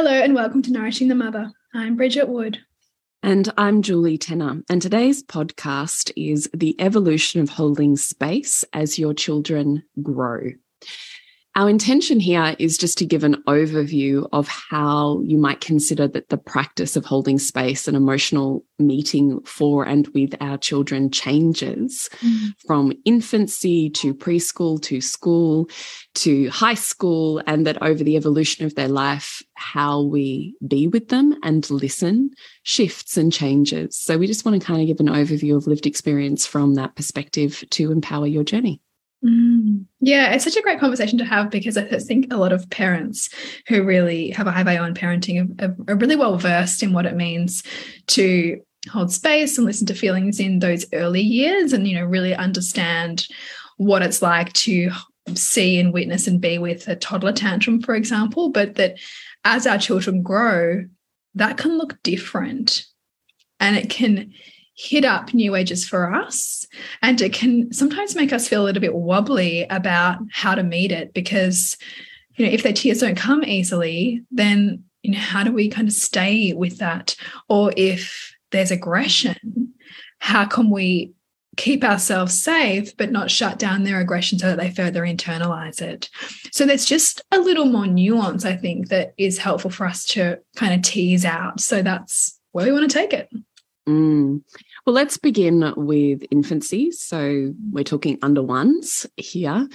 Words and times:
Hello, 0.00 0.12
and 0.12 0.32
welcome 0.32 0.62
to 0.62 0.70
Nourishing 0.70 1.08
the 1.08 1.16
Mother. 1.16 1.50
I'm 1.74 1.96
Bridget 1.96 2.28
Wood. 2.28 2.60
And 3.24 3.52
I'm 3.58 3.82
Julie 3.82 4.16
Tenner. 4.16 4.62
And 4.70 4.80
today's 4.80 5.24
podcast 5.24 6.12
is 6.16 6.48
the 6.54 6.80
evolution 6.80 7.40
of 7.40 7.48
holding 7.48 7.96
space 7.96 8.64
as 8.72 8.96
your 8.96 9.12
children 9.12 9.82
grow. 10.00 10.52
Our 11.54 11.68
intention 11.68 12.20
here 12.20 12.54
is 12.60 12.78
just 12.78 12.98
to 12.98 13.06
give 13.06 13.24
an 13.24 13.42
overview 13.48 14.28
of 14.32 14.46
how 14.46 15.20
you 15.24 15.38
might 15.38 15.60
consider 15.60 16.06
that 16.06 16.28
the 16.28 16.38
practice 16.38 16.94
of 16.94 17.04
holding 17.04 17.38
space 17.38 17.88
and 17.88 17.96
emotional 17.96 18.64
meeting 18.78 19.40
for 19.44 19.84
and 19.84 20.06
with 20.08 20.36
our 20.40 20.56
children 20.56 21.10
changes 21.10 22.08
mm. 22.20 22.50
from 22.64 22.92
infancy 23.04 23.90
to 23.90 24.14
preschool 24.14 24.80
to 24.82 25.00
school 25.00 25.68
to 26.14 26.48
high 26.50 26.74
school, 26.74 27.42
and 27.46 27.66
that 27.66 27.82
over 27.82 28.04
the 28.04 28.16
evolution 28.16 28.64
of 28.64 28.74
their 28.74 28.88
life, 28.88 29.42
how 29.54 30.02
we 30.02 30.54
be 30.66 30.86
with 30.86 31.08
them 31.08 31.34
and 31.42 31.68
listen 31.70 32.30
shifts 32.62 33.16
and 33.16 33.32
changes. 33.32 33.96
So, 33.96 34.16
we 34.18 34.26
just 34.26 34.44
want 34.44 34.60
to 34.60 34.66
kind 34.66 34.80
of 34.80 34.86
give 34.86 35.00
an 35.00 35.12
overview 35.12 35.56
of 35.56 35.66
lived 35.66 35.86
experience 35.86 36.46
from 36.46 36.74
that 36.74 36.94
perspective 36.94 37.64
to 37.70 37.90
empower 37.90 38.26
your 38.26 38.44
journey. 38.44 38.80
Mm. 39.24 39.86
Yeah, 40.00 40.32
it's 40.32 40.44
such 40.44 40.56
a 40.56 40.62
great 40.62 40.78
conversation 40.78 41.18
to 41.18 41.24
have 41.24 41.50
because 41.50 41.76
I 41.76 41.82
think 41.82 42.32
a 42.32 42.36
lot 42.36 42.52
of 42.52 42.70
parents 42.70 43.28
who 43.66 43.82
really 43.82 44.30
have 44.30 44.46
a 44.46 44.52
high 44.52 44.62
value 44.62 44.80
on 44.80 44.94
parenting 44.94 45.60
are, 45.60 45.76
are 45.88 45.96
really 45.96 46.16
well 46.16 46.38
versed 46.38 46.82
in 46.82 46.92
what 46.92 47.06
it 47.06 47.16
means 47.16 47.64
to 48.08 48.60
hold 48.90 49.12
space 49.12 49.58
and 49.58 49.66
listen 49.66 49.86
to 49.88 49.94
feelings 49.94 50.38
in 50.38 50.60
those 50.60 50.86
early 50.92 51.20
years 51.20 51.72
and, 51.72 51.88
you 51.88 51.96
know, 51.96 52.04
really 52.04 52.34
understand 52.34 53.26
what 53.76 54.02
it's 54.02 54.22
like 54.22 54.52
to 54.52 54.90
see 55.34 55.78
and 55.78 55.92
witness 55.92 56.26
and 56.26 56.40
be 56.40 56.58
with 56.58 56.86
a 56.88 56.96
toddler 56.96 57.32
tantrum, 57.32 57.82
for 57.82 57.94
example, 57.94 58.50
but 58.50 58.76
that 58.76 58.98
as 59.44 59.66
our 59.66 59.78
children 59.78 60.22
grow, 60.22 60.84
that 61.34 61.56
can 61.56 61.76
look 61.76 62.00
different 62.02 62.84
and 63.60 63.76
it 63.76 63.90
can 63.90 64.32
hit 64.78 65.04
up 65.04 65.34
new 65.34 65.56
ages 65.56 65.86
for 65.86 66.14
us. 66.14 66.64
And 67.02 67.20
it 67.20 67.32
can 67.32 67.72
sometimes 67.72 68.14
make 68.14 68.32
us 68.32 68.46
feel 68.46 68.62
a 68.62 68.66
little 68.66 68.80
bit 68.80 68.94
wobbly 68.94 69.66
about 69.70 70.20
how 70.32 70.54
to 70.54 70.62
meet 70.62 70.92
it 70.92 71.12
because, 71.12 71.76
you 72.36 72.46
know, 72.46 72.52
if 72.52 72.62
their 72.62 72.72
tears 72.72 73.00
don't 73.00 73.16
come 73.16 73.42
easily, 73.42 74.22
then, 74.30 74.84
you 75.02 75.10
know, 75.10 75.18
how 75.18 75.42
do 75.42 75.52
we 75.52 75.68
kind 75.68 75.88
of 75.88 75.94
stay 75.94 76.52
with 76.52 76.78
that? 76.78 77.16
Or 77.48 77.72
if 77.76 78.36
there's 78.52 78.70
aggression, 78.70 79.74
how 80.20 80.46
can 80.46 80.70
we 80.70 81.12
keep 81.56 81.82
ourselves 81.82 82.40
safe 82.40 82.96
but 82.96 83.10
not 83.10 83.32
shut 83.32 83.58
down 83.58 83.82
their 83.82 83.98
aggression 83.98 84.38
so 84.38 84.46
that 84.46 84.58
they 84.58 84.70
further 84.70 85.02
internalize 85.02 85.82
it 85.82 86.08
so 86.52 86.64
there's 86.64 86.84
just 86.84 87.20
a 87.32 87.40
little 87.40 87.64
more 87.64 87.86
nuance 87.86 88.44
i 88.44 88.54
think 88.54 88.90
that 88.90 89.12
is 89.18 89.38
helpful 89.38 89.68
for 89.68 89.84
us 89.84 90.04
to 90.04 90.38
kind 90.54 90.72
of 90.72 90.82
tease 90.82 91.24
out 91.24 91.58
so 91.58 91.82
that's 91.82 92.38
where 92.52 92.64
we 92.64 92.70
want 92.70 92.88
to 92.88 92.96
take 92.96 93.12
it 93.12 93.28
mm. 93.88 94.40
Well, 94.88 94.94
let's 94.94 95.18
begin 95.18 95.74
with 95.76 96.24
infancy. 96.30 96.92
So 96.92 97.52
we're 97.72 97.84
talking 97.84 98.18
under 98.22 98.42
ones 98.42 99.04
here. 99.18 99.68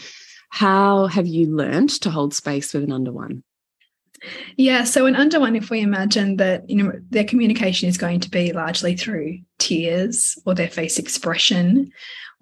How 0.49 1.05
have 1.05 1.27
you 1.27 1.55
learned 1.55 1.91
to 2.01 2.09
hold 2.09 2.33
space 2.33 2.73
with 2.73 2.83
an 2.83 2.91
under 2.91 3.11
one? 3.11 3.43
Yeah, 4.57 4.85
so 4.85 5.05
an 5.05 5.15
under 5.15 5.39
one, 5.39 5.55
if 5.55 5.69
we 5.69 5.81
imagine 5.81 6.37
that 6.37 6.67
you 6.67 6.77
know 6.77 6.93
their 7.11 7.25
communication 7.25 7.87
is 7.87 7.95
going 7.95 8.21
to 8.21 8.29
be 8.31 8.53
largely 8.53 8.97
through 8.97 9.41
tears 9.59 10.35
or 10.47 10.55
their 10.55 10.67
face 10.67 10.97
expression, 10.97 11.91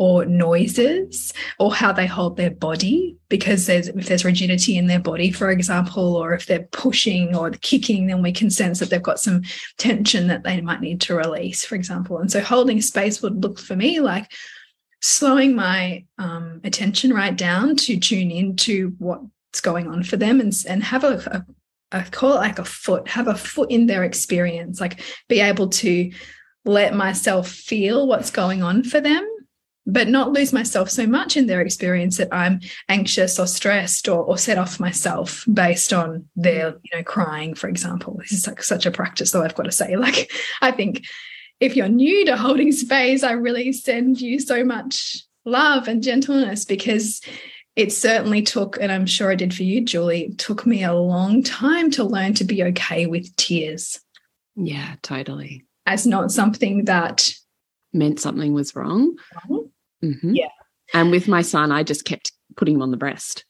or 0.01 0.25
noises 0.25 1.31
or 1.59 1.71
how 1.71 1.91
they 1.91 2.07
hold 2.07 2.35
their 2.35 2.49
body 2.49 3.15
because 3.29 3.67
there's 3.67 3.87
if 3.87 4.07
there's 4.07 4.25
rigidity 4.25 4.75
in 4.75 4.87
their 4.87 4.99
body 4.99 5.31
for 5.31 5.51
example 5.51 6.15
or 6.17 6.33
if 6.33 6.47
they're 6.47 6.67
pushing 6.71 7.35
or 7.35 7.51
kicking 7.51 8.07
then 8.07 8.19
we 8.19 8.31
can 8.31 8.49
sense 8.49 8.79
that 8.79 8.89
they've 8.89 9.03
got 9.03 9.19
some 9.19 9.43
tension 9.77 10.25
that 10.25 10.41
they 10.41 10.59
might 10.59 10.81
need 10.81 10.99
to 10.99 11.13
release 11.13 11.63
for 11.63 11.75
example. 11.75 12.17
And 12.17 12.31
so 12.31 12.41
holding 12.41 12.81
space 12.81 13.21
would 13.21 13.43
look 13.43 13.59
for 13.59 13.75
me 13.75 13.99
like 13.99 14.31
slowing 15.03 15.55
my 15.55 16.03
um, 16.17 16.61
attention 16.63 17.13
right 17.13 17.35
down 17.35 17.75
to 17.75 17.95
tune 17.99 18.31
into 18.31 18.95
what's 18.97 19.61
going 19.61 19.87
on 19.87 20.01
for 20.01 20.17
them 20.17 20.39
and, 20.39 20.51
and 20.67 20.83
have 20.83 21.03
a, 21.03 21.17
a 21.27 21.45
I 21.91 22.01
call 22.09 22.33
it 22.33 22.37
like 22.37 22.57
a 22.57 22.65
foot, 22.65 23.07
have 23.07 23.27
a 23.27 23.35
foot 23.35 23.69
in 23.69 23.85
their 23.85 24.03
experience, 24.03 24.81
like 24.81 24.99
be 25.27 25.41
able 25.41 25.67
to 25.69 26.11
let 26.65 26.95
myself 26.95 27.49
feel 27.49 28.07
what's 28.07 28.31
going 28.31 28.63
on 28.63 28.83
for 28.83 28.99
them 28.99 29.27
but 29.85 30.07
not 30.07 30.31
lose 30.31 30.53
myself 30.53 30.89
so 30.89 31.07
much 31.07 31.35
in 31.35 31.47
their 31.47 31.61
experience 31.61 32.17
that 32.17 32.29
I'm 32.31 32.59
anxious 32.87 33.39
or 33.39 33.47
stressed 33.47 34.07
or, 34.07 34.23
or 34.23 34.37
set 34.37 34.57
off 34.57 34.79
myself 34.79 35.43
based 35.51 35.91
on 35.91 36.25
their, 36.35 36.77
you 36.83 36.97
know, 36.97 37.03
crying, 37.03 37.55
for 37.55 37.67
example. 37.67 38.17
This 38.19 38.31
is 38.31 38.47
like 38.47 38.61
such 38.61 38.85
a 38.85 38.91
practice, 38.91 39.31
though, 39.31 39.43
I've 39.43 39.55
got 39.55 39.63
to 39.63 39.71
say. 39.71 39.95
Like, 40.01 40.31
I 40.61 40.71
think 40.71 41.05
if 41.59 41.75
you're 41.75 41.87
new 41.87 42.25
to 42.25 42.35
holding 42.35 42.71
space, 42.71 43.23
I 43.23 43.33
really 43.33 43.71
send 43.71 44.19
you 44.19 44.39
so 44.39 44.63
much 44.63 45.23
love 45.45 45.87
and 45.87 46.01
gentleness 46.01 46.65
because 46.65 47.21
it 47.75 47.93
certainly 47.93 48.41
took, 48.41 48.77
and 48.81 48.91
I'm 48.91 49.05
sure 49.05 49.31
it 49.31 49.37
did 49.37 49.53
for 49.53 49.63
you, 49.63 49.83
Julie, 49.85 50.25
it 50.25 50.37
took 50.37 50.65
me 50.65 50.83
a 50.83 50.93
long 50.93 51.43
time 51.43 51.91
to 51.91 52.03
learn 52.03 52.33
to 52.35 52.43
be 52.43 52.63
okay 52.63 53.05
with 53.05 53.35
tears. 53.35 53.99
Yeah, 54.55 54.95
totally. 55.01 55.65
As 55.85 56.05
not 56.05 56.31
something 56.31 56.85
that 56.85 57.31
meant 57.93 58.19
something 58.19 58.53
was 58.53 58.75
wrong. 58.75 59.17
Mm 60.01 60.19
-hmm. 60.21 60.35
Yeah. 60.35 60.51
And 60.93 61.11
with 61.11 61.27
my 61.27 61.43
son, 61.43 61.71
I 61.71 61.83
just 61.83 62.05
kept 62.05 62.31
putting 62.55 62.75
him 62.75 62.81
on 62.81 62.91
the 62.91 62.97
breast. 62.97 63.45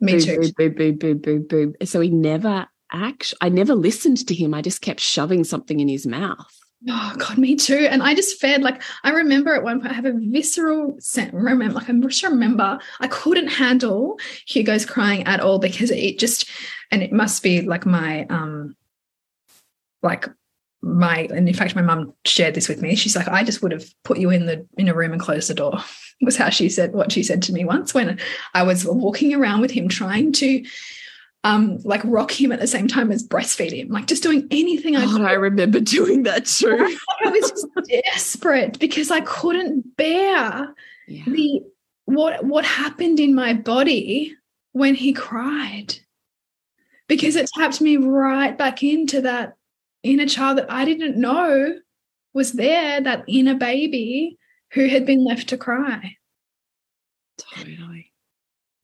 Me 0.00 0.12
boo, 0.12 0.20
too. 0.20 0.52
Boo, 0.56 0.70
boo, 0.70 0.92
boo, 0.92 1.14
boo, 1.14 1.14
boo, 1.14 1.72
boo. 1.72 1.86
So 1.86 2.00
he 2.00 2.10
never 2.10 2.66
actually, 2.92 3.38
I 3.42 3.48
never 3.48 3.74
listened 3.74 4.26
to 4.26 4.34
him. 4.34 4.54
I 4.54 4.62
just 4.62 4.80
kept 4.80 5.00
shoving 5.00 5.44
something 5.44 5.80
in 5.80 5.88
his 5.88 6.06
mouth. 6.06 6.54
Oh 6.88 7.14
God, 7.18 7.38
me 7.38 7.56
too. 7.56 7.88
And 7.90 8.02
I 8.02 8.14
just 8.14 8.40
fed 8.40 8.62
like 8.62 8.82
I 9.02 9.10
remember 9.10 9.54
at 9.54 9.62
one 9.62 9.80
point 9.80 9.92
I 9.92 9.96
have 9.96 10.04
a 10.04 10.12
visceral 10.12 10.96
sense. 11.00 11.32
Remember, 11.32 11.68
like 11.70 11.88
I 11.88 11.92
just 11.92 12.22
remember 12.22 12.78
I 13.00 13.08
couldn't 13.08 13.48
handle 13.48 14.18
Hugo's 14.46 14.86
crying 14.86 15.24
at 15.24 15.40
all 15.40 15.58
because 15.58 15.90
it 15.90 16.18
just 16.18 16.48
and 16.90 17.02
it 17.02 17.12
must 17.12 17.42
be 17.42 17.62
like 17.62 17.86
my 17.86 18.26
um 18.26 18.76
like 20.02 20.28
my 20.86 21.26
and 21.34 21.48
in 21.48 21.54
fact 21.54 21.74
my 21.74 21.82
mum 21.82 22.14
shared 22.24 22.54
this 22.54 22.68
with 22.68 22.80
me 22.80 22.94
she's 22.94 23.16
like 23.16 23.26
i 23.28 23.42
just 23.42 23.60
would 23.60 23.72
have 23.72 23.86
put 24.04 24.18
you 24.18 24.30
in 24.30 24.46
the 24.46 24.64
in 24.78 24.88
a 24.88 24.94
room 24.94 25.12
and 25.12 25.20
closed 25.20 25.50
the 25.50 25.54
door 25.54 25.78
was 26.22 26.36
how 26.36 26.48
she 26.48 26.68
said 26.68 26.92
what 26.92 27.12
she 27.12 27.22
said 27.22 27.42
to 27.42 27.52
me 27.52 27.64
once 27.64 27.92
when 27.92 28.18
i 28.54 28.62
was 28.62 28.86
walking 28.86 29.34
around 29.34 29.60
with 29.60 29.70
him 29.70 29.88
trying 29.88 30.32
to 30.32 30.64
um 31.44 31.78
like 31.84 32.00
rock 32.04 32.30
him 32.30 32.52
at 32.52 32.60
the 32.60 32.66
same 32.66 32.86
time 32.86 33.10
as 33.10 33.26
breastfeed 33.26 33.72
him 33.72 33.88
like 33.88 34.06
just 34.06 34.22
doing 34.22 34.46
anything 34.50 34.96
i 34.96 35.04
could. 35.04 35.22
i 35.22 35.32
remember 35.32 35.80
doing 35.80 36.22
that 36.22 36.46
too 36.46 36.96
i 37.24 37.30
was 37.30 37.50
just 37.50 37.66
desperate 38.04 38.78
because 38.78 39.10
i 39.10 39.20
couldn't 39.20 39.96
bear 39.96 40.72
yeah. 41.08 41.24
the 41.26 41.62
what 42.04 42.44
what 42.44 42.64
happened 42.64 43.18
in 43.18 43.34
my 43.34 43.52
body 43.52 44.34
when 44.72 44.94
he 44.94 45.12
cried 45.12 45.94
because 47.08 47.36
it 47.36 47.50
tapped 47.54 47.80
me 47.80 47.96
right 47.96 48.56
back 48.56 48.82
into 48.82 49.20
that 49.20 49.55
inner 50.12 50.26
child 50.26 50.58
that 50.58 50.70
I 50.70 50.84
didn't 50.84 51.16
know 51.16 51.78
was 52.32 52.52
there, 52.52 53.00
that 53.00 53.24
inner 53.26 53.54
baby 53.54 54.38
who 54.72 54.88
had 54.88 55.06
been 55.06 55.24
left 55.24 55.48
to 55.48 55.56
cry. 55.56 56.16
Totally. 57.38 58.12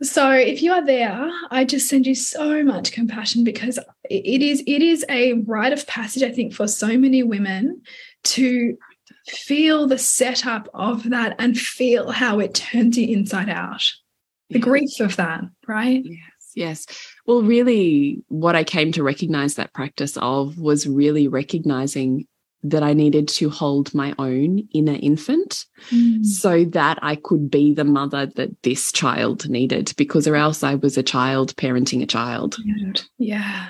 So 0.02 0.30
if 0.32 0.62
you 0.62 0.72
are 0.72 0.84
there, 0.84 1.30
I 1.50 1.64
just 1.64 1.88
send 1.88 2.06
you 2.06 2.14
so 2.14 2.64
much 2.64 2.92
compassion 2.92 3.44
because 3.44 3.78
it 4.10 4.42
is 4.42 4.62
it 4.66 4.82
is 4.82 5.04
a 5.08 5.34
rite 5.34 5.72
of 5.72 5.86
passage, 5.86 6.24
I 6.24 6.32
think, 6.32 6.54
for 6.54 6.66
so 6.66 6.98
many 6.98 7.22
women 7.22 7.82
to 8.24 8.76
feel 9.28 9.86
the 9.86 9.98
setup 9.98 10.68
of 10.74 11.10
that 11.10 11.36
and 11.38 11.58
feel 11.58 12.10
how 12.10 12.40
it 12.40 12.54
turns 12.54 12.98
you 12.98 13.16
inside 13.16 13.48
out. 13.48 13.84
The 14.50 14.58
yes. 14.58 14.64
grief 14.64 15.00
of 15.00 15.16
that, 15.16 15.42
right? 15.68 16.02
Yes, 16.04 16.31
yes. 16.54 16.86
Well, 17.26 17.42
really, 17.42 18.22
what 18.28 18.56
I 18.56 18.64
came 18.64 18.92
to 18.92 19.02
recognize 19.02 19.54
that 19.54 19.72
practice 19.72 20.16
of 20.16 20.58
was 20.58 20.86
really 20.86 21.28
recognizing 21.28 22.26
that 22.64 22.82
I 22.82 22.92
needed 22.92 23.26
to 23.28 23.50
hold 23.50 23.92
my 23.92 24.14
own 24.18 24.68
inner 24.72 24.96
infant 25.00 25.64
mm. 25.90 26.24
so 26.24 26.64
that 26.66 26.98
I 27.02 27.16
could 27.16 27.50
be 27.50 27.74
the 27.74 27.84
mother 27.84 28.26
that 28.36 28.50
this 28.62 28.92
child 28.92 29.48
needed, 29.48 29.92
because 29.96 30.28
or 30.28 30.36
else 30.36 30.62
I 30.62 30.76
was 30.76 30.96
a 30.96 31.02
child 31.02 31.56
parenting 31.56 32.02
a 32.02 32.06
child. 32.06 32.56
Yeah. 33.18 33.68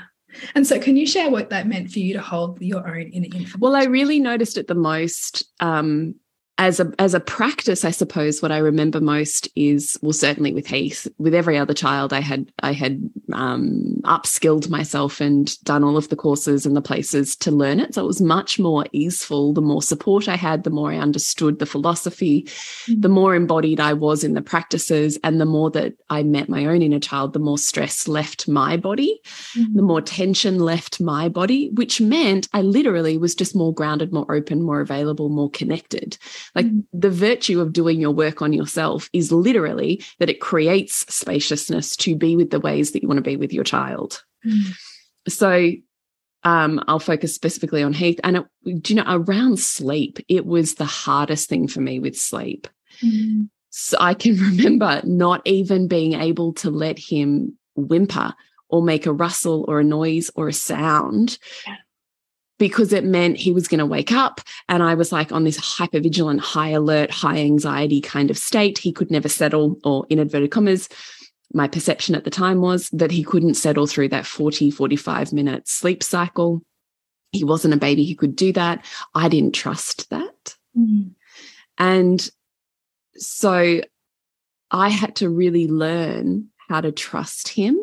And 0.55 0.67
so, 0.67 0.79
can 0.79 0.97
you 0.97 1.07
share 1.07 1.31
what 1.31 1.51
that 1.51 1.67
meant 1.67 1.91
for 1.91 1.99
you 1.99 2.15
to 2.15 2.21
hold 2.21 2.61
your 2.61 2.87
own 2.87 3.11
inner 3.13 3.29
infant? 3.35 3.61
Well, 3.61 3.77
I 3.77 3.85
really 3.85 4.19
noticed 4.19 4.57
it 4.57 4.67
the 4.67 4.75
most 4.75 5.45
um, 5.61 6.15
as 6.59 6.79
a 6.79 6.93
as 6.99 7.15
a 7.15 7.21
practice, 7.21 7.85
I 7.85 7.91
suppose 7.91 8.43
what 8.43 8.53
I 8.53 8.59
remember 8.59 9.01
most 9.01 9.49
is 9.57 9.99
well, 10.03 10.13
certainly 10.13 10.53
with 10.53 10.67
Heath, 10.67 11.09
with 11.19 11.35
every 11.35 11.57
other 11.57 11.73
child, 11.73 12.13
I 12.13 12.21
had 12.21 12.53
I 12.63 12.73
had 12.73 13.11
um, 13.33 13.97
upskilled 14.05 14.69
myself 14.69 15.21
and 15.21 15.59
done 15.65 15.83
all 15.83 15.97
of 15.97 16.11
the 16.11 16.17
courses 16.17 16.67
and 16.67 16.77
the 16.77 16.83
places 16.83 17.35
to 17.37 17.51
learn 17.51 17.81
it. 17.81 17.95
So 17.95 18.05
it 18.05 18.07
was 18.07 18.21
much 18.21 18.59
more 18.59 18.85
easeful. 18.93 19.55
The 19.55 19.63
more 19.63 19.83
support 19.83 20.29
I 20.29 20.37
had, 20.37 20.65
the 20.65 20.71
more 20.71 20.93
I 20.93 20.99
understood 20.99 21.59
the 21.59 21.67
philosophy, 21.67 22.43
mm-hmm. 22.43 23.01
the 23.01 23.09
more 23.09 23.35
embodied 23.35 23.81
I 23.81 23.95
was 23.95 24.23
in 24.23 24.35
the 24.35 24.43
practices, 24.43 25.19
and 25.25 25.41
the 25.41 25.47
more 25.47 25.71
that 25.71 25.95
I 26.11 26.23
met 26.23 26.51
my 26.51 26.67
own 26.67 26.83
inner 26.83 27.01
child, 27.01 27.33
the 27.33 27.39
more 27.39 27.59
stress 27.59 28.07
left 28.07 28.47
my 28.47 28.77
body, 28.77 29.21
mm-hmm. 29.57 29.75
the 29.75 29.83
more 29.83 30.03
tension 30.03 30.59
left 30.59 31.01
my 31.01 31.31
body, 31.31 31.71
which 31.71 32.01
meant 32.01 32.49
I 32.53 32.61
literally 32.61 33.17
was 33.17 33.35
just 33.35 33.57
more 33.57 33.73
grounded, 33.73 34.13
more 34.13 34.31
open, 34.33 34.63
more 34.63 34.81
available, 34.81 35.31
more 35.31 35.51
connected. 35.51 36.19
Like 36.55 36.67
mm. 36.67 36.85
the 36.93 37.11
virtue 37.11 37.61
of 37.61 37.73
doing 37.73 38.01
your 38.01 38.11
work 38.11 38.43
on 38.43 38.53
yourself 38.53 39.09
is 39.13 39.33
literally 39.33 40.03
that 40.19 40.31
it 40.31 40.41
creates 40.41 41.07
spaciousness 41.15 41.97
to 41.97 42.17
be 42.17 42.37
with 42.37 42.51
the 42.51 42.61
ways 42.61 42.93
that 42.93 43.03
you 43.03 43.09
want 43.09 43.19
to 43.19 43.23
be 43.23 43.37
with 43.37 43.53
your 43.53 43.65
child. 43.65 44.23
Mm. 44.47 44.75
So 45.29 45.73
um, 46.45 46.83
I'll 46.89 46.99
focus 46.99 47.35
specifically 47.35 47.83
on 47.83 47.93
Heath. 47.93 48.21
And 48.25 48.39
it, 48.39 48.45
do 48.83 48.95
you 48.95 49.03
know, 49.03 49.05
around 49.07 49.59
sleep, 49.59 50.19
it 50.29 50.47
was 50.47 50.75
the 50.75 50.85
hardest 50.85 51.49
thing 51.49 51.69
for 51.69 51.81
me 51.81 52.01
with 52.01 52.17
sleep. 52.17 52.69
Mm. 53.03 53.49
So 53.71 53.97
I 54.01 54.15
can 54.15 54.37
remember 54.57 55.01
not 55.05 55.43
even 55.45 55.89
being 55.89 56.15
able 56.15 56.53
to 56.55 56.71
let 56.71 56.99
him 56.99 57.57
whimper 57.75 58.35
or 58.69 58.83
make 58.83 59.07
a 59.07 59.13
rustle 59.13 59.65
or 59.69 59.81
a 59.81 59.85
noise 59.85 60.31
or 60.35 60.49
a 60.49 60.53
sound 60.53 61.39
yeah 61.67 61.77
because 62.63 62.93
it 62.93 63.03
meant 63.03 63.37
he 63.37 63.51
was 63.51 63.67
going 63.67 63.81
to 63.81 63.87
wake 63.87 64.13
up. 64.13 64.41
And 64.69 64.85
I 64.85 64.95
was 64.95 65.11
like 65.11 65.33
on 65.33 65.43
this 65.43 65.57
hyper 65.57 65.99
vigilant, 65.99 66.39
high 66.39 66.69
alert, 66.69 67.11
high 67.11 67.39
anxiety 67.39 68.01
kind 68.01 68.31
of 68.31 68.39
state. 68.39 68.79
He 68.79 68.93
could 68.93 69.11
never 69.11 69.29
settle, 69.29 69.81
or 69.83 70.07
in 70.09 70.21
inverted 70.21 70.53
commas, 70.53 70.89
my 71.53 71.67
perception 71.67 72.15
at 72.15 72.23
the 72.23 72.31
time 72.31 72.61
was 72.61 72.89
that 72.91 73.11
he 73.11 73.25
couldn't 73.25 73.55
settle 73.55 73.89
through 73.89 74.11
that 74.11 74.27
40, 74.27 74.71
45 74.71 75.33
minute 75.33 75.67
sleep 75.67 76.05
cycle. 76.05 76.63
He 77.33 77.43
wasn't 77.43 77.75
a 77.75 77.79
baby 77.79 78.05
He 78.05 78.15
could 78.15 78.37
do 78.37 78.53
that. 78.53 78.85
I 79.13 79.29
didn't 79.29 79.57
trust 79.57 80.09
that. 80.11 80.55
Mm. 80.79 81.15
And 81.79 82.31
so 83.17 83.81
I 84.71 84.89
had 84.89 85.17
to 85.17 85.29
really 85.29 85.67
learn 85.67 86.51
how 86.69 86.81
to 86.81 86.93
trust 86.93 87.49
him 87.49 87.77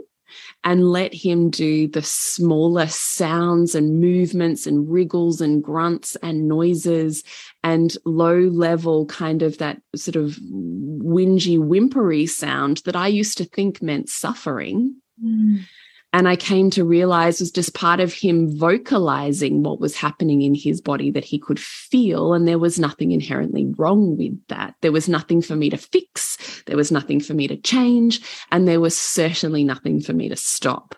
and 0.64 0.90
let 0.90 1.14
him 1.14 1.50
do 1.50 1.88
the 1.88 2.02
smallest 2.02 3.16
sounds 3.16 3.76
and 3.76 4.00
movements 4.00 4.68
and 4.68 4.90
wriggles 4.90 5.42
and 5.42 5.64
grunts 5.64 6.16
and 6.18 6.48
noises 6.48 7.24
and 7.64 7.98
low 8.06 8.40
level 8.40 9.06
kind 9.06 9.42
of 9.42 9.58
that 9.58 9.82
sort 9.96 10.16
of 10.16 10.38
whingy 10.42 11.58
whimpery 11.58 12.28
sound 12.28 12.82
that 12.86 12.96
I 12.96 13.08
used 13.08 13.38
to 13.38 13.46
think 13.46 13.82
meant 13.82 14.10
suffering. 14.10 14.96
Mm 15.24 15.66
and 16.12 16.28
I 16.28 16.36
came 16.36 16.72
to 16.72 16.84
realize 16.84 17.40
was 17.40 17.52
just 17.52 17.76
part 17.76 18.00
of 18.00 18.14
him 18.14 18.58
vocalizing 18.58 19.62
what 19.62 19.80
was 19.80 19.96
happening 19.96 20.42
in 20.42 20.56
his 20.56 20.82
body 20.82 21.12
that 21.12 21.24
he 21.24 21.38
could 21.38 21.60
feel. 21.60 22.34
And 22.34 22.48
there 22.48 22.58
was 22.58 22.80
nothing 22.80 23.12
inherently 23.12 23.68
wrong 23.78 24.18
with 24.18 24.40
that. 24.48 24.74
There 24.82 24.92
was 24.92 25.08
nothing 25.08 25.42
for 25.42 25.56
me 25.56 25.70
to 25.70 25.78
fix, 25.78 26.64
there 26.66 26.78
was 26.78 26.92
nothing 26.92 27.20
for 27.20 27.34
me 27.34 27.48
to 27.48 27.58
change, 27.58 28.22
and 28.52 28.68
there 28.68 28.80
was 28.80 28.98
certainly 28.98 29.64
nothing 29.64 30.02
for 30.02 30.14
me 30.14 30.30
to 30.30 30.36
stop. 30.36 30.96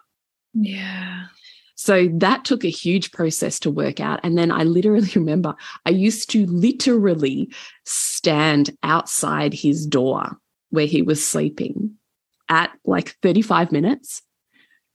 Yeah. 0.53 1.25
So 1.75 2.07
that 2.19 2.45
took 2.45 2.63
a 2.63 2.69
huge 2.69 3.11
process 3.11 3.59
to 3.61 3.71
work 3.71 3.99
out. 3.99 4.19
And 4.23 4.37
then 4.37 4.51
I 4.51 4.63
literally 4.63 5.11
remember 5.15 5.55
I 5.85 5.89
used 5.89 6.29
to 6.31 6.45
literally 6.45 7.51
stand 7.85 8.69
outside 8.83 9.53
his 9.53 9.85
door 9.85 10.37
where 10.69 10.85
he 10.85 11.01
was 11.01 11.25
sleeping 11.25 11.95
at 12.47 12.71
like 12.85 13.17
35 13.21 13.71
minutes 13.71 14.21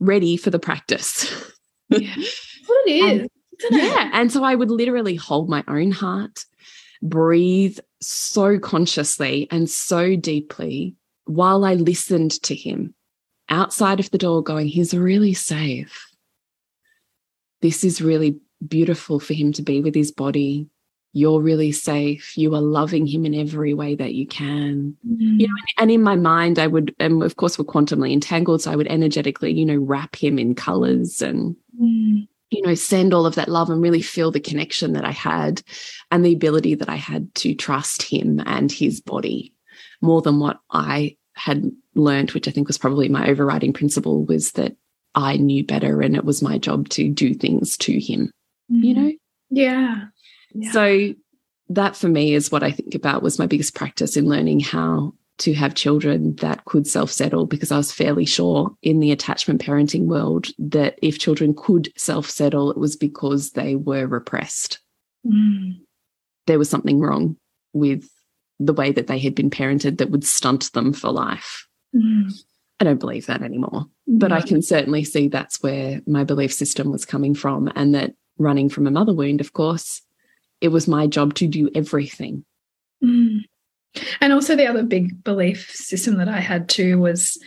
ready 0.00 0.37
for 0.37 0.50
the 0.50 0.58
practice. 0.58 1.32
Yeah. 1.88 2.14
what 2.66 2.88
it 2.88 2.90
is. 2.90 3.20
And, 3.20 3.31
yeah. 3.70 4.10
And 4.12 4.31
so 4.32 4.44
I 4.44 4.54
would 4.54 4.70
literally 4.70 5.16
hold 5.16 5.48
my 5.48 5.64
own 5.69 5.90
heart, 5.90 6.44
breathe 7.02 7.78
so 8.00 8.58
consciously 8.58 9.48
and 9.50 9.69
so 9.69 10.16
deeply 10.16 10.94
while 11.25 11.64
I 11.64 11.75
listened 11.75 12.43
to 12.43 12.54
him 12.54 12.94
outside 13.48 14.00
of 14.00 14.10
the 14.10 14.19
door, 14.19 14.43
going, 14.43 14.69
He's 14.69 14.94
really 14.94 15.34
safe. 15.34 16.06
This 17.62 17.84
is 17.84 18.00
really 18.00 18.38
beautiful 18.66 19.20
for 19.20 19.34
him 19.34 19.52
to 19.52 19.62
be 19.62 19.81
with 19.81 19.94
his 19.94 20.12
body 20.12 20.69
you're 21.16 21.40
really 21.40 21.72
safe 21.72 22.36
you 22.36 22.54
are 22.54 22.60
loving 22.60 23.06
him 23.06 23.24
in 23.24 23.34
every 23.34 23.72
way 23.72 23.94
that 23.94 24.12
you 24.12 24.26
can 24.26 24.94
mm. 25.08 25.40
you 25.40 25.48
know 25.48 25.54
and 25.78 25.90
in 25.90 26.02
my 26.02 26.14
mind 26.14 26.58
i 26.58 26.66
would 26.66 26.94
and 26.99 27.23
of 27.23 27.37
course 27.37 27.58
we're 27.58 27.64
quantumly 27.64 28.12
entangled 28.12 28.61
so 28.61 28.70
i 28.70 28.76
would 28.76 28.87
energetically 28.88 29.50
you 29.50 29.64
know 29.64 29.76
wrap 29.76 30.14
him 30.14 30.38
in 30.38 30.54
colors 30.54 31.23
and 31.23 31.56
mm. 31.80 32.28
you 32.50 32.62
know 32.62 32.75
send 32.75 33.14
all 33.14 33.25
of 33.25 33.35
that 33.35 33.49
love 33.49 33.70
and 33.70 33.80
really 33.80 34.02
feel 34.02 34.30
the 34.30 34.38
connection 34.38 34.92
that 34.92 35.06
i 35.06 35.11
had 35.11 35.62
and 36.11 36.23
the 36.23 36.35
ability 36.35 36.75
that 36.75 36.90
i 36.90 36.96
had 36.96 37.35
to 37.35 37.54
trust 37.54 38.02
him 38.02 38.42
and 38.44 38.70
his 38.70 39.00
body 39.00 39.54
more 40.02 40.20
than 40.20 40.38
what 40.38 40.61
i 40.70 41.16
had 41.32 41.64
learned 41.94 42.30
which 42.32 42.46
i 42.46 42.50
think 42.50 42.66
was 42.66 42.76
probably 42.76 43.08
my 43.08 43.26
overriding 43.26 43.73
principle 43.73 44.23
was 44.26 44.52
that 44.52 44.76
i 45.14 45.38
knew 45.38 45.64
better 45.64 46.02
and 46.02 46.14
it 46.14 46.26
was 46.26 46.42
my 46.42 46.58
job 46.58 46.90
to 46.90 47.08
do 47.08 47.32
things 47.32 47.75
to 47.78 47.99
him 47.99 48.30
mm. 48.70 48.85
you 48.85 48.92
know 48.92 49.12
yeah 49.49 50.04
so 50.72 51.14
that 51.68 51.96
for 51.96 52.08
me 52.08 52.34
is 52.34 52.52
what 52.52 52.62
I 52.62 52.70
think 52.70 52.94
about 52.94 53.22
was 53.22 53.38
my 53.38 53.46
biggest 53.46 53.75
practice 53.75 54.16
in 54.16 54.28
learning 54.28 54.60
how 54.60 55.14
to 55.38 55.52
have 55.54 55.75
children 55.75 56.34
that 56.36 56.64
could 56.64 56.86
self 56.86 57.10
settle 57.10 57.46
because 57.46 57.70
I 57.70 57.76
was 57.76 57.92
fairly 57.92 58.25
sure 58.25 58.75
in 58.82 59.00
the 59.00 59.12
attachment 59.12 59.60
parenting 59.60 60.06
world 60.06 60.48
that 60.58 60.98
if 61.02 61.18
children 61.18 61.54
could 61.54 61.92
self 61.96 62.30
settle, 62.30 62.70
it 62.70 62.78
was 62.78 62.96
because 62.96 63.50
they 63.50 63.75
were 63.75 64.06
repressed. 64.06 64.78
Mm. 65.26 65.80
There 66.46 66.58
was 66.58 66.70
something 66.70 67.00
wrong 67.00 67.36
with 67.72 68.08
the 68.58 68.72
way 68.72 68.92
that 68.92 69.08
they 69.08 69.18
had 69.18 69.34
been 69.34 69.50
parented 69.50 69.98
that 69.98 70.10
would 70.10 70.25
stunt 70.25 70.72
them 70.72 70.92
for 70.92 71.10
life. 71.10 71.66
Mm. 71.94 72.32
I 72.80 72.84
don't 72.84 73.00
believe 73.00 73.26
that 73.26 73.42
anymore, 73.42 73.86
but 74.06 74.32
I 74.32 74.42
can 74.42 74.60
certainly 74.60 75.02
see 75.02 75.28
that's 75.28 75.62
where 75.62 76.02
my 76.06 76.25
belief 76.25 76.52
system 76.52 76.92
was 76.92 77.06
coming 77.06 77.34
from, 77.34 77.72
and 77.75 77.94
that 77.94 78.14
running 78.38 78.68
from 78.68 78.86
a 78.86 78.90
mother 78.90 79.14
wound, 79.14 79.40
of 79.40 79.54
course, 79.54 80.02
it 80.60 80.68
was 80.68 80.88
my 80.88 81.06
job 81.06 81.34
to 81.34 81.46
do 81.46 81.70
everything. 81.75 82.44
Mm. 83.02 83.40
And 84.20 84.32
also 84.32 84.56
the 84.56 84.66
other 84.66 84.82
big 84.82 85.22
belief 85.25 85.70
system 85.70 86.18
that 86.18 86.28
I 86.28 86.40
had 86.40 86.68
too 86.68 86.98
was 86.98 87.38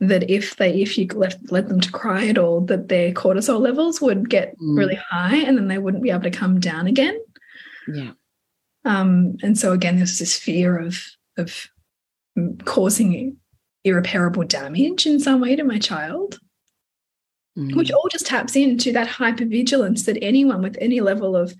that 0.00 0.30
if 0.30 0.56
they 0.56 0.80
if 0.80 0.96
you 0.96 1.06
left 1.08 1.52
let 1.52 1.68
them 1.68 1.80
to 1.80 1.92
cry 1.92 2.26
at 2.26 2.38
all, 2.38 2.62
that 2.62 2.88
their 2.88 3.12
cortisol 3.12 3.60
levels 3.60 4.00
would 4.00 4.30
get 4.30 4.56
mm. 4.58 4.78
really 4.78 4.94
high 4.94 5.36
and 5.36 5.56
then 5.56 5.68
they 5.68 5.78
wouldn't 5.78 6.02
be 6.02 6.10
able 6.10 6.22
to 6.22 6.30
come 6.30 6.58
down 6.58 6.86
again. 6.86 7.18
Yeah. 7.86 8.12
Um, 8.84 9.36
and 9.42 9.58
so 9.58 9.72
again, 9.72 9.96
there's 9.96 10.18
this 10.18 10.38
fear 10.38 10.78
of 10.78 11.04
of 11.36 11.68
causing 12.64 13.36
irreparable 13.84 14.44
damage 14.44 15.06
in 15.06 15.20
some 15.20 15.40
way 15.40 15.56
to 15.56 15.64
my 15.64 15.78
child. 15.78 16.38
Mm. 17.58 17.74
Which 17.74 17.90
all 17.90 18.08
just 18.10 18.26
taps 18.26 18.54
into 18.54 18.92
that 18.92 19.08
hypervigilance 19.08 20.04
that 20.04 20.18
anyone 20.22 20.62
with 20.62 20.78
any 20.80 21.00
level 21.00 21.36
of 21.36 21.54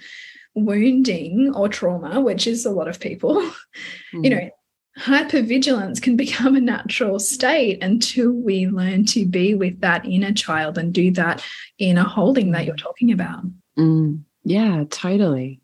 wounding 0.55 1.53
or 1.55 1.69
trauma, 1.69 2.21
which 2.21 2.47
is 2.47 2.65
a 2.65 2.71
lot 2.71 2.89
of 2.89 3.01
people, 3.01 3.37
mm. 3.37 3.55
you 4.25 4.31
know, 4.31 4.51
hypervigilance 4.99 6.01
can 6.01 6.17
become 6.25 6.57
a 6.57 6.61
natural 6.61 7.19
state 7.19 7.83
until 7.83 8.33
we 8.33 8.67
learn 8.67 9.05
to 9.07 9.27
be 9.27 9.55
with 9.55 9.81
that 9.81 10.05
inner 10.05 10.33
child 10.33 10.79
and 10.79 10.93
do 10.93 11.11
that 11.13 11.45
inner 11.79 12.05
holding 12.05 12.53
that 12.53 12.65
you're 12.65 12.77
talking 12.77 13.13
about. 13.13 13.45
Mm, 13.79 14.23
yeah, 14.45 14.85
totally. 14.91 15.60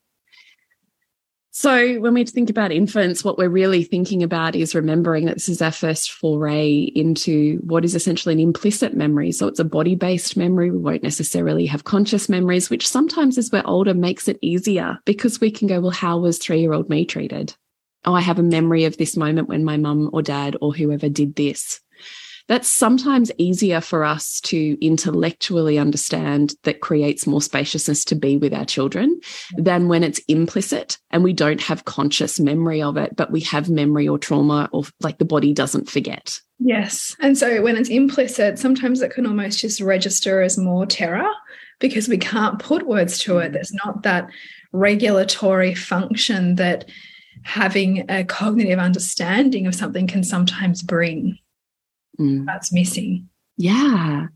So, 1.58 1.98
when 2.00 2.12
we 2.12 2.22
think 2.26 2.50
about 2.50 2.70
infants, 2.70 3.24
what 3.24 3.38
we're 3.38 3.48
really 3.48 3.82
thinking 3.82 4.22
about 4.22 4.54
is 4.54 4.74
remembering 4.74 5.24
that 5.24 5.36
this 5.36 5.48
is 5.48 5.62
our 5.62 5.72
first 5.72 6.12
foray 6.12 6.80
into 6.94 7.56
what 7.64 7.82
is 7.82 7.94
essentially 7.94 8.34
an 8.34 8.40
implicit 8.40 8.94
memory. 8.94 9.32
So, 9.32 9.48
it's 9.48 9.58
a 9.58 9.64
body 9.64 9.94
based 9.94 10.36
memory. 10.36 10.70
We 10.70 10.76
won't 10.76 11.02
necessarily 11.02 11.64
have 11.64 11.84
conscious 11.84 12.28
memories, 12.28 12.68
which 12.68 12.86
sometimes 12.86 13.38
as 13.38 13.50
we're 13.50 13.62
older 13.64 13.94
makes 13.94 14.28
it 14.28 14.38
easier 14.42 14.98
because 15.06 15.40
we 15.40 15.50
can 15.50 15.66
go, 15.66 15.80
well, 15.80 15.92
how 15.92 16.18
was 16.18 16.36
three 16.36 16.60
year 16.60 16.74
old 16.74 16.90
me 16.90 17.06
treated? 17.06 17.54
Oh, 18.04 18.12
I 18.12 18.20
have 18.20 18.38
a 18.38 18.42
memory 18.42 18.84
of 18.84 18.98
this 18.98 19.16
moment 19.16 19.48
when 19.48 19.64
my 19.64 19.78
mum 19.78 20.10
or 20.12 20.20
dad 20.20 20.58
or 20.60 20.74
whoever 20.74 21.08
did 21.08 21.36
this 21.36 21.80
that's 22.48 22.68
sometimes 22.68 23.32
easier 23.38 23.80
for 23.80 24.04
us 24.04 24.40
to 24.42 24.78
intellectually 24.80 25.78
understand 25.78 26.54
that 26.62 26.80
creates 26.80 27.26
more 27.26 27.42
spaciousness 27.42 28.04
to 28.06 28.14
be 28.14 28.36
with 28.36 28.54
our 28.54 28.64
children 28.64 29.20
than 29.56 29.88
when 29.88 30.04
it's 30.04 30.20
implicit 30.28 30.98
and 31.10 31.24
we 31.24 31.32
don't 31.32 31.60
have 31.60 31.84
conscious 31.84 32.38
memory 32.38 32.82
of 32.82 32.96
it, 32.96 33.16
but 33.16 33.32
we 33.32 33.40
have 33.40 33.68
memory 33.68 34.06
or 34.06 34.18
trauma 34.18 34.68
or 34.72 34.84
like 35.00 35.18
the 35.18 35.24
body 35.24 35.52
doesn't 35.52 35.90
forget. 35.90 36.40
Yes. 36.58 37.16
And 37.20 37.36
so 37.36 37.62
when 37.62 37.76
it's 37.76 37.90
implicit, 37.90 38.58
sometimes 38.58 39.02
it 39.02 39.10
can 39.10 39.26
almost 39.26 39.58
just 39.58 39.80
register 39.80 40.40
as 40.40 40.56
more 40.56 40.86
terror 40.86 41.28
because 41.80 42.08
we 42.08 42.16
can't 42.16 42.58
put 42.58 42.86
words 42.86 43.18
to 43.20 43.38
it. 43.38 43.50
Mm. 43.50 43.52
There's 43.54 43.74
not 43.74 44.02
that 44.04 44.28
regulatory 44.72 45.74
function 45.74 46.54
that 46.56 46.88
having 47.42 48.10
a 48.10 48.24
cognitive 48.24 48.78
understanding 48.78 49.66
of 49.66 49.74
something 49.74 50.06
can 50.06 50.24
sometimes 50.24 50.82
bring 50.82 51.38
mm. 52.18 52.44
that's 52.46 52.72
missing. 52.72 53.28
Yeah. 53.56 54.26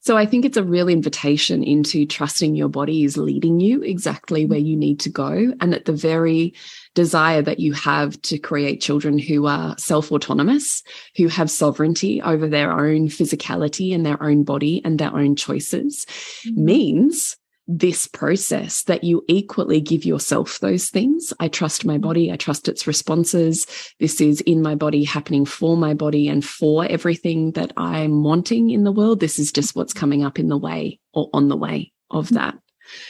So 0.00 0.16
I 0.16 0.24
think 0.24 0.44
it's 0.44 0.56
a 0.56 0.62
real 0.62 0.88
invitation 0.88 1.64
into 1.64 2.06
trusting 2.06 2.54
your 2.54 2.68
body 2.68 3.02
is 3.02 3.16
leading 3.16 3.58
you 3.58 3.82
exactly 3.82 4.46
mm. 4.46 4.50
where 4.50 4.58
you 4.58 4.76
need 4.76 5.00
to 5.00 5.10
go. 5.10 5.52
And 5.60 5.72
that 5.72 5.86
the 5.86 5.92
very 5.92 6.54
desire 6.94 7.42
that 7.42 7.58
you 7.58 7.72
have 7.72 8.22
to 8.22 8.38
create 8.38 8.80
children 8.80 9.18
who 9.18 9.46
are 9.46 9.76
self 9.78 10.12
autonomous, 10.12 10.84
who 11.16 11.26
have 11.26 11.50
sovereignty 11.50 12.22
over 12.22 12.46
their 12.46 12.70
own 12.70 13.08
physicality 13.08 13.92
and 13.92 14.06
their 14.06 14.22
own 14.22 14.44
body 14.44 14.80
and 14.84 14.98
their 14.98 15.14
own 15.14 15.34
choices 15.36 16.06
mm 16.46 16.56
means 16.56 17.36
this 17.68 18.06
process 18.06 18.84
that 18.84 19.02
you 19.02 19.24
equally 19.28 19.80
give 19.80 20.04
yourself 20.04 20.60
those 20.60 20.88
things. 20.88 21.32
I 21.40 21.48
trust 21.48 21.84
my 21.84 21.98
body. 21.98 22.30
I 22.30 22.36
trust 22.36 22.68
its 22.68 22.86
responses. 22.86 23.66
This 23.98 24.20
is 24.20 24.40
in 24.42 24.62
my 24.62 24.74
body 24.74 25.02
happening 25.02 25.44
for 25.44 25.76
my 25.76 25.92
body 25.92 26.28
and 26.28 26.44
for 26.44 26.84
everything 26.86 27.52
that 27.52 27.72
I'm 27.76 28.22
wanting 28.22 28.70
in 28.70 28.84
the 28.84 28.92
world. 28.92 29.20
This 29.20 29.38
is 29.38 29.50
just 29.50 29.74
what's 29.74 29.92
coming 29.92 30.24
up 30.24 30.38
in 30.38 30.48
the 30.48 30.58
way 30.58 31.00
or 31.12 31.28
on 31.32 31.48
the 31.48 31.56
way 31.56 31.92
of 32.10 32.28
that. 32.30 32.54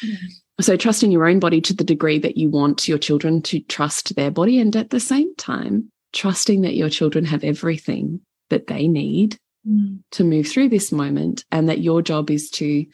Mm 0.03 0.11
-hmm. 0.11 0.29
So 0.61 0.77
trusting 0.77 1.13
your 1.13 1.29
own 1.29 1.39
body 1.39 1.61
to 1.61 1.75
the 1.75 1.85
degree 1.85 2.19
that 2.19 2.39
you 2.39 2.51
want 2.51 2.89
your 2.89 2.99
children 2.99 3.43
to 3.43 3.61
trust 3.61 4.15
their 4.15 4.31
body. 4.31 4.59
And 4.59 4.75
at 4.75 4.89
the 4.89 5.01
same 5.01 5.35
time, 5.37 5.93
trusting 6.13 6.63
that 6.63 6.75
your 6.75 6.91
children 6.91 7.25
have 7.27 7.45
everything 7.45 8.21
that 8.49 8.67
they 8.67 8.89
need 8.89 9.39
mm. 9.69 9.99
to 10.13 10.25
move 10.25 10.47
through 10.49 10.71
this 10.71 10.91
moment 10.91 11.45
and 11.51 11.69
that 11.69 11.81
your 11.81 12.03
job 12.03 12.31
is 12.31 12.51
to 12.51 12.87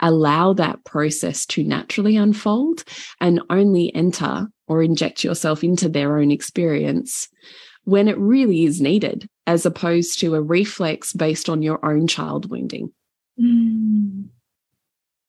allow 0.00 0.52
that 0.52 0.84
process 0.84 1.46
to 1.46 1.64
naturally 1.64 2.16
unfold 2.16 2.84
and 3.20 3.40
only 3.50 3.94
enter 3.94 4.48
or 4.68 4.82
inject 4.82 5.24
yourself 5.24 5.62
into 5.62 5.88
their 5.88 6.18
own 6.18 6.30
experience 6.30 7.28
when 7.84 8.08
it 8.08 8.18
really 8.18 8.64
is 8.64 8.80
needed, 8.80 9.28
as 9.46 9.64
opposed 9.64 10.18
to 10.20 10.34
a 10.34 10.42
reflex 10.42 11.12
based 11.12 11.48
on 11.48 11.62
your 11.62 11.84
own 11.84 12.06
child 12.06 12.50
wounding. 12.50 12.92
Mm. 13.40 14.26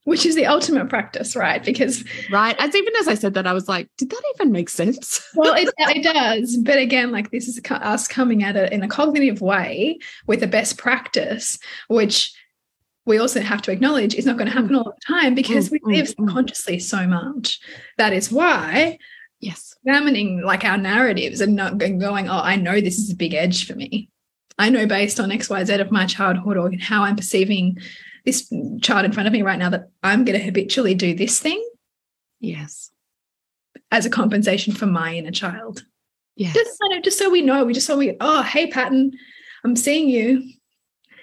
Which 0.05 0.25
is 0.25 0.35
the 0.35 0.45
ultimate 0.45 0.87
practice, 0.89 1.35
right? 1.35 1.63
Because 1.63 2.03
right, 2.31 2.55
as 2.59 2.73
even 2.73 2.95
as 2.95 3.09
I 3.09 3.13
said 3.13 3.33
that, 3.33 3.45
I 3.45 3.53
was 3.53 3.67
like, 3.67 3.89
did 3.97 4.09
that 4.09 4.21
even 4.35 4.51
make 4.51 4.69
sense? 4.69 5.21
well, 5.35 5.53
it, 5.53 5.69
it 5.77 6.01
does, 6.01 6.57
but 6.57 6.77
again, 6.77 7.11
like 7.11 7.29
this 7.29 7.47
is 7.47 7.61
us 7.69 8.07
coming 8.07 8.41
at 8.41 8.55
it 8.55 8.71
in 8.71 8.83
a 8.83 8.87
cognitive 8.87 9.41
way 9.41 9.99
with 10.25 10.41
a 10.41 10.47
best 10.47 10.77
practice, 10.77 11.59
which 11.89 12.33
we 13.07 13.17
also 13.17 13.41
have 13.41 13.61
to 13.63 13.71
acknowledge 13.71 14.13
it's 14.13 14.27
not 14.27 14.37
going 14.37 14.49
to 14.49 14.53
happen 14.53 14.71
mm. 14.71 14.77
all 14.77 14.93
the 14.93 15.13
time 15.13 15.33
because 15.33 15.71
we 15.71 15.79
mm, 15.79 15.95
live 15.95 16.05
mm, 16.05 16.15
subconsciously 16.15 16.77
so 16.77 17.07
much. 17.07 17.59
That 17.97 18.11
is 18.11 18.31
why, 18.31 18.99
yes, 19.39 19.73
examining 19.83 20.41
like 20.43 20.65
our 20.65 20.77
narratives 20.77 21.39
and 21.39 21.55
not 21.55 21.77
going, 21.77 22.29
oh, 22.29 22.41
I 22.43 22.57
know 22.57 22.81
this 22.81 22.99
is 22.99 23.09
a 23.09 23.15
big 23.15 23.33
edge 23.33 23.65
for 23.65 23.75
me. 23.75 24.09
I 24.59 24.69
know 24.69 24.85
based 24.85 25.19
on 25.19 25.31
X, 25.31 25.49
Y, 25.49 25.63
Z 25.63 25.73
of 25.75 25.89
my 25.89 26.05
childhood 26.05 26.57
or 26.57 26.71
how 26.81 27.03
I'm 27.03 27.15
perceiving 27.15 27.77
this 28.25 28.51
child 28.81 29.05
in 29.05 29.13
front 29.13 29.27
of 29.27 29.33
me 29.33 29.41
right 29.41 29.57
now 29.57 29.69
that 29.69 29.89
I'm 30.03 30.25
going 30.25 30.37
to 30.37 30.45
habitually 30.45 30.93
do 30.93 31.15
this 31.15 31.39
thing. 31.39 31.63
Yes. 32.41 32.91
As 33.89 34.05
a 34.05 34.09
compensation 34.09 34.73
for 34.73 34.85
my 34.85 35.15
inner 35.15 35.31
child. 35.31 35.85
Yeah. 36.35 36.51
Just, 36.51 36.77
just 37.03 37.17
so 37.17 37.29
we 37.29 37.41
know, 37.41 37.63
we 37.63 37.73
just 37.73 37.87
so 37.87 37.97
we, 37.97 38.17
oh, 38.19 38.43
hey, 38.43 38.67
Patton, 38.67 39.13
I'm 39.63 39.77
seeing 39.77 40.09
you. 40.09 40.43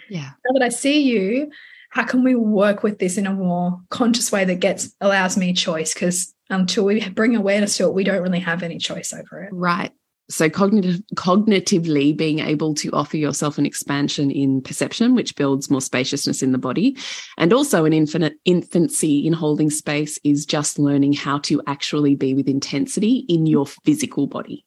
Yeah. 0.08 0.30
Now 0.46 0.58
that 0.58 0.62
I 0.64 0.70
see 0.70 1.02
you, 1.02 1.50
how 1.94 2.02
can 2.04 2.24
we 2.24 2.34
work 2.34 2.82
with 2.82 2.98
this 2.98 3.16
in 3.16 3.26
a 3.26 3.32
more 3.32 3.80
conscious 3.88 4.32
way 4.32 4.44
that 4.44 4.56
gets 4.56 4.92
allows 5.00 5.36
me 5.36 5.52
choice? 5.52 5.94
Because 5.94 6.34
until 6.50 6.84
we 6.84 7.08
bring 7.10 7.36
awareness 7.36 7.76
to 7.76 7.84
it 7.84 7.94
we 7.94 8.04
don't 8.04 8.20
really 8.20 8.40
have 8.40 8.64
any 8.64 8.78
choice 8.78 9.12
over 9.12 9.44
it. 9.44 9.50
Right. 9.52 9.92
So 10.28 10.50
cognitive 10.50 11.00
cognitively 11.14 12.16
being 12.16 12.40
able 12.40 12.74
to 12.76 12.90
offer 12.90 13.16
yourself 13.16 13.58
an 13.58 13.66
expansion 13.66 14.32
in 14.32 14.60
perception 14.60 15.14
which 15.14 15.36
builds 15.36 15.70
more 15.70 15.80
spaciousness 15.80 16.42
in 16.42 16.50
the 16.50 16.58
body. 16.58 16.96
And 17.38 17.52
also 17.52 17.84
an 17.84 17.92
infinite 17.92 18.34
infancy 18.44 19.24
in 19.24 19.32
holding 19.32 19.70
space 19.70 20.18
is 20.24 20.44
just 20.44 20.80
learning 20.80 21.12
how 21.12 21.38
to 21.40 21.62
actually 21.68 22.16
be 22.16 22.34
with 22.34 22.48
intensity 22.48 23.24
in 23.28 23.46
your 23.46 23.66
physical 23.66 24.26
body. 24.26 24.66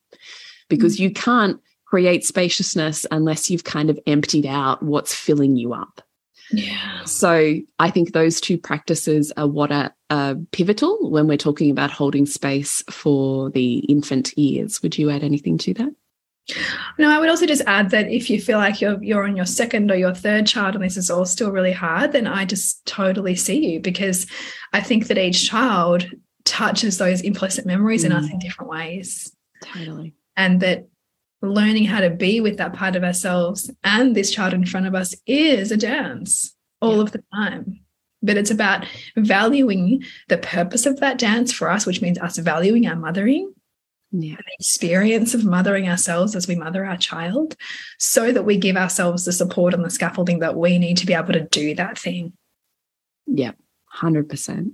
Because 0.70 0.96
mm. 0.96 1.00
you 1.02 1.12
can't 1.12 1.60
create 1.86 2.24
spaciousness 2.24 3.06
unless 3.12 3.50
you've 3.50 3.66
kind 3.66 3.90
of 3.90 4.00
emptied 4.08 4.46
out 4.46 4.82
what's 4.82 5.14
filling 5.14 5.58
you 5.58 5.74
up 5.74 6.02
yeah. 6.52 7.04
So 7.06 7.56
I 7.80 7.92
think 7.92 8.14
those 8.14 8.40
two 8.40 8.58
practices 8.58 9.32
are 9.38 9.48
what 9.48 9.72
are, 9.72 9.94
pivotal 10.54 11.12
when 11.12 11.28
we're 11.28 11.36
talking 11.36 11.70
about 11.70 11.92
holding 11.92 12.26
space 12.26 12.82
for 12.90 13.50
the 13.50 13.80
infant 13.80 14.38
years. 14.38 14.82
Would 14.82 14.98
you 14.98 15.10
add 15.10 15.22
anything 15.22 15.58
to 15.58 15.74
that? 15.74 15.94
No, 16.98 17.10
I 17.10 17.20
would 17.20 17.28
also 17.28 17.46
just 17.46 17.64
add 17.68 17.90
that 17.90 18.10
if 18.10 18.30
you 18.30 18.40
feel 18.40 18.58
like 18.58 18.80
you're 18.80 19.04
you're 19.04 19.26
on 19.26 19.36
your 19.36 19.46
second 19.46 19.92
or 19.92 19.96
your 19.96 20.14
third 20.14 20.48
child 20.48 20.76
and 20.76 20.84
this 20.84 20.96
is 20.96 21.10
all 21.10 21.26
still 21.26 21.52
really 21.52 21.74
hard, 21.74 22.14
then 22.14 22.26
I 22.26 22.46
just 22.46 22.86
totally 22.86 23.36
see 23.36 23.74
you 23.74 23.82
because 23.82 24.28
I 24.72 24.80
think 24.80 25.08
that 25.08 25.18
each 25.18 25.50
child 25.50 26.10
touches 26.46 26.98
those 26.98 27.20
implicit 27.20 27.66
memories 27.66 28.04
mm. 28.04 28.08
in 28.08 28.12
us 28.14 28.30
in 28.32 28.40
different 28.40 28.72
ways. 28.72 29.36
Totally. 29.62 30.14
And 30.38 30.62
that 30.62 30.88
learning 31.42 31.86
how 31.86 32.02
to 32.02 32.10
be 32.10 32.42
with 32.42 32.58
that 32.58 32.74
part 32.74 32.96
of 32.96 33.04
ourselves 33.04 33.70
and 33.84 34.16
this 34.16 34.32
child 34.32 34.54
in 34.54 34.66
front 34.66 34.88
of 34.88 34.96
us 34.96 35.16
is 35.26 35.72
a 35.72 35.78
dance 35.78 36.56
all 36.82 36.96
yeah. 36.96 37.02
of 37.02 37.12
the 37.12 37.24
time. 37.34 37.80
But 38.24 38.38
it's 38.38 38.52
about 38.52 38.86
valuing 39.16 40.04
the 40.28 40.40
purpose 40.40 40.86
of 40.86 41.00
that 41.00 41.20
dance 41.20 41.54
for 41.54 41.70
us, 41.70 41.86
which 41.86 42.02
means 42.02 42.18
us 42.18 42.38
valuing 42.38 42.88
our 42.88 42.96
mothering, 42.96 43.54
yeah. 44.12 44.36
the 44.36 44.54
experience 44.60 45.36
of 45.36 45.46
mothering 45.46 45.88
ourselves 45.88 46.36
as 46.36 46.48
we 46.48 46.56
mother 46.56 46.84
our 46.84 46.98
child, 46.98 47.56
so 48.00 48.32
that 48.32 48.44
we 48.44 48.58
give 48.58 48.76
ourselves 48.76 49.26
the 49.26 49.32
support 49.32 49.74
and 49.76 49.86
the 49.86 49.92
scaffolding 49.92 50.40
that 50.40 50.56
we 50.56 50.80
need 50.80 50.98
to 50.98 51.06
be 51.06 51.14
able 51.14 51.34
to 51.34 51.44
do 51.44 51.76
that 51.76 52.00
thing. 52.00 52.34
Yeah, 53.28 53.52
100%. 53.96 54.72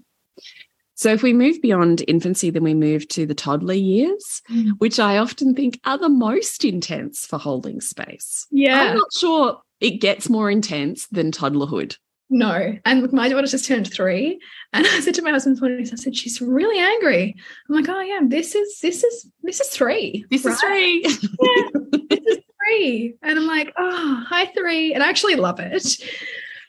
So 0.96 1.12
if 1.12 1.24
we 1.24 1.34
move 1.34 1.62
beyond 1.62 2.04
infancy, 2.08 2.50
then 2.50 2.64
we 2.64 2.74
move 2.74 3.08
to 3.10 3.26
the 3.26 3.34
toddler 3.34 3.74
years, 3.74 4.42
mm. 4.50 4.72
which 4.78 5.00
I 5.00 5.18
often 5.18 5.56
think 5.56 5.80
are 5.86 5.98
the 5.98 6.10
most 6.10 6.64
intense 6.64 7.26
for 7.26 7.40
holding 7.40 7.82
space. 7.82 8.46
Yeah. 8.52 8.82
I'm 8.82 8.98
not 8.98 9.14
sure 9.14 9.62
it 9.80 10.02
gets 10.02 10.30
more 10.30 10.52
intense 10.52 11.08
than 11.08 11.32
toddlerhood. 11.32 11.98
No. 12.30 12.78
And 12.86 13.12
my 13.12 13.30
daughter 13.30 13.48
just 13.48 13.66
turned 13.66 13.92
three. 13.92 14.40
And 14.72 14.88
I 14.88 15.00
said 15.02 15.14
to 15.16 15.22
my 15.22 15.32
husband, 15.32 15.60
I 15.64 15.84
said, 15.84 16.16
she's 16.16 16.42
really 16.42 16.80
angry. 16.80 17.36
I'm 17.70 17.76
like, 17.76 17.90
oh 17.90 18.02
yeah, 18.02 18.22
this 18.26 18.56
is 18.56 18.80
this 18.80 19.04
is 19.04 19.30
this 19.44 19.60
is 19.62 19.68
three. 19.68 20.26
This 20.32 20.46
right? 20.46 20.54
is 20.54 20.60
three. 20.60 21.02
yeah, 21.42 22.00
this 22.10 22.26
is 22.26 22.38
three. 22.64 23.16
And 23.22 23.38
I'm 23.38 23.46
like, 23.46 23.72
oh, 23.78 24.24
hi, 24.28 24.48
three. 24.48 24.94
And 24.94 25.04
I 25.04 25.10
actually 25.10 25.36
love 25.36 25.60
it. 25.60 25.98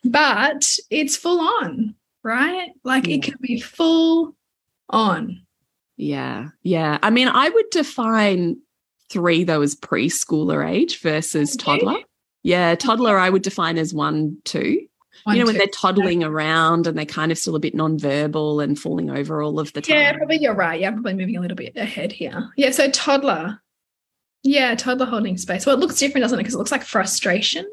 But 0.05 0.77
it's 0.91 1.17
full 1.17 1.41
on 1.41 1.95
right? 2.25 2.71
Like 2.83 3.07
yeah. 3.07 3.17
it 3.17 3.23
can 3.23 3.35
be 3.41 3.61
full 3.61 4.35
on. 4.89 5.43
Yeah. 5.97 6.49
Yeah. 6.63 6.99
I 7.03 7.11
mean, 7.11 7.29
I 7.29 7.49
would 7.49 7.71
define 7.71 8.57
three 9.11 9.45
though 9.45 9.63
as 9.63 9.77
preschooler 9.77 10.69
age 10.69 11.01
versus 11.01 11.57
toddler. 11.57 11.99
Yeah. 12.43 12.75
Toddler, 12.75 13.19
I 13.19 13.31
would 13.31 13.43
define 13.43 13.79
as 13.79 13.95
one, 13.95 14.39
two. 14.45 14.87
One, 15.23 15.37
you 15.37 15.43
know, 15.43 15.47
when 15.47 15.55
they 15.55 15.61
they're 15.61 15.69
toddling 15.69 16.23
yeah. 16.23 16.27
around 16.27 16.87
and 16.87 16.99
they're 16.99 17.07
kind 17.07 17.31
of 17.31 17.39
still 17.39 17.55
a 17.55 17.61
bit 17.61 17.75
nonverbal 17.75 18.63
and 18.63 18.79
falling 18.79 19.11
over 19.11 19.41
all 19.41 19.61
of 19.61 19.73
the 19.73 19.81
time. 19.81 19.97
Yeah, 19.97 20.17
probably 20.17 20.39
you're 20.39 20.55
right. 20.55 20.81
Yeah, 20.81 20.89
I'm 20.89 20.95
probably 20.95 21.15
moving 21.15 21.37
a 21.37 21.41
little 21.41 21.57
bit 21.57 21.77
ahead 21.77 22.11
here. 22.11 22.51
Yeah, 22.57 22.71
so 22.73 22.91
toddler. 22.91 23.61
Yeah, 24.43 24.75
toddler 24.75 25.07
holding 25.07 25.39
space. 25.39 25.65
Well, 25.65 25.77
it 25.77 25.79
looks 25.79 25.99
different, 25.99 26.23
doesn't 26.23 26.39
it? 26.39 26.43
Because 26.43 26.55
it 26.55 26.59
looks 26.59 26.73
like 26.73 26.83
frustration 26.83 27.65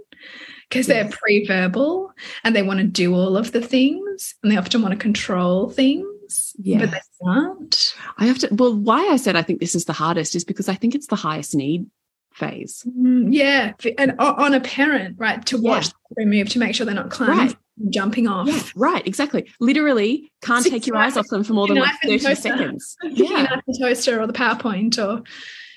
because 0.72 0.88
they're 0.88 1.10
pre-verbal 1.10 2.14
and 2.46 2.56
they 2.56 2.64
want 2.64 2.80
to 2.80 2.86
do 2.86 3.14
all 3.14 3.36
of 3.36 3.52
the 3.52 3.60
things 3.62 4.36
and 4.42 4.50
they 4.52 4.56
often 4.58 4.82
want 4.82 4.94
to 4.94 4.98
control 4.98 5.70
things, 5.70 6.56
yeah 6.58 6.80
but 6.80 6.92
they 6.92 7.00
can't. 7.26 7.96
I 8.18 8.26
have 8.26 8.38
to, 8.40 8.48
well, 8.54 8.74
why 8.74 9.06
I 9.10 9.18
said 9.18 9.36
I 9.36 9.42
think 9.42 9.60
this 9.60 9.76
is 9.76 9.84
the 9.86 9.94
hardest 9.94 10.34
is 10.34 10.46
because 10.46 10.70
I 10.70 10.76
think 10.76 10.96
it's 10.96 11.08
the 11.08 11.18
highest 11.18 11.54
need 11.56 11.88
phase. 12.34 12.86
Mm, 12.88 13.34
yeah, 13.34 13.74
and 13.98 14.14
on 14.20 14.54
a 14.54 14.62
parent, 14.62 15.18
right, 15.20 15.46
to 15.48 15.58
Yeah. 15.58 15.70
watch 15.72 15.90
them 16.16 16.30
move 16.30 16.48
to 16.50 16.60
make 16.60 16.74
sure 16.74 16.86
they're 16.86 16.96
not 16.96 17.10
climbing, 17.10 17.38
Right. 17.48 17.56
jumping 17.90 18.28
off. 18.30 18.48
Yeah, 18.48 18.62
right, 18.76 19.06
exactly. 19.06 19.52
Literally 19.60 20.32
can't 20.42 20.64
Six 20.64 20.74
take 20.74 20.88
your 20.88 20.96
eyes 20.96 21.18
off 21.18 21.28
them 21.28 21.44
for 21.44 21.52
more 21.52 21.68
than 21.68 21.80
like 21.80 22.00
can 22.00 22.12
30 22.12 22.24
toast 22.24 22.42
seconds. 22.44 22.96
Yeah. 23.04 23.58
the 23.68 23.78
toaster 23.82 24.22
or 24.22 24.28
the 24.28 24.34
PowerPoint 24.34 24.98
or 24.98 25.24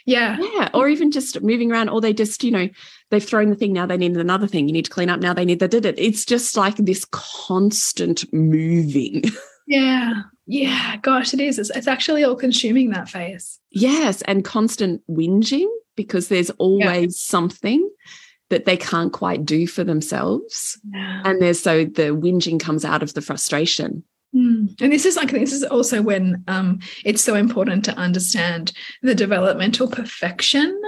yeah. 0.05 0.37
Yeah. 0.41 0.69
Or 0.75 0.89
even 0.89 1.11
just 1.11 1.41
moving 1.43 1.71
around, 1.73 1.89
or 1.89 2.01
they 2.01 2.13
just, 2.13 2.45
you 2.45 2.51
know, 2.51 2.69
they've 3.11 3.25
thrown 3.25 3.51
the 3.51 3.57
thing, 3.57 3.73
now 3.73 3.87
they 3.87 3.97
need 3.97 4.17
another 4.17 4.47
thing. 4.47 4.69
You 4.69 4.73
need 4.73 4.85
to 4.87 4.91
clean 4.91 5.09
up, 5.11 5.21
now 5.21 5.33
they 5.35 5.45
need 5.45 5.61
they 5.61 5.69
did 5.69 5.87
it. 5.87 5.99
It's 5.99 6.25
just 6.25 6.57
like 6.57 6.77
this 6.77 7.07
constant 7.11 8.33
moving. 8.33 9.25
Yeah. 9.67 10.25
Yeah. 10.47 10.99
Gosh, 10.99 11.33
it 11.33 11.41
is. 11.41 11.59
It's, 11.59 11.71
it's 11.71 11.87
actually 11.87 12.23
all 12.23 12.37
consuming 12.37 12.91
that 12.91 13.09
phase. 13.09 13.59
yes. 13.71 14.21
And 14.23 14.45
constant 14.45 15.01
whinging 15.09 15.69
because 15.97 16.29
there's 16.29 16.51
always 16.59 17.19
something 17.19 17.89
that 18.51 18.67
they 18.67 18.77
can't 18.77 19.11
quite 19.11 19.47
do 19.47 19.67
for 19.67 19.83
themselves. 19.83 20.79
Yeah. 20.93 21.23
And 21.25 21.41
there's 21.41 21.61
so 21.61 21.87
the 21.87 22.15
whinging 22.15 22.61
comes 22.61 22.85
out 22.85 23.03
of 23.03 23.15
the 23.15 23.23
frustration. 23.23 24.05
Mm. 24.35 24.75
And 24.81 24.93
this 24.93 25.05
is 25.05 25.17
like 25.17 25.31
this 25.31 25.53
is 25.53 25.62
also 25.62 26.03
when 26.03 26.43
um, 26.49 26.81
it's 27.05 27.23
so 27.23 27.35
important 27.37 27.85
to 27.85 27.95
understand 27.97 28.73
the 29.03 29.14
developmental 29.14 29.88
perfection 29.88 30.81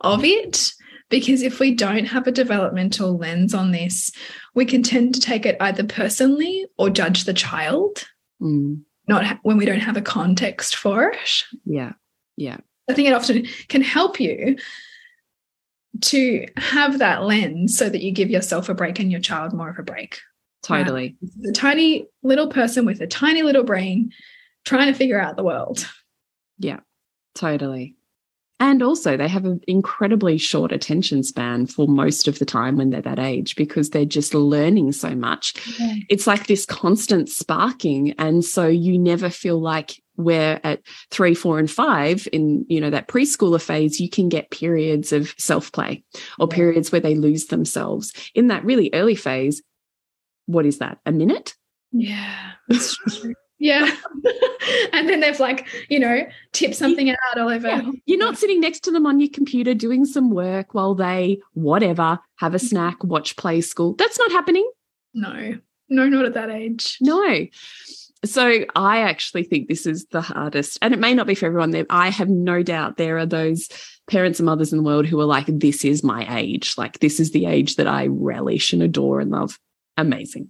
of 0.00 0.24
it. 0.24 0.72
Because 1.10 1.42
if 1.42 1.58
we 1.58 1.74
don't 1.74 2.04
have 2.06 2.26
a 2.28 2.32
developmental 2.32 3.16
lens 3.18 3.52
on 3.52 3.72
this, 3.72 4.12
we 4.54 4.64
can 4.64 4.82
tend 4.82 5.12
to 5.14 5.20
take 5.20 5.44
it 5.44 5.56
either 5.60 5.82
personally 5.84 6.66
or 6.78 6.88
judge 6.88 7.24
the 7.24 7.34
child, 7.34 8.06
Mm, 8.40 8.82
not 9.08 9.38
when 9.42 9.58
we 9.58 9.66
don't 9.66 9.80
have 9.80 9.96
a 9.96 10.02
context 10.02 10.76
for 10.76 11.10
it. 11.10 11.44
yeah. 11.64 11.92
Yeah. 12.36 12.58
I 12.88 12.94
think 12.94 13.08
it 13.08 13.12
often 13.12 13.46
can 13.68 13.82
help 13.82 14.18
you 14.18 14.56
to 16.00 16.46
have 16.56 17.00
that 17.00 17.24
lens 17.24 17.76
so 17.76 17.88
that 17.88 18.02
you 18.02 18.12
give 18.12 18.30
yourself 18.30 18.68
a 18.68 18.74
break 18.74 18.98
and 18.98 19.10
your 19.10 19.20
child 19.20 19.52
more 19.52 19.68
of 19.68 19.78
a 19.78 19.82
break. 19.82 20.20
Totally. 20.62 21.16
Is 21.22 21.48
a 21.48 21.52
tiny 21.52 22.06
little 22.22 22.48
person 22.48 22.84
with 22.84 23.00
a 23.00 23.06
tiny 23.06 23.42
little 23.42 23.64
brain 23.64 24.12
trying 24.64 24.86
to 24.92 24.94
figure 24.98 25.20
out 25.20 25.36
the 25.36 25.42
world. 25.44 25.86
Yeah, 26.58 26.80
totally. 27.34 27.96
And 28.62 28.82
also, 28.82 29.16
they 29.16 29.26
have 29.28 29.46
an 29.46 29.62
incredibly 29.66 30.36
short 30.36 30.70
attention 30.70 31.22
span 31.22 31.66
for 31.66 31.88
most 31.88 32.28
of 32.28 32.38
the 32.38 32.44
time 32.44 32.76
when 32.76 32.90
they're 32.90 33.00
that 33.00 33.18
age 33.18 33.56
because 33.56 33.88
they're 33.88 34.04
just 34.04 34.34
learning 34.34 34.92
so 34.92 35.14
much. 35.14 35.54
It's 36.10 36.26
like 36.26 36.46
this 36.46 36.66
constant 36.66 37.30
sparking. 37.30 38.12
And 38.18 38.44
so 38.44 38.66
you 38.66 38.98
never 38.98 39.30
feel 39.30 39.58
like 39.62 40.02
where 40.16 40.60
at 40.62 40.82
three, 41.10 41.34
four, 41.34 41.58
and 41.58 41.70
five 41.70 42.28
in, 42.34 42.66
you 42.68 42.82
know, 42.82 42.90
that 42.90 43.08
preschooler 43.08 43.62
phase, 43.62 43.98
you 43.98 44.10
can 44.10 44.28
get 44.28 44.50
periods 44.50 45.10
of 45.10 45.34
self 45.38 45.72
play 45.72 46.04
or 46.38 46.46
Yeah. 46.50 46.54
periods 46.56 46.92
where 46.92 47.00
they 47.00 47.14
lose 47.14 47.46
themselves. 47.46 48.12
In 48.34 48.48
that 48.48 48.62
really 48.66 48.90
early 48.92 49.14
phase, 49.14 49.62
what 50.50 50.66
is 50.66 50.78
that? 50.78 50.98
A 51.06 51.12
minute? 51.12 51.54
Yeah. 51.92 52.52
that's 52.68 52.96
true. 53.20 53.34
yeah. 53.58 53.90
and 54.92 55.08
then 55.08 55.20
they've 55.20 55.40
like, 55.40 55.66
you 55.88 55.98
know, 55.98 56.26
tip 56.52 56.74
something 56.74 57.10
out 57.10 57.38
all 57.38 57.48
over. 57.48 57.68
Yeah. 57.68 57.90
You're 58.06 58.18
not 58.18 58.38
sitting 58.38 58.60
next 58.60 58.80
to 58.84 58.90
them 58.90 59.06
on 59.06 59.20
your 59.20 59.30
computer 59.30 59.74
doing 59.74 60.04
some 60.04 60.30
work 60.30 60.74
while 60.74 60.94
they, 60.94 61.40
whatever, 61.52 62.18
have 62.36 62.54
a 62.54 62.58
mm-hmm. 62.58 62.66
snack, 62.66 63.04
watch 63.04 63.36
play 63.36 63.60
school. 63.60 63.94
That's 63.94 64.18
not 64.18 64.32
happening. 64.32 64.68
No, 65.14 65.58
no, 65.88 66.08
not 66.08 66.24
at 66.24 66.34
that 66.34 66.50
age. 66.50 66.96
No. 67.00 67.46
So 68.24 68.64
I 68.76 69.00
actually 69.00 69.44
think 69.44 69.68
this 69.68 69.86
is 69.86 70.06
the 70.06 70.20
hardest, 70.20 70.78
and 70.82 70.92
it 70.92 71.00
may 71.00 71.14
not 71.14 71.26
be 71.26 71.34
for 71.34 71.46
everyone. 71.46 71.70
There, 71.70 71.86
I 71.88 72.10
have 72.10 72.28
no 72.28 72.62
doubt 72.62 72.96
there 72.96 73.16
are 73.16 73.26
those 73.26 73.68
parents 74.10 74.38
and 74.38 74.46
mothers 74.46 74.72
in 74.72 74.78
the 74.78 74.84
world 74.84 75.06
who 75.06 75.18
are 75.20 75.26
like, 75.26 75.46
"This 75.46 75.84
is 75.86 76.04
my 76.04 76.26
age. 76.38 76.74
Like 76.76 76.98
this 76.98 77.18
is 77.18 77.30
the 77.30 77.46
age 77.46 77.76
that 77.76 77.86
I 77.86 78.08
relish 78.08 78.74
and 78.74 78.82
adore 78.82 79.20
and 79.20 79.30
love." 79.30 79.58
Amazing. 80.00 80.48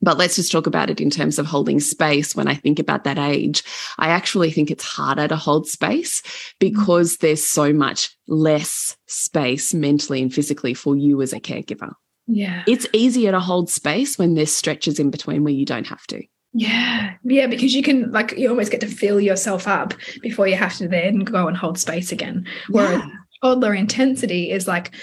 But 0.00 0.16
let's 0.16 0.36
just 0.36 0.52
talk 0.52 0.66
about 0.66 0.90
it 0.90 1.00
in 1.00 1.10
terms 1.10 1.38
of 1.38 1.46
holding 1.46 1.80
space. 1.80 2.36
When 2.36 2.46
I 2.46 2.54
think 2.54 2.78
about 2.78 3.02
that 3.04 3.18
age, 3.18 3.64
I 3.98 4.08
actually 4.10 4.52
think 4.52 4.70
it's 4.70 4.84
harder 4.84 5.26
to 5.26 5.36
hold 5.36 5.66
space 5.66 6.22
because 6.60 7.16
there's 7.16 7.44
so 7.44 7.72
much 7.72 8.16
less 8.28 8.96
space 9.06 9.74
mentally 9.74 10.22
and 10.22 10.32
physically 10.32 10.72
for 10.72 10.94
you 10.94 11.20
as 11.20 11.32
a 11.32 11.40
caregiver. 11.40 11.92
Yeah. 12.28 12.62
It's 12.68 12.86
easier 12.92 13.32
to 13.32 13.40
hold 13.40 13.70
space 13.70 14.18
when 14.18 14.34
there's 14.34 14.52
stretches 14.54 15.00
in 15.00 15.10
between 15.10 15.42
where 15.42 15.52
you 15.52 15.64
don't 15.64 15.86
have 15.86 16.06
to. 16.08 16.22
Yeah. 16.52 17.14
Yeah. 17.24 17.48
Because 17.48 17.74
you 17.74 17.82
can, 17.82 18.12
like, 18.12 18.34
you 18.38 18.48
almost 18.48 18.70
get 18.70 18.80
to 18.82 18.86
fill 18.86 19.20
yourself 19.20 19.66
up 19.66 19.94
before 20.22 20.46
you 20.46 20.54
have 20.54 20.76
to 20.76 20.86
then 20.86 21.20
go 21.20 21.48
and 21.48 21.56
hold 21.56 21.78
space 21.78 22.12
again. 22.12 22.46
Whereas 22.68 23.00
Yeah. 23.00 23.10
toddler 23.42 23.74
intensity 23.74 24.52
is 24.52 24.68
like, 24.68 24.94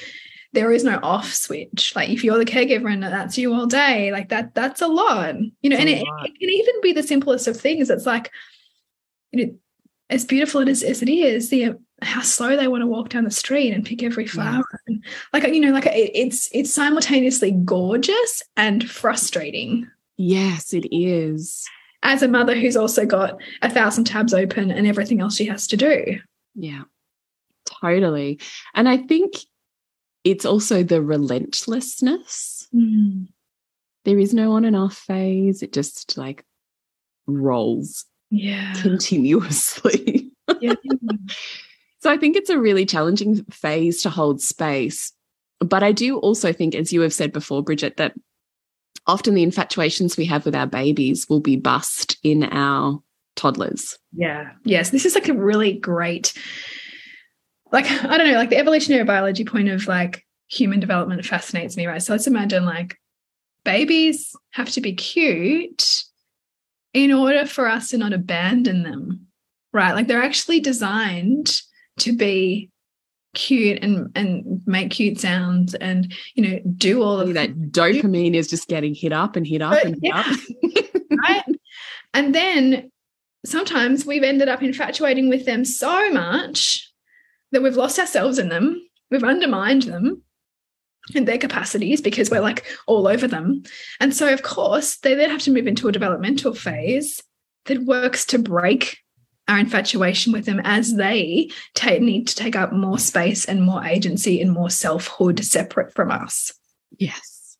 there 0.55 0.71
is 0.71 0.83
no 0.83 0.99
off 1.03 1.31
switch. 1.31 1.93
Like 1.95 2.09
if 2.09 2.23
you're 2.23 2.37
the 2.37 2.45
caregiver 2.45 2.91
and 2.91 3.03
that's 3.03 3.37
you 3.37 3.53
all 3.53 3.67
day, 3.67 4.11
like 4.11 4.29
that, 4.29 4.55
that's 4.55 4.81
a 4.81 4.87
lot. 4.87 5.35
You 5.61 5.69
know, 5.69 5.75
It's 5.75 5.81
and 5.81 5.89
it, 5.89 6.07
it 6.23 6.39
can 6.39 6.49
even 6.49 6.81
be 6.81 6.93
the 6.93 7.03
simplest 7.03 7.47
of 7.47 7.59
things. 7.59 7.89
It's 7.89 8.05
like, 8.05 8.31
you 9.31 9.45
know, 9.45 9.53
as 10.09 10.25
beautiful 10.25 10.67
as, 10.67 10.81
as 10.83 11.01
it 11.01 11.09
is, 11.09 11.49
the 11.49 11.75
how 12.01 12.21
slow 12.21 12.55
they 12.55 12.67
want 12.67 12.81
to 12.81 12.87
walk 12.87 13.09
down 13.09 13.23
the 13.23 13.31
street 13.31 13.71
and 13.71 13.85
pick 13.85 14.03
every 14.03 14.27
flower. 14.27 14.63
And 14.87 15.03
like 15.33 15.43
you 15.43 15.59
know, 15.59 15.71
like 15.71 15.85
it, 15.85 16.11
it's 16.13 16.49
it's 16.51 16.73
simultaneously 16.73 17.51
gorgeous 17.51 18.43
and 18.57 18.89
frustrating. 18.89 19.89
Yes, 20.17 20.73
it 20.73 20.87
is. 20.91 21.65
As 22.03 22.21
a 22.21 22.27
mother 22.27 22.55
who's 22.55 22.77
also 22.77 23.05
got 23.05 23.41
a 23.61 23.69
thousand 23.69 24.03
tabs 24.05 24.33
open 24.33 24.71
and 24.71 24.85
everything 24.85 25.21
else 25.21 25.35
she 25.35 25.45
has 25.45 25.67
to 25.67 25.77
do. 25.77 26.19
Yeah, 26.53 26.83
totally. 27.81 28.39
And 28.73 28.87
I 28.87 28.97
think 28.97 29.33
it's 30.25 30.43
also 30.43 30.83
the 30.83 31.01
relentlessness. 31.01 32.67
Mm-hmm. 32.75 33.25
There 34.03 34.19
is 34.19 34.33
no 34.33 34.51
on 34.53 34.65
and 34.65 34.75
off 34.75 34.95
phase. 34.97 35.63
It 35.63 35.71
just 35.71 36.17
like 36.17 36.43
rolls 37.27 38.05
Yeah. 38.29 38.73
continuously. 38.81 40.31
yeah. 40.59 40.73
So 41.99 42.11
I 42.11 42.17
think 42.17 42.35
it's 42.35 42.49
a 42.49 42.59
really 42.59 42.85
challenging 42.85 43.43
phase 43.45 44.01
to 44.03 44.09
hold 44.09 44.41
space. 44.41 45.13
But 45.59 45.83
I 45.83 45.91
do 45.91 46.17
also 46.19 46.51
think, 46.51 46.75
as 46.75 46.91
you 46.91 47.01
have 47.01 47.13
said 47.13 47.31
before, 47.31 47.63
Bridget, 47.63 47.97
that 47.97 48.13
often 49.07 49.33
the 49.35 49.43
infatuations 49.43 50.17
we 50.17 50.25
have 50.25 50.45
with 50.45 50.55
our 50.55 50.67
babies 50.67 51.27
will 51.29 51.39
be 51.39 51.55
bust 51.55 52.17
in 52.23 52.43
our 52.43 53.01
toddlers. 53.35 53.97
Yeah. 54.13 54.51
Yes. 54.63 54.89
This 54.89 55.05
is 55.05 55.15
like 55.15 55.29
a 55.29 55.33
really 55.33 55.73
great, 55.73 56.33
like, 57.75 57.91
I 58.03 58.17
don't 58.17 58.27
know, 58.31 58.37
like 58.37 58.49
the 58.49 58.57
evolutionary 58.57 59.03
biology 59.03 59.45
point 59.45 59.69
of 59.69 59.87
like 59.87 60.25
human 60.47 60.79
development 60.79 61.23
fascinates 61.25 61.77
me, 61.77 61.85
right? 61.85 62.01
So 62.01 62.13
let's 62.13 62.27
imagine 62.27 62.65
like 62.65 62.97
babies 63.63 64.35
have 64.51 64.69
to 64.71 64.81
be 64.81 64.93
cute 64.93 66.03
in 66.93 67.11
order 67.11 67.45
for 67.45 67.67
us 67.67 67.89
to 67.89 67.97
not 67.97 68.13
abandon 68.13 68.83
them, 68.83 69.27
right? 69.73 69.93
Like 69.93 70.07
they're 70.07 70.23
actually 70.23 70.61
designed 70.61 71.61
to 71.99 72.15
be 72.15 72.69
cute 73.33 73.83
and 73.83 74.09
and 74.15 74.61
make 74.65 74.89
cute 74.91 75.19
sounds 75.19 75.73
and 75.75 76.13
you 76.35 76.41
know 76.41 76.57
do 76.77 77.03
all 77.03 77.19
of 77.19 77.33
that 77.33 77.49
dopamine 77.71 78.33
is 78.33 78.47
just 78.47 78.69
getting 78.69 78.95
hit 78.95 79.11
up 79.11 79.35
and 79.35 79.45
hit 79.45 79.61
up 79.61 79.71
But 79.73 79.85
and 79.85 79.95
hit 79.95 80.03
yeah. 80.03 80.23
up. 80.25 81.19
right? 81.27 81.43
And 82.13 82.33
then 82.33 82.89
sometimes 83.45 84.05
we've 84.05 84.23
ended 84.23 84.47
up 84.47 84.63
infatuating 84.63 85.27
with 85.27 85.45
them 85.45 85.65
so 85.65 86.09
much 86.11 86.84
that 87.51 87.61
we've 87.61 87.75
lost 87.75 87.99
ourselves 87.99 88.39
in 88.39 88.49
them, 88.49 88.81
we've 89.11 89.23
undermined 89.23 89.83
them 89.83 90.23
and 91.13 91.27
their 91.27 91.37
capacities 91.37 92.01
because 92.01 92.31
we're 92.31 92.39
like 92.41 92.65
all 92.87 93.07
over 93.07 93.27
them. 93.27 93.63
And 93.99 94.13
so, 94.13 94.33
of 94.33 94.41
course, 94.41 94.97
they 94.97 95.13
then 95.13 95.29
have 95.29 95.41
to 95.41 95.51
move 95.51 95.67
into 95.67 95.87
a 95.87 95.91
developmental 95.91 96.53
phase 96.53 97.21
that 97.65 97.83
works 97.83 98.25
to 98.27 98.39
break 98.39 98.99
our 99.47 99.59
infatuation 99.59 100.33
with 100.33 100.45
them 100.45 100.59
as 100.63 100.95
they 100.95 101.51
ta- 101.75 101.99
need 101.99 102.27
to 102.27 102.35
take 102.35 102.55
up 102.55 102.73
more 102.73 102.97
space 102.97 103.45
and 103.45 103.61
more 103.61 103.83
agency 103.83 104.41
and 104.41 104.51
more 104.51 104.69
selfhood 104.71 105.43
separate 105.43 105.93
from 105.93 106.11
us. 106.11 106.53
yes. 106.97 107.57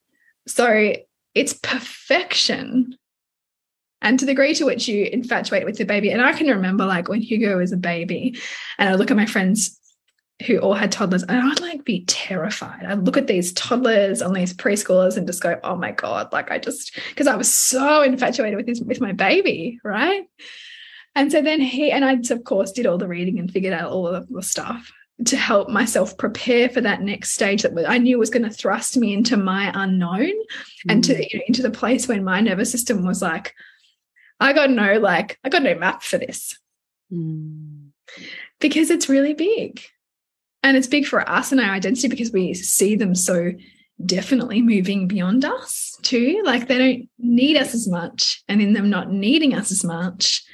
So 0.48 0.94
it's 1.34 1.52
perfection. 1.52 2.96
And 4.02 4.18
to 4.18 4.26
the 4.26 4.32
degree 4.32 4.54
to 4.54 4.64
which 4.64 4.88
you 4.88 5.08
infatuate 5.10 5.64
with 5.64 5.78
the 5.78 5.84
baby, 5.84 6.10
and 6.10 6.22
I 6.22 6.32
can 6.32 6.48
remember 6.48 6.84
like 6.84 7.08
when 7.08 7.22
Hugo 7.22 7.56
was 7.58 7.72
a 7.72 7.76
baby, 7.76 8.38
and 8.78 8.88
I 8.88 8.94
look 8.94 9.10
at 9.10 9.16
my 9.16 9.26
friends 9.26 9.80
who 10.46 10.58
all 10.58 10.74
had 10.74 10.92
toddlers, 10.92 11.22
and 11.22 11.38
I'd 11.38 11.60
like 11.60 11.84
be 11.84 12.04
terrified. 12.06 12.84
I'd 12.84 13.04
look 13.06 13.16
at 13.16 13.26
these 13.26 13.54
toddlers 13.54 14.20
and 14.20 14.36
these 14.36 14.52
preschoolers 14.52 15.16
and 15.16 15.26
just 15.26 15.42
go, 15.42 15.58
"Oh 15.64 15.76
my 15.76 15.92
god!" 15.92 16.32
Like 16.32 16.50
I 16.50 16.58
just 16.58 16.94
because 17.08 17.26
I 17.26 17.36
was 17.36 17.52
so 17.52 18.02
infatuated 18.02 18.56
with 18.56 18.66
this 18.66 18.80
with 18.80 19.00
my 19.00 19.12
baby, 19.12 19.80
right? 19.82 20.24
And 21.14 21.32
so 21.32 21.40
then 21.40 21.60
he 21.62 21.90
and 21.90 22.04
I, 22.04 22.18
of 22.30 22.44
course, 22.44 22.72
did 22.72 22.86
all 22.86 22.98
the 22.98 23.08
reading 23.08 23.38
and 23.38 23.50
figured 23.50 23.72
out 23.72 23.90
all 23.90 24.06
of 24.06 24.28
the 24.28 24.42
stuff. 24.42 24.92
to 25.24 25.36
help 25.36 25.70
myself 25.70 26.18
prepare 26.18 26.68
for 26.68 26.82
that 26.82 27.00
next 27.00 27.30
stage 27.30 27.62
that 27.62 27.88
I 27.88 27.96
knew 27.96 28.18
was 28.18 28.28
going 28.28 28.42
to 28.42 28.50
thrust 28.50 28.98
me 28.98 29.14
into 29.14 29.38
my 29.38 29.72
unknown 29.74 30.28
mm. 30.28 30.90
and 30.90 31.02
to 31.04 31.14
mm. 31.14 31.26
you 31.32 31.38
know, 31.38 31.44
into 31.48 31.62
the 31.62 31.70
place 31.70 32.06
when 32.06 32.22
my 32.22 32.42
nervous 32.42 32.70
system 32.70 33.06
was 33.06 33.22
like, 33.22 33.54
I 34.40 34.52
got 34.52 34.70
no 34.70 34.98
like 34.98 35.38
I 35.44 35.48
got 35.48 35.62
no 35.62 35.74
map 35.74 36.02
for 36.02 36.18
this 36.18 36.58
mm. 37.12 37.88
because 38.60 38.90
it's 38.90 39.08
really 39.08 39.34
big, 39.34 39.82
and 40.62 40.76
it's 40.76 40.88
big 40.88 41.06
for 41.06 41.28
us 41.28 41.52
and 41.52 41.60
our 41.60 41.70
identity 41.70 42.08
because 42.08 42.32
we 42.32 42.54
see 42.54 42.96
them 42.96 43.14
so 43.14 43.52
definitely 44.04 44.60
moving 44.60 45.08
beyond 45.08 45.44
us 45.44 45.96
too. 46.02 46.42
Like 46.44 46.68
they 46.68 46.78
don't 46.78 47.08
need 47.18 47.56
us 47.56 47.74
as 47.74 47.88
much, 47.88 48.42
and 48.48 48.60
in 48.60 48.72
them 48.72 48.90
not 48.90 49.10
needing 49.10 49.54
us 49.54 49.72
as 49.72 49.84
much, 49.84 50.44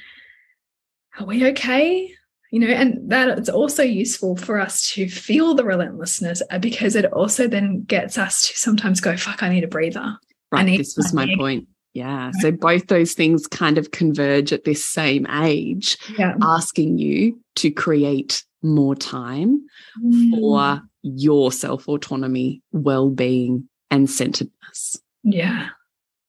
are 1.19 1.25
we 1.25 1.47
okay? 1.47 2.13
you 2.53 2.59
know 2.59 2.67
and 2.67 3.09
that 3.09 3.35
it's 3.35 3.49
also 3.49 3.81
useful 3.81 4.37
for 4.37 4.59
us 4.59 4.91
to 4.91 5.09
feel 5.09 5.55
the 5.55 5.63
relentlessness 5.65 6.43
because 6.59 6.95
it 6.95 7.11
also 7.11 7.47
then 7.47 7.81
gets 7.81 8.15
us 8.15 8.47
to 8.47 8.55
sometimes 8.55 9.01
go 9.01 9.17
fuck 9.17 9.41
i 9.41 9.49
need 9.49 9.63
a 9.63 9.67
breather 9.67 10.15
right 10.51 10.77
this 10.77 10.95
was 10.95 11.13
my 11.13 11.33
point 11.35 11.67
yeah 11.93 12.31
so 12.39 12.51
both 12.51 12.87
those 12.87 13.13
things 13.13 13.47
kind 13.47 13.77
of 13.77 13.91
converge 13.91 14.51
at 14.51 14.63
this 14.63 14.85
same 14.85 15.25
age 15.41 15.97
yeah. 16.17 16.35
asking 16.41 16.97
you 16.97 17.39
to 17.55 17.71
create 17.71 18.43
more 18.61 18.95
time 18.95 19.63
mm. 20.03 20.31
for 20.31 20.81
your 21.03 21.51
self 21.51 21.87
autonomy 21.87 22.61
well-being 22.71 23.67
and 23.91 24.09
centeredness 24.09 24.97
yeah 25.23 25.69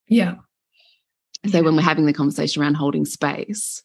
yeah 0.08 0.34
so 1.50 1.62
when 1.62 1.76
we're 1.76 1.82
having 1.82 2.06
the 2.06 2.12
conversation 2.12 2.62
around 2.62 2.74
holding 2.74 3.04
space 3.04 3.82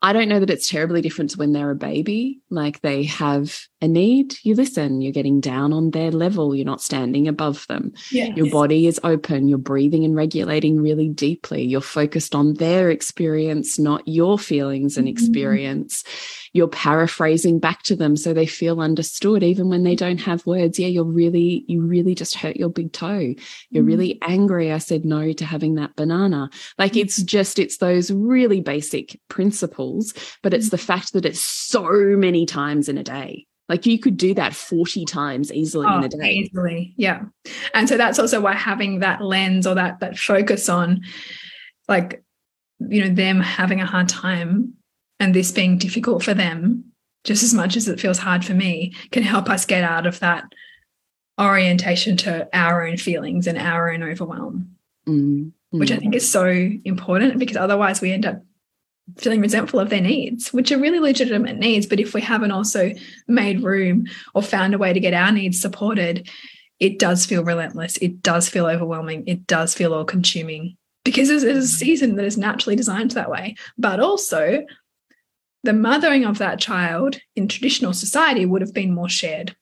I 0.00 0.12
don't 0.12 0.28
know 0.28 0.38
that 0.38 0.50
it's 0.50 0.68
terribly 0.68 1.00
different 1.00 1.30
to 1.30 1.38
when 1.38 1.52
they're 1.52 1.72
a 1.72 1.76
baby. 1.76 2.40
Like 2.50 2.80
they 2.82 3.02
have 3.04 3.58
a 3.82 3.88
need, 3.88 4.34
you 4.44 4.54
listen, 4.54 5.00
you're 5.00 5.12
getting 5.12 5.40
down 5.40 5.72
on 5.72 5.90
their 5.90 6.12
level, 6.12 6.54
you're 6.54 6.64
not 6.64 6.80
standing 6.80 7.26
above 7.26 7.66
them. 7.68 7.92
Yes. 8.12 8.36
Your 8.36 8.50
body 8.50 8.86
is 8.86 9.00
open, 9.02 9.48
you're 9.48 9.58
breathing 9.58 10.04
and 10.04 10.14
regulating 10.14 10.80
really 10.80 11.08
deeply. 11.08 11.64
You're 11.64 11.80
focused 11.80 12.34
on 12.34 12.54
their 12.54 12.90
experience, 12.90 13.78
not 13.78 14.06
your 14.06 14.38
feelings 14.38 14.96
and 14.96 15.06
mm-hmm. 15.06 15.12
experience. 15.12 16.02
Mm 16.02 16.06
-hmm 16.06 16.38
you're 16.58 16.68
paraphrasing 16.68 17.58
back 17.58 17.82
to 17.84 17.96
them 17.96 18.16
so 18.16 18.34
they 18.34 18.46
feel 18.46 18.80
understood 18.80 19.42
even 19.42 19.68
when 19.68 19.84
they 19.84 19.94
don't 19.94 20.18
have 20.18 20.44
words. 20.44 20.78
Yeah 20.78 20.88
you're 20.88 21.04
really 21.04 21.64
you 21.68 21.80
really 21.80 22.14
just 22.14 22.34
hurt 22.34 22.56
your 22.56 22.68
big 22.68 22.92
toe. 22.92 23.34
You're 23.70 23.84
mm. 23.84 23.86
really 23.86 24.18
angry. 24.22 24.72
I 24.72 24.78
said 24.78 25.04
no 25.04 25.32
to 25.32 25.44
having 25.44 25.76
that 25.76 25.96
banana. 25.96 26.50
Like 26.76 26.92
mm. 26.92 27.02
it's 27.02 27.22
just 27.22 27.58
it's 27.58 27.78
those 27.78 28.10
really 28.10 28.60
basic 28.60 29.18
principles 29.28 30.12
but 30.42 30.52
it's 30.52 30.68
mm. 30.68 30.72
the 30.72 30.78
fact 30.78 31.12
that 31.12 31.24
it's 31.24 31.40
so 31.40 31.88
many 32.16 32.44
times 32.44 32.88
in 32.88 32.98
a 32.98 33.04
day. 33.04 33.46
Like 33.68 33.86
you 33.86 33.98
could 33.98 34.16
do 34.16 34.34
that 34.34 34.54
40 34.54 35.04
times 35.04 35.52
easily 35.52 35.86
oh, 35.88 35.98
in 35.98 36.04
a 36.04 36.08
day. 36.08 36.30
easily. 36.32 36.94
Yeah. 36.96 37.22
And 37.74 37.88
so 37.88 37.96
that's 37.96 38.18
also 38.18 38.40
why 38.40 38.54
having 38.54 39.00
that 39.00 39.20
lens 39.20 39.66
or 39.66 39.74
that 39.76 40.00
that 40.00 40.18
focus 40.18 40.68
on 40.68 41.02
like 41.86 42.24
you 42.80 43.04
know 43.04 43.14
them 43.14 43.40
having 43.40 43.80
a 43.80 43.86
hard 43.86 44.08
time 44.08 44.74
and 45.20 45.34
this 45.34 45.52
being 45.52 45.78
difficult 45.78 46.22
for 46.22 46.34
them 46.34 46.84
just 47.24 47.42
as 47.42 47.52
much 47.52 47.76
as 47.76 47.88
it 47.88 48.00
feels 48.00 48.18
hard 48.18 48.44
for 48.44 48.54
me 48.54 48.94
can 49.10 49.22
help 49.22 49.50
us 49.50 49.66
get 49.66 49.84
out 49.84 50.06
of 50.06 50.20
that 50.20 50.44
orientation 51.40 52.16
to 52.16 52.48
our 52.52 52.86
own 52.86 52.96
feelings 52.96 53.46
and 53.46 53.58
our 53.58 53.92
own 53.92 54.02
overwhelm. 54.02 54.76
Mm, 55.06 55.52
which 55.70 55.90
i 55.90 55.96
think 55.96 56.14
is 56.14 56.30
so 56.30 56.46
important 56.84 57.38
because 57.38 57.56
otherwise 57.56 58.00
we 58.00 58.12
end 58.12 58.26
up 58.26 58.42
feeling 59.16 59.40
resentful 59.40 59.80
of 59.80 59.88
their 59.88 60.02
needs 60.02 60.52
which 60.52 60.70
are 60.70 60.78
really 60.78 60.98
legitimate 60.98 61.56
needs 61.56 61.86
but 61.86 61.98
if 61.98 62.12
we 62.12 62.20
haven't 62.20 62.50
also 62.50 62.92
made 63.26 63.62
room 63.62 64.06
or 64.34 64.42
found 64.42 64.74
a 64.74 64.78
way 64.78 64.92
to 64.92 65.00
get 65.00 65.14
our 65.14 65.32
needs 65.32 65.58
supported 65.58 66.28
it 66.80 66.98
does 66.98 67.26
feel 67.26 67.44
relentless. 67.44 67.96
It 67.98 68.22
does 68.22 68.48
feel 68.48 68.66
overwhelming. 68.66 69.24
It 69.26 69.46
does 69.46 69.74
feel 69.74 69.94
all 69.94 70.04
consuming 70.04 70.76
because 71.04 71.30
it's 71.30 71.44
a 71.44 71.66
season 71.66 72.16
that 72.16 72.24
is 72.24 72.38
naturally 72.38 72.76
designed 72.76 73.12
that 73.12 73.30
way. 73.30 73.56
But 73.76 74.00
also 74.00 74.64
the 75.68 75.74
mothering 75.74 76.24
of 76.24 76.38
that 76.38 76.58
child 76.58 77.20
in 77.36 77.46
traditional 77.46 77.92
society 77.92 78.46
would 78.46 78.62
have 78.62 78.72
been 78.72 78.94
more 78.94 79.10
shared. 79.10 79.54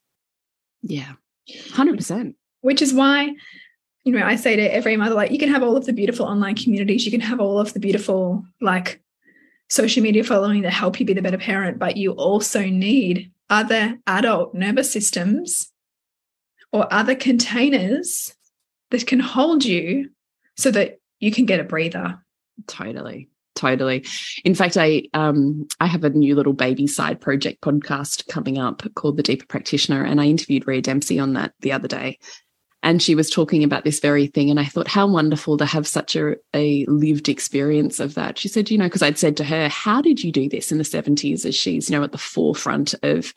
Yeah, 0.83 1.15
100%. 1.49 2.35
Which 2.61 2.81
is 2.81 2.95
why, 2.95 3.35
you 4.05 4.13
know, 4.13 4.25
I 4.25 4.37
say 4.37 4.55
to 4.55 4.73
every 4.73 4.97
mother, 4.97 5.17
like, 5.17 5.33
you 5.33 5.39
can 5.39 5.49
have 5.49 5.65
all 5.65 5.77
of 5.77 5.85
the 5.85 5.93
beautiful 5.93 6.25
online 6.25 6.55
communities, 6.55 7.05
you 7.05 7.11
can 7.11 7.23
have 7.23 7.41
all 7.41 7.59
of 7.59 7.73
the 7.73 7.81
beautiful, 7.81 8.45
like, 8.61 9.03
social 9.69 10.01
media 10.01 10.23
following 10.23 10.63
that 10.63 10.73
help 10.73 11.01
you 11.01 11.07
be 11.07 11.13
the 11.13 11.23
better 11.23 11.39
parent, 11.39 11.81
but 11.81 11.97
you 11.97 12.13
also 12.13 12.65
need 12.65 13.33
other 13.51 13.99
adult 14.07 14.55
nervous 14.55 14.93
systems 14.93 15.73
or 16.73 16.87
other 16.95 17.17
containers 17.17 18.33
that 18.93 19.09
can 19.09 19.19
hold 19.19 19.65
you 19.65 20.11
so 20.57 20.71
that 20.71 21.01
you 21.19 21.33
can 21.33 21.47
get 21.47 21.59
a 21.59 21.65
breather. 21.65 22.21
Totally 22.69 23.29
totally. 23.57 24.05
In 24.45 24.55
fact 24.55 24.77
i 24.77 25.03
um 25.15 25.67
i 25.81 25.87
have 25.87 26.05
a 26.05 26.11
new 26.11 26.35
little 26.35 26.53
baby 26.53 26.87
side 26.87 27.21
project 27.21 27.61
podcast 27.63 28.29
coming 28.29 28.59
up 28.59 28.83
called 28.95 29.17
the 29.17 29.23
deeper 29.23 29.47
practitioner 29.47 30.05
and 30.05 30.21
i 30.21 30.27
interviewed 30.27 30.67
Rhea 30.67 30.83
Dempsey 30.83 31.19
on 31.19 31.33
that 31.33 31.53
the 31.61 31.73
other 31.73 31.89
day. 31.89 32.19
And 32.83 33.03
she 33.03 33.17
was 33.17 33.31
talking 33.31 33.65
about 33.65 33.83
this 33.83 33.99
very 33.99 34.27
thing 34.29 34.51
and 34.51 34.61
i 34.61 34.65
thought 34.65 34.89
how 34.89 35.07
wonderful 35.07 35.57
to 35.57 35.67
have 35.67 35.87
such 35.87 36.15
a, 36.15 36.37
a 36.55 36.85
lived 36.87 37.29
experience 37.29 37.99
of 37.99 38.15
that. 38.15 38.39
She 38.39 38.49
said 38.49 38.71
you 38.71 38.79
know 38.79 38.85
because 38.85 39.03
i'd 39.03 39.19
said 39.19 39.37
to 39.39 39.45
her 39.45 39.69
how 39.69 40.01
did 40.01 40.23
you 40.23 40.31
do 40.31 40.49
this 40.49 40.71
in 40.71 40.79
the 40.79 40.85
70s 40.85 41.45
as 41.45 41.55
she's 41.55 41.91
you 41.91 41.97
know 41.97 42.05
at 42.05 42.13
the 42.13 42.19
forefront 42.19 42.95
of 43.03 43.33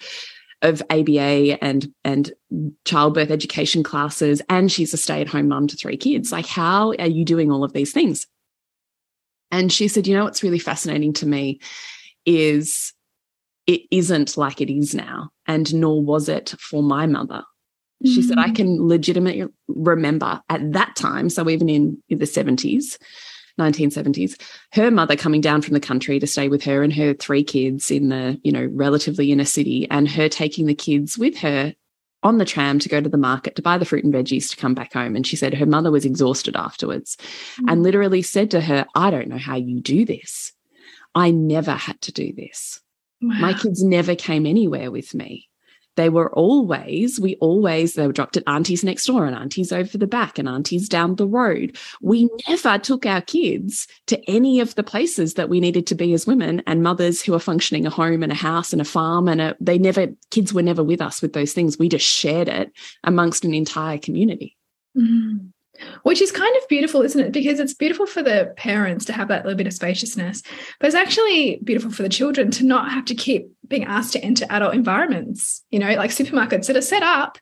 of 0.62 0.84
ABA 0.90 1.64
and 1.64 1.88
and 2.04 2.34
childbirth 2.86 3.32
education 3.32 3.82
classes 3.82 4.42
and 4.50 4.70
she's 4.70 4.94
a 4.94 4.98
stay-at-home 4.98 5.48
mum 5.48 5.68
to 5.68 5.78
three 5.78 5.98
kids? 5.98 6.32
Like 6.32 6.46
how 6.46 6.94
are 7.00 7.08
you 7.08 7.24
doing 7.24 7.52
all 7.52 7.64
of 7.64 7.74
these 7.74 7.94
things 7.94 8.28
and 9.52 9.72
she 9.72 9.88
said, 9.88 10.08
you 10.08 10.16
know, 10.16 10.24
what's 10.24 10.44
really 10.44 10.60
fascinating 10.60 11.14
to 11.14 11.26
me 11.26 11.60
is 12.26 12.94
it 13.68 13.82
isn't 13.92 14.38
like 14.38 14.62
it 14.62 14.70
is 14.70 14.96
now, 14.96 15.30
and 15.48 15.74
nor 15.74 16.02
was 16.02 16.30
it 16.30 16.54
for 16.60 16.84
my 16.84 17.06
mother. 17.06 17.44
She 18.06 18.12
mm 18.12 18.18
-hmm. 18.18 18.28
said, 18.28 18.38
I 18.40 18.50
mm. 18.50 18.56
can 18.56 18.88
legitimately 18.88 19.48
remember 19.68 20.42
at 20.48 20.74
that 20.74 20.96
time, 20.96 21.30
so 21.30 21.50
even 21.50 21.70
in, 21.70 22.02
in 22.08 22.20
the 22.20 22.26
70s, 22.26 22.98
1970s, 23.60 24.36
her 24.72 24.90
mother 24.90 25.16
coming 25.16 25.42
down 25.42 25.62
from 25.62 25.74
the 25.74 25.88
country 25.88 26.20
to 26.20 26.28
stay 26.28 26.48
with 26.50 26.64
her 26.64 26.82
and 26.84 26.94
her 26.94 27.14
three 27.14 27.44
kids 27.44 27.92
in 27.92 28.10
the, 28.10 28.40
you 28.44 28.52
know, 28.52 28.70
relatively 28.86 29.32
inner 29.32 29.46
city, 29.46 29.88
and 29.90 30.08
her 30.10 30.30
taking 30.30 30.68
the 30.68 30.76
kids 30.76 31.18
with 31.18 31.38
her 31.38 31.74
on 32.24 32.38
the 32.38 32.46
tram 32.46 32.80
to 32.80 32.90
go 32.90 33.00
to 33.00 33.10
the 33.10 33.18
market 33.18 33.56
to 33.56 33.62
buy 33.62 33.78
the 33.78 33.86
fruit 33.86 34.04
and 34.04 34.14
veggies 34.14 34.50
to 34.50 34.58
come 34.58 34.74
back 34.74 34.94
home. 34.94 35.16
And 35.16 35.26
she 35.26 35.36
said 35.36 35.54
her 35.54 35.66
mother 35.66 35.92
was 35.92 36.06
exhausted 36.06 36.56
afterwards 36.56 37.18
mm. 37.60 37.72
and 37.72 37.84
literally 37.84 38.22
said 38.22 38.52
to 38.52 38.62
her, 38.62 38.86
I 38.96 39.10
don't 39.10 39.28
know 39.28 39.38
how 39.38 39.56
you 39.56 39.82
do 39.82 40.06
this. 40.06 40.52
I 41.16 41.32
never 41.32 41.72
had 41.72 42.00
to 42.02 42.12
do 42.12 42.34
this. 42.34 42.82
Wow. 43.22 43.36
My 43.40 43.54
kids 43.54 43.84
never 43.84 44.16
came 44.16 44.46
anywhere 44.46 44.92
with 44.92 45.14
me 45.14 45.49
they 46.00 46.08
were 46.08 46.34
always, 46.34 47.20
we 47.20 47.36
always, 47.42 47.94
they 47.94 48.08
were 48.08 48.14
dropped 48.14 48.38
at 48.38 48.44
aunties 48.48 48.86
next 48.86 49.06
door 49.06 49.26
and 49.26 49.36
aunties 49.36 49.74
over 49.74 49.98
the 49.98 50.08
back 50.08 50.40
and 50.40 50.48
aunties 50.48 50.88
down 50.88 51.16
the 51.16 51.28
road. 51.28 51.78
We 52.02 52.30
never 52.48 52.78
took 52.78 53.06
our 53.06 53.20
kids 53.20 53.86
to 54.08 54.18
any 54.30 54.62
of 54.62 54.76
the 54.76 54.84
places 54.84 55.34
that 55.34 55.50
we 55.50 55.60
needed 55.60 55.86
to 55.88 55.96
be 55.96 56.14
as 56.14 56.26
women 56.26 56.64
and 56.66 56.82
mothers 56.82 57.22
who 57.22 57.34
are 57.34 57.40
functioning 57.40 57.86
a 57.86 57.90
home 57.90 58.24
and 58.24 58.32
a 58.32 58.36
house 58.36 58.72
and 58.72 58.82
a 58.82 58.86
farm. 58.86 59.28
And 59.28 59.42
a, 59.42 59.58
they 59.60 59.78
never, 59.78 60.08
kids 60.32 60.54
were 60.54 60.64
never 60.64 60.86
with 60.86 61.02
us 61.02 61.22
with 61.22 61.34
those 61.34 61.52
things. 61.52 61.78
We 61.78 61.90
just 61.90 62.08
shared 62.08 62.48
it 62.48 62.72
amongst 63.04 63.44
an 63.44 63.54
entire 63.54 63.98
community. 63.98 64.56
Mm 64.98 65.52
which 66.04 66.22
is 66.22 66.32
kind 66.32 66.56
of 66.58 66.68
beautiful, 66.68 67.02
isn't 67.02 67.20
it? 67.20 67.32
Because 67.32 67.60
it's 67.60 67.74
beautiful 67.74 68.06
for 68.06 68.24
the 68.24 68.54
parents 68.58 69.06
to 69.06 69.14
have 69.14 69.28
that 69.30 69.46
little 69.46 69.58
bit 69.58 69.68
of 69.68 69.74
spaciousness, 69.74 70.42
but 70.80 70.88
it's 70.88 70.96
actually 70.96 71.60
beautiful 71.64 71.92
for 71.92 72.04
the 72.04 72.10
children 72.10 72.52
to 72.52 72.66
not 72.66 72.92
have 72.92 73.06
to 73.06 73.16
keep 73.16 73.50
being 73.68 73.86
asked 73.86 74.14
to 74.14 74.24
enter 74.24 74.46
adult 74.50 74.74
environments, 74.74 75.64
you 75.70 75.80
know, 75.80 75.94
like 75.96 76.12
supermarkets 76.12 76.68
that 76.68 76.78
are 76.78 76.82
set 76.82 77.04
up 77.04 77.38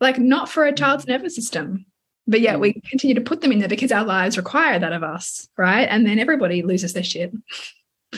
like 0.00 0.18
not 0.18 0.48
for 0.48 0.64
a 0.64 0.74
child's 0.74 1.04
mm. 1.04 1.08
nervous 1.08 1.34
system. 1.34 1.86
But 2.26 2.40
yet 2.40 2.60
we 2.60 2.72
mm. 2.72 2.82
continue 2.88 3.14
to 3.14 3.20
put 3.20 3.40
them 3.40 3.52
in 3.52 3.58
there 3.58 3.68
because 3.68 3.92
our 3.92 4.04
lives 4.04 4.36
require 4.36 4.78
that 4.78 4.92
of 4.92 5.02
us, 5.02 5.48
right? 5.56 5.84
And 5.84 6.06
then 6.06 6.18
everybody 6.18 6.62
loses 6.62 6.92
their 6.92 7.04
shit. 7.04 7.32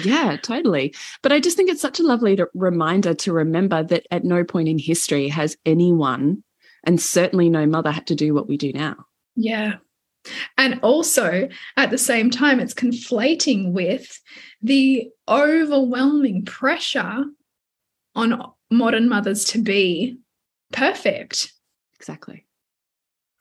Yeah, 0.04 0.36
totally. 0.42 0.94
But 1.22 1.32
I 1.32 1.40
just 1.40 1.56
think 1.56 1.70
it's 1.70 1.82
such 1.82 2.00
a 2.00 2.04
lovely 2.04 2.38
reminder 2.54 3.14
to 3.14 3.32
remember 3.32 3.82
that 3.82 4.06
at 4.10 4.24
no 4.24 4.42
point 4.44 4.68
in 4.68 4.78
history 4.78 5.28
has 5.28 5.56
anyone, 5.66 6.42
and 6.84 7.00
certainly 7.00 7.50
no 7.50 7.66
mother, 7.66 7.90
had 7.90 8.06
to 8.06 8.14
do 8.14 8.32
what 8.32 8.48
we 8.48 8.56
do 8.56 8.72
now. 8.72 8.96
Yeah. 9.36 9.74
And 10.56 10.80
also 10.82 11.48
at 11.76 11.90
the 11.90 11.98
same 11.98 12.30
time, 12.30 12.60
it's 12.60 12.74
conflating 12.74 13.72
with 13.72 14.20
the 14.62 15.08
overwhelming 15.28 16.44
pressure 16.44 17.24
on 18.14 18.52
modern 18.70 19.08
mothers 19.08 19.44
to 19.46 19.58
be 19.60 20.18
perfect. 20.72 21.52
Exactly. 21.98 22.46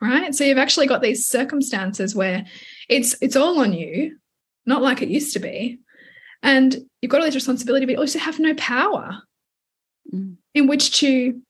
Right. 0.02 0.34
So 0.34 0.44
you've 0.44 0.58
actually 0.58 0.88
got 0.88 1.04
these 1.04 1.28
circumstances 1.28 2.16
where 2.16 2.46
it's 2.90 3.16
it's 3.22 3.36
all 3.36 3.60
on 3.60 3.74
you, 3.74 4.18
not 4.66 4.82
like 4.82 5.04
it 5.04 5.10
used 5.10 5.34
to 5.34 5.40
be. 5.40 5.80
And 6.42 6.76
you've 7.02 7.12
got 7.12 7.20
all 7.22 7.28
this 7.28 7.36
responsibility, 7.36 7.86
but 7.86 7.92
you 7.92 8.00
also 8.00 8.18
have 8.18 8.40
no 8.40 8.56
power. 8.56 9.22
Mm. 10.12 10.38
in 10.54 10.68
which 10.68 11.00
to 11.00 11.42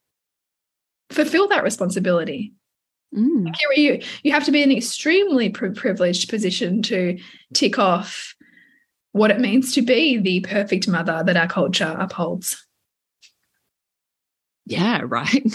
fulfill 1.10 1.48
that 1.48 1.64
responsibility. 1.64 2.54
Mm. 3.16 3.46
Like 3.46 3.56
you, 3.76 4.00
you, 4.24 4.32
have 4.32 4.46
to 4.46 4.52
be 4.52 4.64
in 4.64 4.72
an 4.72 4.78
extremely 4.78 5.50
pri 5.50 5.72
privileged 5.72 6.30
position 6.30 6.82
to 6.84 7.20
tick 7.54 7.78
off 7.78 8.36
what 9.12 9.32
it 9.32 9.40
means 9.40 9.74
to 9.74 9.82
be 9.82 10.18
the 10.18 10.40
perfect 10.42 10.88
mother 10.88 11.22
that 11.26 11.36
our 11.36 11.48
culture 11.48 11.96
upholds. 12.00 12.66
Yeah, 14.66 15.02
right. 15.04 15.46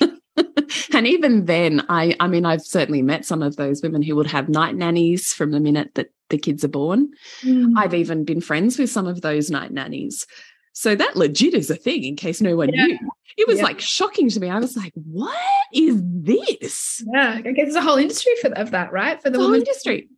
and 0.92 1.06
even 1.06 1.46
then, 1.46 1.84
I 1.88 2.16
I 2.18 2.26
mean, 2.26 2.44
I've 2.44 2.62
certainly 2.62 3.02
met 3.02 3.24
some 3.24 3.42
of 3.42 3.56
those 3.56 3.82
women 3.82 4.02
who 4.02 4.16
would 4.16 4.26
have 4.26 4.48
night 4.48 4.74
nannies 4.74 5.32
from 5.32 5.52
the 5.52 5.60
minute 5.60 5.92
that 5.94 6.10
the 6.30 6.38
kids 6.38 6.64
are 6.64 6.68
born. 6.68 7.10
Mm. 7.42 7.74
I've 7.76 7.94
even 7.94 8.24
been 8.24 8.40
friends 8.40 8.78
with 8.78 8.90
some 8.90 9.06
of 9.06 9.20
those 9.20 9.50
night 9.50 9.72
nannies. 9.72 10.26
So 10.72 10.94
that 10.94 11.16
legit 11.16 11.54
is 11.54 11.70
a 11.70 11.76
thing 11.76 12.04
in 12.04 12.16
case 12.16 12.40
no 12.40 12.56
one 12.56 12.70
Yeah. 12.72 12.86
knew. 12.86 12.98
It 13.38 13.46
was 13.46 13.58
Yeah. 13.58 13.64
like 13.64 13.80
shocking 13.80 14.28
to 14.28 14.40
me. 14.40 14.50
I 14.50 14.58
was 14.58 14.76
like, 14.76 14.92
what 14.94 15.34
is 15.72 16.00
this? 16.02 17.02
Yeah, 17.14 17.34
I 17.36 17.40
guess 17.52 17.66
there's 17.66 17.74
a 17.76 17.80
whole 17.80 17.96
industry 17.96 18.32
for 18.42 18.48
of 18.52 18.72
that, 18.72 18.92
right? 18.92 19.22
For 19.22 19.30
the 19.30 19.38
The 19.38 19.44
whole 19.44 19.54
industry. 19.54 20.08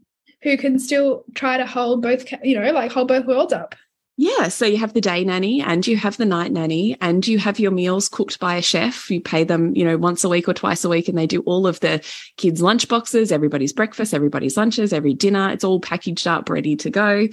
who 0.43 0.57
can 0.57 0.79
still 0.79 1.25
try 1.35 1.59
to 1.59 1.67
hold 1.67 2.03
both, 2.03 2.25
you 2.43 2.59
know, 2.59 2.73
like 2.73 2.91
hold 2.91 3.09
both 3.09 3.27
worlds 3.27 3.53
up. 3.53 3.75
Yeah. 4.17 4.49
So 4.49 4.67
you 4.67 4.77
have 4.79 4.93
the 4.93 5.01
day 5.01 5.25
nanny 5.25 5.63
and 5.63 5.87
you 5.87 5.97
have 5.97 6.19
the 6.19 6.27
night 6.27 6.53
nanny 6.53 6.95
and 7.01 7.27
you 7.27 7.39
have 7.39 7.59
your 7.59 7.71
meals 7.71 8.07
cooked 8.09 8.39
by 8.39 8.57
a 8.57 8.63
chef. 8.63 9.11
You 9.11 9.19
pay 9.21 9.45
them, 9.45 9.75
you 9.75 9.83
know, 9.85 9.97
once 9.97 10.25
a 10.25 10.29
week 10.29 10.47
or 10.49 10.53
twice 10.53 10.85
a 10.85 10.91
week 10.91 11.09
and 11.09 11.17
they 11.17 11.27
do 11.27 11.41
all 11.43 11.67
of 11.67 11.81
the 11.81 12.03
kids' 12.37 12.61
lunch 12.61 12.87
boxes, 12.89 13.33
everybody's 13.33 13.73
breakfast, 13.73 14.13
everybody's 14.13 14.59
lunches, 14.59 14.93
every 14.93 15.15
dinner. 15.15 15.51
It's 15.51 15.65
all 15.65 15.81
packaged 15.81 16.27
up, 16.27 16.51
ready 16.51 16.77
to 16.77 16.91
go. 16.91 17.29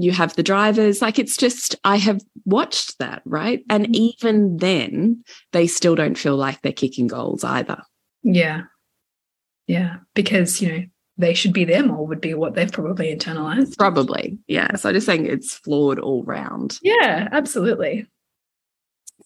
You 0.00 0.12
have 0.12 0.34
the 0.36 0.42
drivers. 0.42 1.02
Like 1.02 1.18
it's 1.18 1.36
just, 1.36 1.74
I 1.84 1.96
have 1.96 2.20
watched 2.44 2.98
that, 3.00 3.20
right? 3.24 3.64
And 3.68 3.86
Mhm. 3.88 3.94
even 3.94 4.56
then, 4.58 5.24
they 5.52 5.66
still 5.66 5.94
don't 5.96 6.16
feel 6.16 6.36
like 6.36 6.62
they're 6.62 6.72
kicking 6.72 7.08
goals 7.08 7.42
either. 7.44 7.82
Yeah. 8.22 8.62
Yeah. 9.66 9.96
Because, 10.14 10.62
you 10.62 10.68
know, 10.72 10.84
they 11.16 11.34
should 11.34 11.52
be 11.52 11.64
them 11.64 11.90
or 11.90 12.06
would 12.06 12.20
be 12.20 12.32
what 12.34 12.54
they've 12.54 12.70
probably 12.70 13.14
internalized. 13.14 13.76
Probably. 13.76 14.38
Yeah. 14.46 14.76
So 14.76 14.88
I 14.88 14.92
just 14.92 15.06
think 15.06 15.26
it's 15.26 15.54
flawed 15.54 15.98
all 15.98 16.22
round. 16.22 16.78
Yeah, 16.80 17.28
absolutely. 17.32 18.06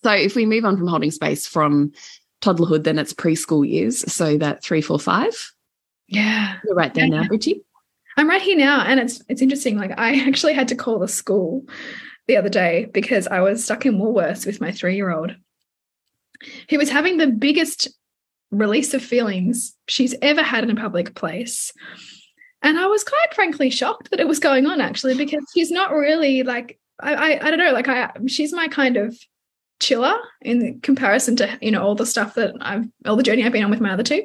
So 0.02 0.10
if 0.10 0.34
we 0.34 0.46
move 0.46 0.64
on 0.64 0.78
from 0.78 0.88
holding 0.88 1.10
space 1.10 1.46
from 1.46 1.92
toddlerhood, 2.40 2.84
then 2.84 2.98
it's 2.98 3.12
preschool 3.12 3.68
years. 3.68 4.10
So 4.12 4.38
that 4.38 4.62
three, 4.64 4.80
four, 4.80 4.98
five. 4.98 5.52
Yeah. 6.08 6.56
You're 6.64 6.74
right 6.74 6.92
there 6.94 7.08
now, 7.08 7.22
Yeah. 7.30 7.56
I'm 8.16 8.28
right 8.28 8.42
here 8.42 8.56
now, 8.56 8.82
and 8.82 9.00
it's 9.00 9.22
it's 9.28 9.42
interesting. 9.42 9.76
Like 9.76 9.98
I 9.98 10.20
actually 10.26 10.54
had 10.54 10.68
to 10.68 10.76
call 10.76 10.98
the 10.98 11.08
school 11.08 11.64
the 12.28 12.36
other 12.36 12.48
day 12.48 12.88
because 12.92 13.26
I 13.26 13.40
was 13.40 13.64
stuck 13.64 13.86
in 13.86 13.98
Woolworths 13.98 14.46
with 14.46 14.60
my 14.60 14.72
three 14.72 14.96
year 14.96 15.10
old. 15.10 15.34
He 16.66 16.76
was 16.76 16.90
having 16.90 17.18
the 17.18 17.28
biggest 17.28 17.88
release 18.50 18.94
of 18.94 19.02
feelings 19.02 19.74
she's 19.88 20.14
ever 20.20 20.42
had 20.42 20.64
in 20.64 20.70
a 20.70 20.80
public 20.80 21.14
place. 21.14 21.72
And 22.62 22.78
I 22.78 22.86
was 22.86 23.02
quite 23.02 23.34
frankly 23.34 23.70
shocked 23.70 24.10
that 24.10 24.20
it 24.20 24.28
was 24.28 24.38
going 24.38 24.66
on 24.66 24.80
actually, 24.80 25.16
because 25.16 25.44
she's 25.54 25.70
not 25.70 25.92
really 25.92 26.42
like 26.42 26.78
I 27.00 27.14
I, 27.14 27.46
I 27.46 27.50
don't 27.50 27.58
know, 27.58 27.72
like 27.72 27.88
I 27.88 28.10
she's 28.26 28.52
my 28.52 28.68
kind 28.68 28.96
of 28.96 29.16
chiller 29.80 30.14
in 30.40 30.80
comparison 30.80 31.34
to 31.34 31.58
you 31.60 31.70
know 31.70 31.82
all 31.82 31.96
the 31.96 32.06
stuff 32.06 32.34
that 32.34 32.54
I've 32.60 32.86
all 33.04 33.16
the 33.16 33.22
journey 33.22 33.44
I've 33.44 33.52
been 33.52 33.64
on 33.64 33.70
with 33.70 33.80
my 33.80 33.92
other 33.92 34.04
two. 34.04 34.24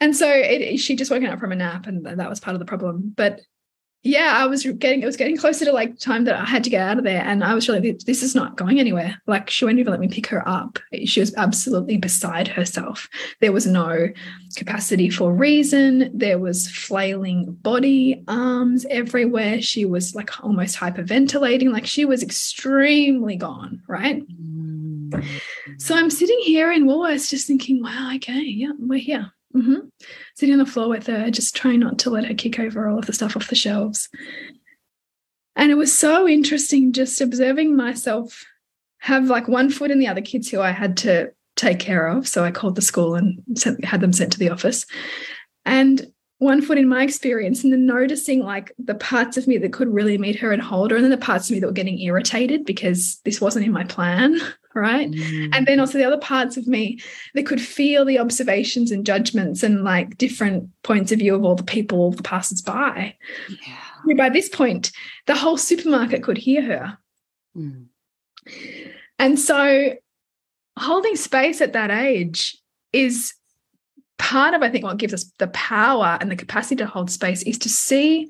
And 0.00 0.16
so 0.16 0.28
it, 0.28 0.78
she 0.78 0.96
just 0.96 1.10
woken 1.10 1.28
up 1.28 1.40
from 1.40 1.52
a 1.52 1.56
nap, 1.56 1.86
and 1.86 2.04
that 2.04 2.28
was 2.28 2.40
part 2.40 2.54
of 2.54 2.58
the 2.58 2.66
problem. 2.66 3.12
But 3.16 3.40
yeah, 4.06 4.34
I 4.36 4.44
was 4.44 4.64
getting 4.64 5.02
it 5.02 5.06
was 5.06 5.16
getting 5.16 5.38
closer 5.38 5.64
to 5.64 5.72
like 5.72 5.98
time 5.98 6.24
that 6.24 6.38
I 6.38 6.44
had 6.44 6.62
to 6.64 6.70
get 6.70 6.86
out 6.86 6.98
of 6.98 7.04
there, 7.04 7.22
and 7.22 7.42
I 7.42 7.54
was 7.54 7.70
really 7.70 7.96
this 8.04 8.22
is 8.22 8.34
not 8.34 8.54
going 8.54 8.78
anywhere. 8.78 9.18
Like 9.26 9.48
she 9.48 9.64
wouldn't 9.64 9.80
even 9.80 9.90
let 9.90 10.00
me 10.00 10.08
pick 10.08 10.26
her 10.26 10.46
up. 10.46 10.78
She 11.06 11.20
was 11.20 11.34
absolutely 11.36 11.96
beside 11.96 12.46
herself. 12.46 13.08
There 13.40 13.50
was 13.50 13.66
no 13.66 14.08
capacity 14.56 15.08
for 15.08 15.32
reason. 15.32 16.10
There 16.12 16.38
was 16.38 16.70
flailing 16.70 17.54
body, 17.62 18.22
arms 18.28 18.84
everywhere. 18.90 19.62
She 19.62 19.86
was 19.86 20.14
like 20.14 20.44
almost 20.44 20.76
hyperventilating. 20.76 21.72
Like 21.72 21.86
she 21.86 22.04
was 22.04 22.22
extremely 22.22 23.36
gone. 23.36 23.80
Right. 23.88 24.22
Mm. 24.28 25.24
So 25.78 25.94
I'm 25.94 26.10
sitting 26.10 26.40
here 26.40 26.70
in 26.70 26.84
Woolworths 26.84 27.30
just 27.30 27.46
thinking, 27.46 27.82
wow, 27.82 28.12
okay, 28.16 28.42
yeah, 28.42 28.72
we're 28.78 28.98
here. 28.98 29.32
Hmm 29.54 29.74
Sitting 30.36 30.54
on 30.54 30.58
the 30.58 30.70
floor 30.70 30.88
with 30.88 31.06
her, 31.06 31.30
just 31.30 31.54
trying 31.54 31.80
not 31.80 31.98
to 32.00 32.10
let 32.10 32.26
her 32.26 32.34
kick 32.34 32.58
over 32.58 32.88
all 32.88 32.98
of 32.98 33.06
the 33.06 33.12
stuff 33.12 33.36
off 33.36 33.48
the 33.48 33.54
shelves. 33.54 34.08
And 35.56 35.70
it 35.70 35.76
was 35.76 35.96
so 35.96 36.28
interesting 36.28 36.92
just 36.92 37.20
observing 37.20 37.76
myself 37.76 38.44
have 38.98 39.26
like 39.26 39.48
one 39.48 39.70
foot 39.70 39.90
in 39.90 39.98
the 39.98 40.08
other 40.08 40.20
kids 40.20 40.50
who 40.50 40.60
I 40.60 40.72
had 40.72 40.96
to 40.98 41.30
take 41.56 41.78
care 41.78 42.08
of. 42.08 42.26
So 42.26 42.42
I 42.42 42.50
called 42.50 42.74
the 42.74 42.82
school 42.82 43.14
and 43.14 43.40
sent, 43.54 43.84
had 43.84 44.00
them 44.00 44.12
sent 44.12 44.32
to 44.32 44.38
the 44.38 44.50
office. 44.50 44.86
And 45.64 46.10
one 46.38 46.60
foot 46.60 46.78
in 46.78 46.88
my 46.88 47.02
experience, 47.02 47.62
and 47.62 47.72
then 47.72 47.86
noticing 47.86 48.40
like 48.40 48.72
the 48.78 48.94
parts 48.94 49.36
of 49.36 49.46
me 49.46 49.56
that 49.58 49.72
could 49.72 49.92
really 49.92 50.18
meet 50.18 50.38
her 50.40 50.52
and 50.52 50.60
hold 50.60 50.90
her, 50.90 50.96
and 50.96 51.04
then 51.04 51.10
the 51.10 51.16
parts 51.16 51.48
of 51.48 51.54
me 51.54 51.60
that 51.60 51.66
were 51.66 51.72
getting 51.72 52.00
irritated 52.00 52.64
because 52.64 53.20
this 53.24 53.40
wasn't 53.40 53.64
in 53.64 53.72
my 53.72 53.84
plan, 53.84 54.38
right? 54.74 55.06
and 55.52 55.66
then 55.66 55.80
also 55.80 55.98
the 55.98 56.04
other 56.04 56.18
parts 56.18 56.56
of 56.56 56.66
me 56.66 56.98
that 57.34 57.46
could 57.46 57.60
feel 57.60 58.04
the 58.04 58.18
observations 58.18 58.90
and 58.90 59.06
judgments 59.06 59.62
and 59.62 59.84
like 59.84 60.18
different 60.18 60.68
points 60.82 61.12
of 61.12 61.18
view 61.18 61.34
of 61.34 61.44
all 61.44 61.54
the 61.54 61.62
people, 61.62 61.98
all 61.98 62.10
the 62.10 62.22
passers-by. 62.22 63.16
yeah. 63.48 64.16
By 64.16 64.28
this 64.28 64.48
point, 64.50 64.92
the 65.26 65.34
whole 65.34 65.56
supermarket 65.56 66.22
could 66.22 66.36
hear 66.36 66.62
her. 66.62 66.98
Mm. 67.56 67.86
And 69.18 69.38
so 69.38 69.94
holding 70.78 71.16
space 71.16 71.60
at 71.60 71.72
that 71.72 71.90
age 71.90 72.56
is 72.92 73.34
part 74.18 74.54
of, 74.54 74.62
I 74.62 74.70
think, 74.70 74.84
what 74.84 74.98
gives 74.98 75.14
us 75.14 75.24
the 75.38 75.48
power 75.48 76.18
and 76.20 76.30
the 76.30 76.36
capacity 76.36 76.76
to 76.76 76.86
hold 76.86 77.10
space 77.10 77.42
is 77.42 77.58
to 77.58 77.68
see 77.68 78.28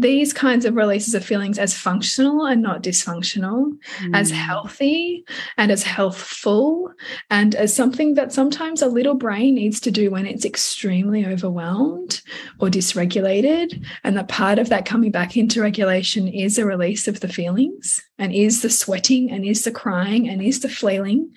these 0.00 0.32
kinds 0.32 0.64
of 0.64 0.76
releases 0.76 1.14
of 1.14 1.24
feelings 1.24 1.58
as 1.58 1.74
functional 1.74 2.46
and 2.46 2.62
not 2.62 2.82
dysfunctional, 2.82 3.72
as 4.14 4.30
Mm. 4.30 4.34
healthy 4.34 5.24
and 5.56 5.72
as 5.72 5.82
healthful, 5.82 6.92
and 7.30 7.54
as 7.54 7.74
something 7.74 8.14
that 8.14 8.32
sometimes 8.32 8.80
a 8.80 8.86
little 8.86 9.14
brain 9.14 9.54
needs 9.56 9.80
to 9.80 9.90
do 9.90 10.10
when 10.10 10.26
it's 10.26 10.44
extremely 10.44 11.26
overwhelmed 11.26 12.20
or 12.60 12.68
dysregulated. 12.68 13.84
And 14.04 14.16
that 14.16 14.28
part 14.28 14.58
of 14.58 14.68
that 14.68 14.86
coming 14.86 15.10
back 15.10 15.36
into 15.36 15.60
regulation 15.60 16.28
is 16.28 16.58
a 16.58 16.66
release 16.66 17.08
of 17.08 17.20
the 17.20 17.28
feelings, 17.28 18.02
and 18.18 18.32
is 18.32 18.62
the 18.62 18.70
sweating, 18.70 19.30
and 19.30 19.44
is 19.44 19.64
the 19.64 19.72
crying, 19.72 20.28
and 20.28 20.40
is 20.42 20.60
the 20.60 20.68
flailing. 20.68 21.30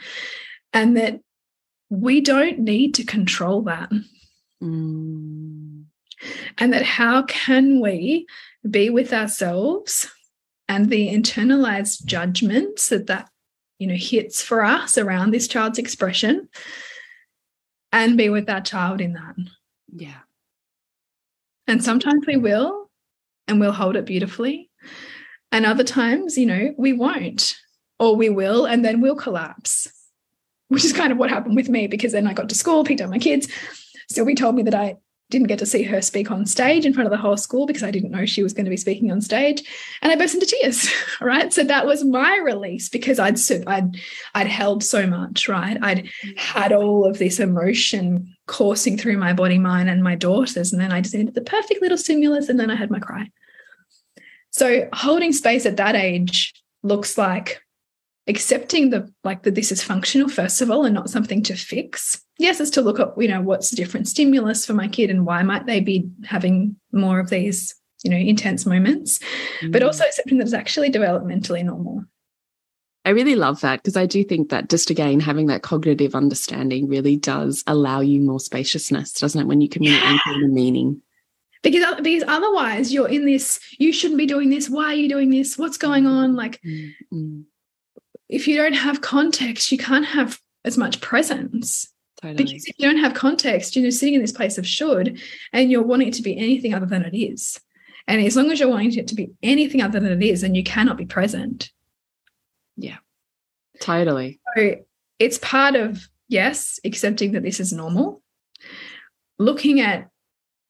And 0.74 0.96
that 0.98 1.20
we 1.90 2.22
don't 2.22 2.60
need 2.60 2.94
to 2.96 3.04
control 3.04 3.64
that 3.64 3.90
Mm. 4.64 5.86
and 6.60 6.72
that 6.72 6.84
how 6.84 7.24
can 7.24 7.82
we 7.82 8.28
be 8.70 8.90
with 8.90 9.14
ourselves 9.14 10.08
and 10.68 10.90
the 10.90 11.10
internalized 11.10 12.06
judgments 12.06 12.90
that 12.90 13.08
that 13.08 13.30
you 13.80 13.88
know 13.88 13.96
hits 13.96 14.42
for 14.42 14.64
us 14.64 14.98
around 14.98 15.32
this 15.32 15.48
child's 15.48 15.80
expression 15.80 16.48
and 17.92 18.18
be 18.18 18.30
with 18.30 18.46
that 18.46 18.64
child 18.66 19.02
in 19.02 19.14
that. 19.14 19.36
Yeah. 19.94 20.20
and 21.68 21.84
sometimes 21.84 22.26
we 22.26 22.38
will 22.38 22.90
and 23.48 23.60
we'll 23.60 23.74
hold 23.74 23.98
it 23.98 24.06
beautifully. 24.06 24.70
And 25.52 25.66
other 25.66 25.84
times 25.84 26.38
you 26.38 26.46
know 26.46 26.74
we 26.78 26.94
won't 26.94 27.58
or 28.00 28.16
we 28.16 28.30
will 28.30 28.66
and 28.66 28.86
then 28.86 29.02
we'll 29.02 29.16
collapse 29.16 29.92
which 30.70 30.86
is 30.86 30.94
kind 30.94 31.12
of 31.12 31.18
what 31.18 31.30
happened 31.30 31.58
with 31.58 31.68
me 31.68 31.88
because 31.88 32.14
then 32.14 32.26
i 32.26 32.34
got 32.34 32.48
to 32.48 32.56
school 32.56 32.86
picked 32.86 33.02
up 33.02 33.10
my 33.10 33.20
kids. 33.20 33.48
Sylvie 34.10 34.36
told 34.36 34.56
me 34.56 34.64
that 34.64 34.76
i 34.76 34.96
didn't 35.32 35.48
get 35.48 35.58
to 35.60 35.66
see 35.66 35.82
her 35.84 36.02
speak 36.02 36.30
on 36.30 36.46
stage 36.46 36.86
in 36.86 36.94
front 36.94 37.08
of 37.08 37.12
the 37.12 37.18
whole 37.18 37.38
school 37.38 37.66
because 37.66 37.82
I 37.82 37.90
didn't 37.90 38.12
know 38.12 38.26
she 38.26 38.44
was 38.44 38.54
going 38.54 38.66
to 38.66 38.70
be 38.70 38.78
speaking 38.78 39.12
on 39.12 39.22
stage, 39.22 39.64
and 40.02 40.12
I 40.12 40.16
burst 40.16 40.36
into 40.36 40.46
tears. 40.46 40.88
Right, 41.22 41.54
so 41.54 41.64
that 41.64 41.86
was 41.86 42.04
my 42.04 42.38
release 42.38 42.90
because 42.90 43.20
I'd 43.20 43.38
I'd 43.68 43.96
I'd 44.34 44.48
held 44.48 44.84
so 44.84 45.08
much. 45.08 45.48
Right, 45.48 45.78
I'd 45.82 46.10
had 46.36 46.74
all 46.74 47.06
of 47.06 47.18
this 47.18 47.40
emotion 47.40 48.36
coursing 48.48 48.98
through 48.98 49.18
my 49.18 49.34
body, 49.34 49.58
mind, 49.58 49.90
and 49.90 50.04
my 50.04 50.16
daughters, 50.16 50.74
and 50.74 50.82
then 50.82 50.92
I 50.92 51.02
just 51.02 51.16
needed 51.16 51.34
the 51.34 51.42
perfect 51.42 51.82
little 51.82 51.98
stimulus, 51.98 52.50
and 52.50 52.60
then 52.60 52.70
I 52.70 52.76
had 52.76 52.92
my 52.92 53.00
cry. 53.00 53.30
So 54.52 54.90
holding 54.94 55.32
space 55.32 55.66
at 55.66 55.78
that 55.78 55.96
age 55.96 56.54
looks 56.84 57.18
like 57.18 57.62
accepting 58.28 58.90
the 58.90 59.12
like 59.24 59.44
that 59.44 59.56
this 59.56 59.72
is 59.72 59.84
functional 59.84 60.30
first 60.30 60.62
of 60.62 60.70
all 60.70 60.86
and 60.86 60.94
not 60.94 61.10
something 61.10 61.42
to 61.42 61.56
fix 61.56 62.22
yes 62.42 62.60
it's 62.60 62.72
to 62.72 62.82
look 62.82 63.00
at 63.00 63.14
you 63.18 63.28
know 63.28 63.42
what's 63.42 63.70
the 63.70 63.76
different 63.76 64.08
stimulus 64.08 64.66
for 64.66 64.74
my 64.74 64.88
kid 64.88 65.10
and 65.10 65.26
why 65.26 65.42
might 65.44 65.66
they 65.66 65.80
be 65.80 66.10
having 66.26 66.76
more 66.92 67.20
of 67.20 67.30
these 67.30 67.76
you 68.04 68.10
know 68.12 68.18
intense 68.18 68.66
moments 68.66 69.20
but 69.70 69.82
Mm. 69.82 69.86
also 69.86 70.04
accepting 70.04 70.38
that 70.40 70.46
it's 70.46 70.54
actually 70.54 70.90
developmentally 70.90 71.64
normal 71.64 72.04
I 73.04 73.10
really 73.10 73.36
love 73.36 73.62
that 73.62 73.82
because 73.82 73.98
I 73.98 74.06
do 74.06 74.24
think 74.24 74.50
that 74.50 74.70
just 74.70 74.92
again 74.92 75.20
having 75.20 75.48
that 75.48 75.64
cognitive 75.64 76.14
understanding 76.14 76.88
really 76.88 77.18
does 77.18 77.64
allow 77.66 78.00
you 78.02 78.20
more 78.22 78.40
spaciousness, 78.40 79.14
doesn't 79.14 79.42
it? 79.42 79.48
When 79.48 79.60
you 79.60 79.70
can 79.70 79.82
really 79.82 79.96
Yeah. 79.96 80.20
the 80.40 80.48
meaning. 80.48 81.02
because 81.64 81.84
because 82.02 82.24
otherwise 82.28 82.94
you're 82.94 83.10
in 83.10 83.26
this 83.26 83.60
you 83.80 83.92
shouldn't 83.92 84.20
be 84.20 84.28
doing 84.28 84.50
this 84.52 84.70
why 84.70 84.86
are 84.94 84.96
you 85.04 85.10
doing 85.10 85.30
this 85.32 85.58
what's 85.58 85.78
going 85.78 86.06
on 86.06 86.36
like 86.36 86.60
Mm, 86.64 86.90
mm. 87.14 87.44
if 88.30 88.48
you 88.48 88.56
don't 88.56 88.74
have 88.88 89.02
context, 89.02 89.72
you 89.72 89.78
can't 89.80 90.06
have 90.06 90.40
as 90.64 90.78
much 90.78 91.02
presence. 91.02 91.92
Totally. 92.22 92.44
Because 92.44 92.66
if 92.66 92.76
you 92.78 92.88
don't 92.88 93.00
have 93.00 93.16
context, 93.16 93.76
you're 93.76 93.90
sitting 93.90 94.14
in 94.14 94.22
this 94.22 94.32
place 94.32 94.58
of 94.58 94.68
should 94.68 95.20
and 95.54 95.72
you're 95.72 95.82
wanting 95.82 96.10
it 96.10 96.14
to 96.16 96.22
be 96.22 96.38
anything 96.38 96.74
other 96.74 96.86
than 96.86 97.04
it 97.04 97.18
is. 97.18 97.60
And 98.08 98.22
as 98.22 98.36
long 98.36 98.52
as 98.52 98.60
you're 98.60 98.70
wanting 98.70 98.94
it 98.94 99.08
to 99.08 99.16
be 99.16 99.32
anything 99.42 99.82
other 99.82 100.00
than 100.00 100.22
it 100.22 100.26
is, 100.26 100.42
then 100.42 100.54
you 100.54 100.64
cannot 100.64 100.98
be 100.98 101.06
present. 101.06 101.72
Yeah, 102.78 102.98
totally. 103.80 104.40
So 104.56 104.76
it's 105.18 105.38
part 105.40 105.76
of, 105.76 106.08
yes, 106.28 106.80
accepting 106.84 107.32
that 107.32 107.44
this 107.44 107.60
is 107.60 107.74
normal, 107.74 108.22
looking 109.40 109.82
at, 109.82 110.10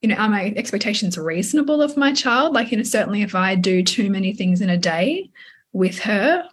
you 0.01 0.09
know, 0.09 0.15
are 0.15 0.29
my 0.29 0.53
expectations 0.55 1.17
reasonable 1.17 1.81
of 1.81 1.97
my 1.97 2.13
child? 2.13 2.53
Like, 2.53 2.71
you 2.71 2.77
know, 2.77 2.83
certainly 2.83 3.21
if 3.21 3.35
I 3.35 3.55
do 3.55 3.83
too 3.83 4.09
many 4.09 4.33
things 4.33 4.61
in 4.61 4.69
a 4.69 4.77
day 4.77 5.29
with 5.73 5.99
her, 5.99 6.47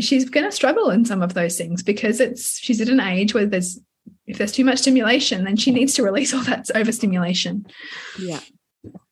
she's 0.00 0.28
going 0.28 0.44
to 0.44 0.52
struggle 0.52 0.90
in 0.90 1.04
some 1.04 1.22
of 1.22 1.34
those 1.34 1.56
things 1.56 1.82
because 1.82 2.20
it's 2.20 2.58
she's 2.58 2.80
at 2.80 2.88
an 2.88 3.00
age 3.00 3.34
where 3.34 3.46
there's 3.46 3.80
if 4.26 4.38
there's 4.38 4.52
too 4.52 4.64
much 4.64 4.78
stimulation 4.78 5.44
then 5.44 5.56
she 5.56 5.70
needs 5.70 5.94
to 5.94 6.02
release 6.02 6.34
all 6.34 6.42
that 6.42 6.70
overstimulation. 6.74 7.66
Yeah. 8.18 8.40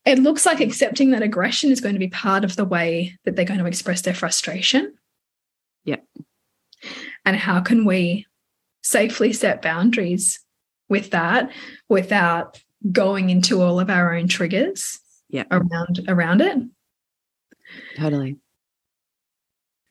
It 0.05 0.19
looks 0.19 0.45
like 0.45 0.61
accepting 0.61 1.11
that 1.11 1.23
aggression 1.23 1.71
is 1.71 1.81
going 1.81 1.95
to 1.95 1.99
be 1.99 2.09
part 2.09 2.45
of 2.45 2.57
the 2.57 2.65
way 2.65 3.19
that 3.25 3.37
they're 3.37 3.45
going 3.45 3.61
to 3.61 3.67
express 3.67 4.03
their 4.03 4.15
frustration. 4.15 4.95
Yeah. 5.85 6.01
And 7.25 7.37
how 7.37 7.61
can 7.61 7.85
we 7.85 8.27
safely 8.83 9.33
set 9.33 9.63
boundaries 9.63 10.41
with 10.89 11.11
that 11.11 11.51
without 11.89 12.61
going 12.93 13.31
into 13.31 13.63
all 13.63 13.81
of 13.81 13.89
our 13.89 14.15
own 14.15 14.29
triggers 14.29 15.01
yeah. 15.31 15.45
around 15.51 16.05
around 16.07 16.43
it? 16.43 16.59
Totally 17.97 18.37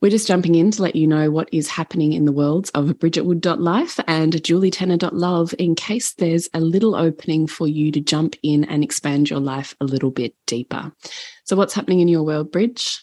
we're 0.03 0.09
just 0.09 0.27
jumping 0.27 0.55
in 0.55 0.69
to 0.69 0.81
let 0.81 0.97
you 0.97 1.07
know 1.07 1.31
what 1.31 1.47
is 1.53 1.69
happening 1.69 2.11
in 2.11 2.25
the 2.25 2.33
worlds 2.33 2.69
of 2.71 2.87
bridgetwood.life 2.87 4.01
and 4.05 4.33
julietenner.love 4.33 5.55
in 5.57 5.75
case 5.75 6.15
there's 6.15 6.49
a 6.53 6.59
little 6.59 6.93
opening 6.93 7.47
for 7.47 7.69
you 7.69 7.89
to 7.89 8.01
jump 8.01 8.35
in 8.43 8.65
and 8.65 8.83
expand 8.83 9.29
your 9.29 9.39
life 9.39 9.73
a 9.79 9.85
little 9.85 10.11
bit 10.11 10.35
deeper. 10.45 10.91
So, 11.45 11.55
what's 11.55 11.73
happening 11.73 12.01
in 12.01 12.09
your 12.09 12.23
world, 12.23 12.51
Bridge? 12.51 13.01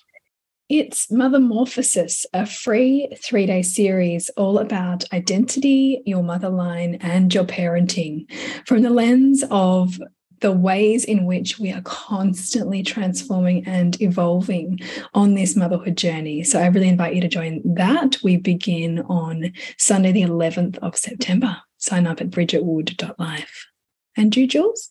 It's 0.69 1.07
Mothermorphosis, 1.07 2.27
a 2.35 2.45
free 2.45 3.09
three 3.25 3.47
day 3.47 3.63
series 3.63 4.29
all 4.37 4.59
about 4.59 5.11
identity, 5.11 6.03
your 6.05 6.23
mother 6.23 6.51
line, 6.51 6.97
and 6.97 7.33
your 7.33 7.45
parenting 7.45 8.31
from 8.67 8.83
the 8.83 8.91
lens 8.91 9.43
of 9.51 9.99
the 10.41 10.53
ways 10.53 11.05
in 11.05 11.27
which 11.27 11.59
we 11.59 11.73
are 11.73 11.83
constantly 11.83 12.83
transforming 12.83 13.67
and 13.67 14.01
evolving 14.01 14.81
on 15.15 15.35
this 15.35 15.57
motherhood 15.57 15.97
journey. 15.97 16.43
So 16.45 16.59
I 16.61 16.67
really 16.67 16.89
invite 16.89 17.15
you 17.15 17.21
to 17.21 17.29
join 17.29 17.61
that. 17.75 18.17
We 18.23 18.37
begin 18.37 19.01
on 19.01 19.53
Sunday, 19.79 20.13
the 20.13 20.23
11th 20.23 20.79
of 20.79 20.97
September. 20.97 21.59
Sign 21.79 22.07
up 22.07 22.21
at 22.21 22.31
bridgetwood.life. 22.31 23.67
And 24.17 24.35
you, 24.37 24.47
Jules? 24.47 24.91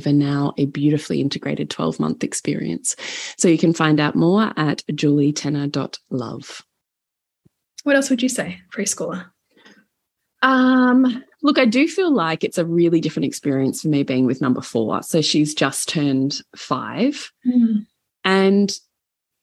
over 0.00 0.12
now 0.12 0.54
a 0.56 0.64
beautifully 0.66 1.20
integrated 1.20 1.68
12 1.68 2.00
month 2.00 2.24
experience. 2.24 2.96
So 3.36 3.48
you 3.48 3.58
can 3.58 3.74
find 3.74 4.00
out 4.00 4.14
more 4.14 4.52
at 4.56 4.82
julietenner.love. 4.90 6.62
What 7.82 7.96
else 7.96 8.10
would 8.10 8.22
you 8.22 8.28
say, 8.28 8.60
preschooler? 8.72 9.26
Um, 10.42 11.22
look, 11.42 11.58
I 11.58 11.66
do 11.66 11.86
feel 11.86 12.12
like 12.12 12.44
it's 12.44 12.58
a 12.58 12.64
really 12.64 13.00
different 13.00 13.26
experience 13.26 13.82
for 13.82 13.88
me 13.88 14.02
being 14.02 14.26
with 14.26 14.40
number 14.40 14.62
four. 14.62 15.02
So 15.02 15.20
she's 15.20 15.54
just 15.54 15.88
turned 15.88 16.40
five. 16.56 17.30
Mm. 17.46 17.86
And 18.24 18.72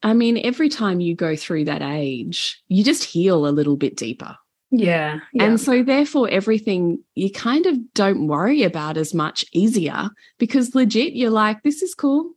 I 0.02 0.14
mean, 0.14 0.40
every 0.44 0.70
time 0.70 1.00
you 1.00 1.16
go 1.16 1.36
through 1.36 1.66
that 1.66 1.82
age, 1.82 2.62
you 2.68 2.84
just 2.84 3.04
heal 3.04 3.48
a 3.48 3.50
little 3.50 3.78
bit 3.78 3.96
deeper. 3.96 4.38
Yeah, 4.70 5.20
yeah, 5.32 5.44
And 5.44 5.62
so, 5.62 5.82
therefore, 5.82 6.30
everything 6.30 7.00
you 7.16 7.32
kind 7.32 7.66
of 7.66 7.94
don't 7.94 8.28
worry 8.28 8.64
about 8.64 8.98
as 8.98 9.14
much 9.14 9.46
easier 9.54 10.10
because 10.40 10.76
legit, 10.76 11.14
you're 11.14 11.30
like, 11.30 11.64
this 11.64 11.82
is 11.82 11.96
cool. 11.96 12.34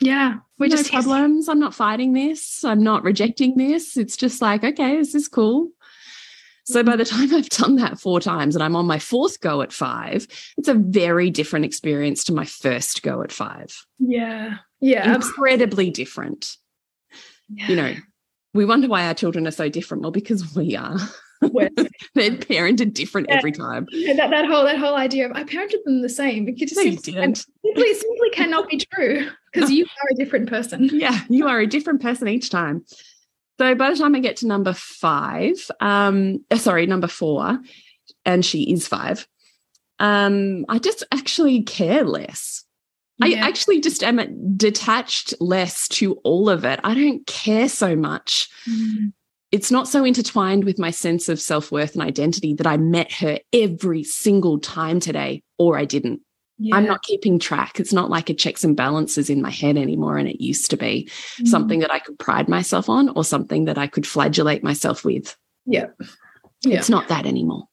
Yeah. 0.00 0.38
We're 0.58 0.68
no 0.68 0.76
just 0.76 0.92
problems. 0.92 1.48
I'm 1.48 1.58
not 1.58 1.74
fighting 1.74 2.12
this. 2.12 2.64
I'm 2.64 2.82
not 2.82 3.02
rejecting 3.02 3.56
this. 3.56 3.96
It's 3.96 4.16
just 4.16 4.40
like, 4.40 4.62
okay, 4.62 4.96
this 4.96 5.14
is 5.14 5.28
cool. 5.28 5.70
So 6.66 6.82
by 6.82 6.92
mm-hmm. 6.92 6.98
the 6.98 7.04
time 7.04 7.34
I've 7.34 7.48
done 7.48 7.76
that 7.76 7.98
four 7.98 8.20
times 8.20 8.54
and 8.54 8.62
I'm 8.62 8.76
on 8.76 8.86
my 8.86 8.98
fourth 8.98 9.40
go 9.40 9.62
at 9.62 9.72
five, 9.72 10.26
it's 10.56 10.68
a 10.68 10.74
very 10.74 11.30
different 11.30 11.64
experience 11.64 12.24
to 12.24 12.32
my 12.32 12.44
first 12.44 13.02
go 13.02 13.22
at 13.22 13.32
five. 13.32 13.84
Yeah. 13.98 14.58
Yeah. 14.80 15.14
Incredibly 15.14 15.90
different. 15.90 16.56
Yeah. 17.48 17.68
You 17.68 17.76
know, 17.76 17.94
we 18.54 18.64
wonder 18.64 18.88
why 18.88 19.06
our 19.06 19.14
children 19.14 19.46
are 19.46 19.52
so 19.52 19.68
different. 19.68 20.02
Well, 20.02 20.12
because 20.12 20.54
we 20.54 20.76
are. 20.76 20.98
They're 22.14 22.30
parented 22.30 22.94
different 22.94 23.28
yeah. 23.28 23.36
every 23.36 23.52
time. 23.52 23.86
that, 24.16 24.30
that 24.30 24.46
whole 24.46 24.64
that 24.64 24.78
whole 24.78 24.94
idea 24.94 25.26
of 25.26 25.32
I 25.32 25.44
parented 25.44 25.82
them 25.84 26.02
the 26.02 26.08
same. 26.08 26.48
It 26.48 26.56
just 26.56 26.76
no, 26.76 26.82
simply, 26.82 27.12
simply, 27.12 27.94
simply 27.94 28.30
cannot 28.32 28.68
be 28.68 28.78
true 28.78 29.28
because 29.52 29.70
you 29.70 29.84
are 29.84 30.08
a 30.10 30.14
different 30.14 30.48
person. 30.48 30.90
Yeah, 30.92 31.20
you 31.28 31.46
are 31.46 31.60
a 31.60 31.66
different 31.66 32.02
person 32.02 32.28
each 32.28 32.50
time. 32.50 32.84
So 33.58 33.74
by 33.74 33.90
the 33.90 33.96
time 33.96 34.14
I 34.14 34.20
get 34.20 34.36
to 34.38 34.46
number 34.46 34.72
five, 34.72 35.54
um, 35.80 36.44
uh, 36.50 36.56
sorry, 36.56 36.86
number 36.86 37.06
four, 37.06 37.60
and 38.24 38.44
she 38.44 38.72
is 38.72 38.88
five, 38.88 39.28
um, 40.00 40.64
I 40.68 40.78
just 40.78 41.04
actually 41.12 41.62
care 41.62 42.04
less. 42.04 42.64
Yeah. 43.18 43.44
I 43.44 43.48
actually 43.48 43.80
just 43.80 44.02
am 44.02 44.56
detached 44.56 45.34
less 45.40 45.86
to 45.88 46.14
all 46.24 46.50
of 46.50 46.64
it. 46.64 46.80
I 46.82 46.94
don't 46.94 47.24
care 47.28 47.68
so 47.68 47.94
much. 47.94 48.48
Mm 48.68 49.12
it's 49.54 49.70
not 49.70 49.86
so 49.86 50.04
intertwined 50.04 50.64
with 50.64 50.80
my 50.80 50.90
sense 50.90 51.28
of 51.28 51.40
self 51.40 51.70
worth 51.70 51.94
and 51.94 52.02
identity 52.02 52.54
that 52.54 52.66
I 52.66 52.76
met 52.76 53.12
her 53.12 53.38
every 53.52 54.02
single 54.02 54.58
time 54.58 54.98
today, 54.98 55.44
or 55.58 55.78
I 55.78 55.84
didn't. 55.84 56.22
Yeah. 56.58 56.74
I'm 56.74 56.86
not 56.86 57.04
keeping 57.04 57.38
track. 57.38 57.78
It's 57.78 57.92
not 57.92 58.10
like 58.10 58.28
a 58.28 58.34
checks 58.34 58.64
and 58.64 58.76
balances 58.76 59.30
in 59.30 59.40
my 59.40 59.50
head 59.50 59.76
anymore. 59.76 60.18
And 60.18 60.28
it 60.28 60.42
used 60.42 60.70
to 60.70 60.76
be 60.76 61.08
mm. 61.40 61.46
something 61.46 61.78
that 61.80 61.92
I 61.92 62.00
could 62.00 62.18
pride 62.18 62.48
myself 62.48 62.88
on 62.88 63.10
or 63.10 63.24
something 63.24 63.66
that 63.66 63.78
I 63.78 63.86
could 63.86 64.08
flagellate 64.08 64.64
myself 64.64 65.04
with. 65.04 65.36
Yeah. 65.66 65.86
yeah. 66.62 66.78
It's 66.78 66.90
not 66.90 67.06
that 67.08 67.24
anymore. 67.24 67.66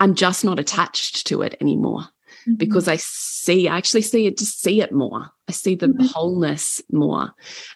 I'm 0.00 0.16
just 0.16 0.44
not 0.44 0.58
attached 0.58 1.28
to 1.28 1.42
it 1.42 1.56
anymore 1.60 2.08
mm-hmm. 2.46 2.54
because 2.54 2.88
I 2.88 2.96
see, 2.96 3.68
I 3.68 3.76
actually 3.76 4.02
see 4.02 4.26
it, 4.26 4.38
just 4.38 4.60
see 4.60 4.80
it 4.80 4.92
more. 4.92 5.30
I 5.48 5.52
see 5.52 5.74
the 5.74 5.88
mm-hmm. 5.88 6.06
wholeness 6.06 6.80
more 6.90 7.32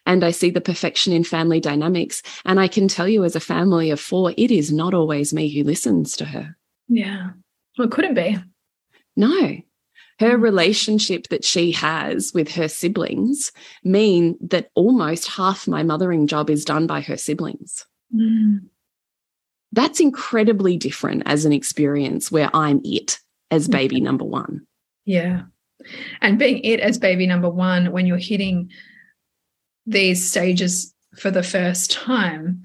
and 0.07 0.25
I 0.25 0.31
see 0.31 0.51
the 0.51 0.61
perfection 0.61 1.13
in 1.13 1.25
family 1.25 1.61
dynamics. 1.61 2.23
And 2.45 2.59
I 2.59 2.69
can 2.69 2.89
tell 2.89 3.09
you, 3.09 3.25
as 3.25 3.37
a 3.37 3.41
family 3.41 3.91
of 3.91 4.01
four, 4.01 4.33
it 4.37 4.51
is 4.51 4.73
not 4.73 4.95
always 4.95 5.35
me 5.35 5.49
who 5.49 5.65
listens 5.65 6.17
to 6.17 6.25
her. 6.25 6.57
Yeah. 6.89 7.31
Well, 7.77 7.89
it 7.89 7.91
couldn't 7.91 8.15
be. 8.15 8.39
No. 9.17 9.59
Her 10.19 10.39
mm. 10.39 10.43
relationship 10.43 11.29
that 11.29 11.45
she 11.45 11.73
has 11.73 12.33
with 12.35 12.53
her 12.53 12.69
siblings 12.69 13.53
mean 13.85 14.37
that 14.41 14.71
almost 14.75 15.29
half 15.29 15.69
my 15.69 15.83
mothering 15.83 16.27
job 16.27 16.51
is 16.51 16.64
done 16.64 16.87
by 16.87 17.01
her 17.03 17.16
siblings. 17.16 17.87
Mm. 18.14 18.69
That's 19.73 20.01
incredibly 20.01 20.77
different 20.77 21.25
as 21.27 21.45
an 21.45 21.53
experience 21.53 22.33
where 22.33 22.51
I'm 22.55 22.81
it 22.85 23.19
as 23.51 23.68
baby 23.68 24.01
number 24.01 24.24
one. 24.24 24.66
Yeah. 25.05 25.42
And 26.20 26.38
being 26.38 26.59
it 26.64 26.80
as 26.80 26.99
baby 26.99 27.26
number 27.26 27.49
one 27.49 27.92
when 27.92 28.07
you're 28.07 28.18
hitting 28.18 28.70
these 29.86 30.28
stages 30.28 30.94
for 31.16 31.30
the 31.30 31.42
first 31.42 31.90
time 31.90 32.62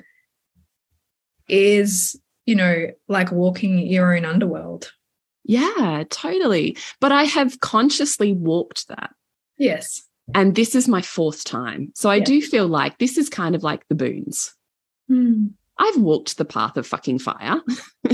is, 1.48 2.20
you 2.46 2.56
know, 2.56 2.88
like 3.08 3.32
walking 3.32 3.80
your 3.80 4.16
own 4.16 4.26
underworld. 4.26 4.92
Yeah, 5.46 6.04
totally. 6.10 6.78
But 7.00 7.12
I 7.12 7.24
have 7.24 7.60
consciously 7.60 8.34
walked 8.34 8.88
that. 8.88 9.12
Yes. 9.58 10.02
And 10.34 10.56
this 10.56 10.74
is 10.74 10.88
my 10.88 11.02
fourth 11.02 11.44
time. 11.44 11.92
So 11.96 12.10
I 12.10 12.16
yeah. 12.16 12.24
do 12.24 12.42
feel 12.42 12.68
like 12.68 12.98
this 12.98 13.18
is 13.18 13.30
kind 13.30 13.56
of 13.56 13.64
like 13.64 13.88
the 13.88 13.96
boons. 13.96 14.54
Mm. 15.10 15.52
I've 15.80 15.98
walked 15.98 16.38
the 16.38 16.46
path 16.46 16.78
of 16.78 16.86
fucking 16.86 17.20
fire. 17.20 17.62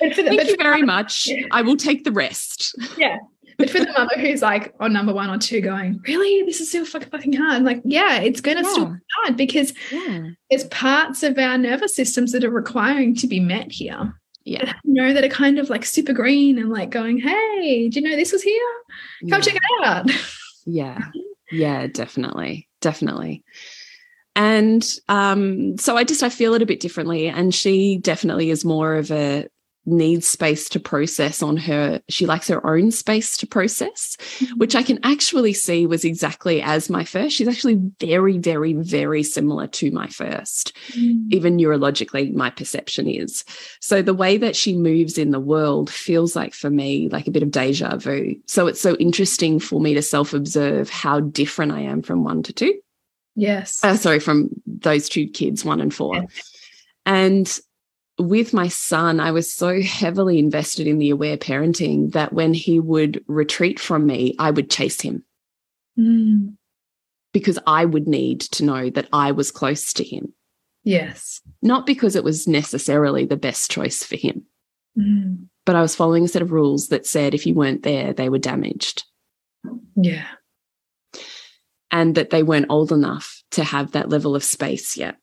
Thank 0.00 0.16
you 0.16 0.56
very 0.56 0.82
much. 0.82 1.26
Yeah. 1.28 1.46
I 1.52 1.62
will 1.62 1.76
take 1.76 2.04
the 2.04 2.12
rest. 2.12 2.74
Yeah. 2.96 3.18
but 3.56 3.70
for 3.70 3.78
the 3.78 3.92
mother 3.92 4.18
who's 4.18 4.42
like 4.42 4.74
on 4.80 4.92
number 4.92 5.12
one 5.14 5.30
or 5.30 5.38
two 5.38 5.60
going, 5.60 6.00
really, 6.06 6.42
this 6.42 6.60
is 6.60 6.68
still 6.68 6.84
fucking 6.84 7.32
hard. 7.32 7.54
I'm 7.54 7.64
like, 7.64 7.82
yeah, 7.84 8.18
it's 8.18 8.40
going 8.40 8.56
to 8.56 8.64
yeah. 8.64 8.72
still 8.72 8.86
be 8.86 8.98
hard 9.16 9.36
because 9.36 9.72
yeah. 9.92 10.28
there's 10.50 10.64
parts 10.64 11.22
of 11.22 11.38
our 11.38 11.56
nervous 11.56 11.94
systems 11.94 12.32
that 12.32 12.44
are 12.44 12.50
requiring 12.50 13.14
to 13.16 13.26
be 13.26 13.40
met 13.40 13.70
here. 13.70 14.14
Yeah. 14.44 14.74
You 14.84 14.94
know, 14.94 15.12
that 15.12 15.24
are 15.24 15.28
kind 15.28 15.58
of 15.58 15.70
like 15.70 15.84
super 15.84 16.12
green 16.12 16.58
and 16.58 16.70
like 16.70 16.90
going, 16.90 17.18
hey, 17.18 17.88
do 17.88 18.00
you 18.00 18.08
know 18.08 18.16
this 18.16 18.32
was 18.32 18.42
here? 18.42 18.72
Come 19.30 19.38
yeah. 19.38 19.40
check 19.40 19.54
it 19.56 19.86
out. 19.86 20.10
Yeah. 20.66 20.98
Yeah, 21.50 21.86
definitely. 21.86 22.68
Definitely. 22.80 23.44
And 24.36 24.84
um, 25.08 25.78
so 25.78 25.96
I 25.96 26.04
just 26.04 26.22
I 26.22 26.28
feel 26.28 26.54
it 26.54 26.62
a 26.62 26.66
bit 26.66 26.80
differently. 26.80 27.28
And 27.28 27.54
she 27.54 27.98
definitely 27.98 28.50
is 28.50 28.64
more 28.64 28.94
of 28.94 29.10
a 29.10 29.48
needs 29.86 30.26
space 30.26 30.68
to 30.70 30.80
process 30.80 31.42
on 31.42 31.56
her. 31.56 32.00
She 32.08 32.26
likes 32.26 32.48
her 32.48 32.66
own 32.66 32.90
space 32.90 33.36
to 33.38 33.46
process, 33.46 34.16
mm-hmm. 34.38 34.58
which 34.58 34.74
I 34.74 34.82
can 34.82 34.98
actually 35.02 35.52
see 35.52 35.86
was 35.86 36.04
exactly 36.04 36.62
as 36.62 36.88
my 36.88 37.04
first. 37.04 37.36
She's 37.36 37.48
actually 37.48 37.80
very, 38.00 38.38
very, 38.38 38.72
very 38.72 39.22
similar 39.22 39.66
to 39.68 39.90
my 39.90 40.06
first. 40.06 40.74
Mm. 40.92 41.32
Even 41.32 41.56
neurologically, 41.56 42.32
my 42.32 42.50
perception 42.50 43.08
is. 43.08 43.44
So 43.80 44.02
the 44.02 44.14
way 44.14 44.38
that 44.38 44.56
she 44.56 44.76
moves 44.76 45.18
in 45.18 45.30
the 45.30 45.40
world 45.40 45.90
feels 45.90 46.34
like 46.34 46.54
for 46.54 46.70
me, 46.70 47.08
like 47.10 47.26
a 47.26 47.32
bit 47.32 47.42
of 47.42 47.50
deja 47.50 47.96
vu. 47.96 48.36
So 48.46 48.66
it's 48.66 48.80
so 48.80 48.96
interesting 48.96 49.60
for 49.60 49.80
me 49.80 49.94
to 49.94 50.02
self 50.02 50.32
observe 50.32 50.88
how 50.88 51.20
different 51.20 51.72
I 51.72 51.80
am 51.80 52.02
from 52.02 52.24
one 52.24 52.42
to 52.44 52.52
two. 52.52 52.80
Yes. 53.36 53.82
Uh, 53.82 53.96
sorry, 53.96 54.20
from 54.20 54.50
those 54.66 55.08
two 55.08 55.26
kids, 55.28 55.64
one 55.64 55.80
and 55.80 55.92
four. 55.92 56.16
Yeah. 56.16 56.26
And 57.06 57.60
with 58.18 58.54
my 58.54 58.68
son, 58.68 59.20
I 59.20 59.32
was 59.32 59.52
so 59.52 59.80
heavily 59.82 60.38
invested 60.38 60.86
in 60.86 60.98
the 60.98 61.10
aware 61.10 61.36
parenting 61.36 62.12
that 62.12 62.32
when 62.32 62.54
he 62.54 62.78
would 62.78 63.24
retreat 63.26 63.80
from 63.80 64.06
me, 64.06 64.34
I 64.38 64.50
would 64.50 64.70
chase 64.70 65.00
him. 65.00 65.24
Mm. 65.98 66.54
Because 67.32 67.58
I 67.66 67.84
would 67.84 68.06
need 68.06 68.40
to 68.40 68.64
know 68.64 68.90
that 68.90 69.08
I 69.12 69.32
was 69.32 69.50
close 69.50 69.92
to 69.94 70.04
him. 70.04 70.32
Yes. 70.84 71.40
Not 71.62 71.86
because 71.86 72.14
it 72.14 72.22
was 72.22 72.46
necessarily 72.46 73.24
the 73.24 73.36
best 73.36 73.70
choice 73.70 74.04
for 74.04 74.16
him. 74.16 74.44
Mm. 74.96 75.46
But 75.64 75.76
I 75.76 75.80
was 75.80 75.96
following 75.96 76.24
a 76.24 76.28
set 76.28 76.42
of 76.42 76.52
rules 76.52 76.88
that 76.88 77.06
said 77.06 77.34
if 77.34 77.46
you 77.46 77.54
weren't 77.54 77.82
there, 77.82 78.12
they 78.12 78.28
were 78.28 78.38
damaged. 78.38 79.04
Yeah. 79.96 80.26
And 81.90 82.14
that 82.16 82.30
they 82.30 82.42
weren't 82.42 82.66
old 82.70 82.90
enough 82.90 83.42
to 83.52 83.62
have 83.62 83.92
that 83.92 84.08
level 84.08 84.34
of 84.34 84.42
space 84.42 84.96
yet. 84.96 85.16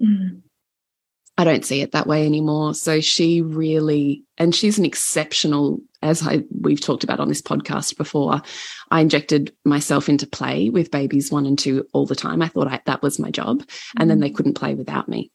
Mm. 0.00 0.42
I 1.38 1.44
don't 1.44 1.64
see 1.64 1.82
it 1.82 1.92
that 1.92 2.06
way 2.06 2.24
anymore. 2.24 2.74
So 2.74 3.00
she 3.00 3.42
really, 3.42 4.24
and 4.38 4.54
she's 4.54 4.78
an 4.78 4.86
exceptional, 4.86 5.80
as 6.00 6.26
I 6.26 6.44
we've 6.50 6.80
talked 6.80 7.04
about 7.04 7.20
on 7.20 7.28
this 7.28 7.42
podcast 7.42 7.98
before. 7.98 8.40
I 8.90 9.00
injected 9.00 9.54
myself 9.64 10.08
into 10.08 10.26
play 10.26 10.70
with 10.70 10.90
babies 10.90 11.30
one 11.30 11.44
and 11.44 11.58
two 11.58 11.86
all 11.92 12.06
the 12.06 12.16
time. 12.16 12.40
I 12.40 12.48
thought 12.48 12.68
I, 12.68 12.80
that 12.86 13.02
was 13.02 13.18
my 13.18 13.30
job, 13.30 13.64
and 13.98 14.08
then 14.08 14.20
they 14.20 14.30
mm. 14.30 14.34
couldn't 14.34 14.54
play 14.54 14.74
without 14.74 15.08
me. 15.08 15.30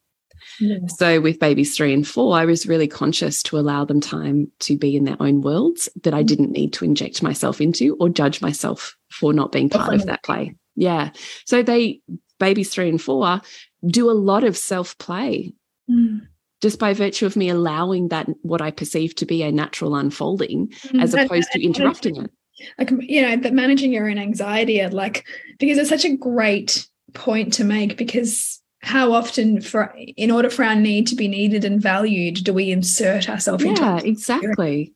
Yeah. 0.59 0.77
So 0.87 1.21
with 1.21 1.39
babies 1.39 1.77
three 1.77 1.93
and 1.93 2.07
four, 2.07 2.35
I 2.35 2.45
was 2.45 2.65
really 2.65 2.87
conscious 2.87 3.43
to 3.43 3.59
allow 3.59 3.85
them 3.85 4.01
time 4.01 4.51
to 4.61 4.75
be 4.75 4.95
in 4.95 5.03
their 5.03 5.17
own 5.19 5.41
worlds 5.41 5.87
that 6.03 6.15
I 6.15 6.23
mm. 6.23 6.27
didn't 6.27 6.51
need 6.51 6.73
to 6.73 6.85
inject 6.85 7.21
myself 7.21 7.61
into 7.61 7.95
or 7.99 8.09
judge 8.09 8.41
myself 8.41 8.95
for 9.11 9.33
not 9.33 9.51
being 9.51 9.69
part 9.69 9.93
of 9.93 10.07
that 10.07 10.23
play. 10.23 10.55
Yeah. 10.75 11.11
So 11.45 11.63
they 11.63 12.01
babies 12.39 12.69
three 12.69 12.89
and 12.89 13.01
four 13.01 13.41
do 13.85 14.09
a 14.09 14.13
lot 14.13 14.43
of 14.43 14.57
self 14.57 14.97
play 14.97 15.53
Mm. 15.91 16.27
Just 16.61 16.77
by 16.77 16.93
virtue 16.93 17.25
of 17.25 17.35
me 17.35 17.49
allowing 17.49 18.09
that, 18.09 18.27
what 18.43 18.61
I 18.61 18.69
perceive 18.69 19.15
to 19.15 19.25
be 19.25 19.41
a 19.41 19.51
natural 19.51 19.95
unfolding, 19.95 20.67
mm. 20.67 21.01
as 21.01 21.13
opposed 21.13 21.49
and, 21.53 21.61
to 21.61 21.65
interrupting 21.65 22.17
it. 22.17 22.31
Like, 22.77 22.91
you 22.99 23.21
know, 23.21 23.37
but 23.37 23.53
managing 23.53 23.91
your 23.91 24.07
own 24.07 24.19
anxiety, 24.19 24.85
like, 24.87 25.25
because 25.57 25.79
it's 25.79 25.89
such 25.89 26.05
a 26.05 26.15
great 26.15 26.87
point 27.13 27.53
to 27.53 27.63
make 27.63 27.97
because 27.97 28.61
how 28.83 29.11
often 29.11 29.59
for 29.59 29.93
in 29.97 30.31
order 30.31 30.49
for 30.49 30.63
our 30.63 30.75
need 30.75 31.07
to 31.07 31.15
be 31.15 31.27
needed 31.27 31.65
and 31.65 31.81
valued 31.81 32.35
do 32.35 32.53
we 32.53 32.71
insert 32.71 33.29
ourselves 33.29 33.63
yeah, 33.63 33.69
into 33.69 33.81
yeah 33.81 33.99
exactly 33.99 34.93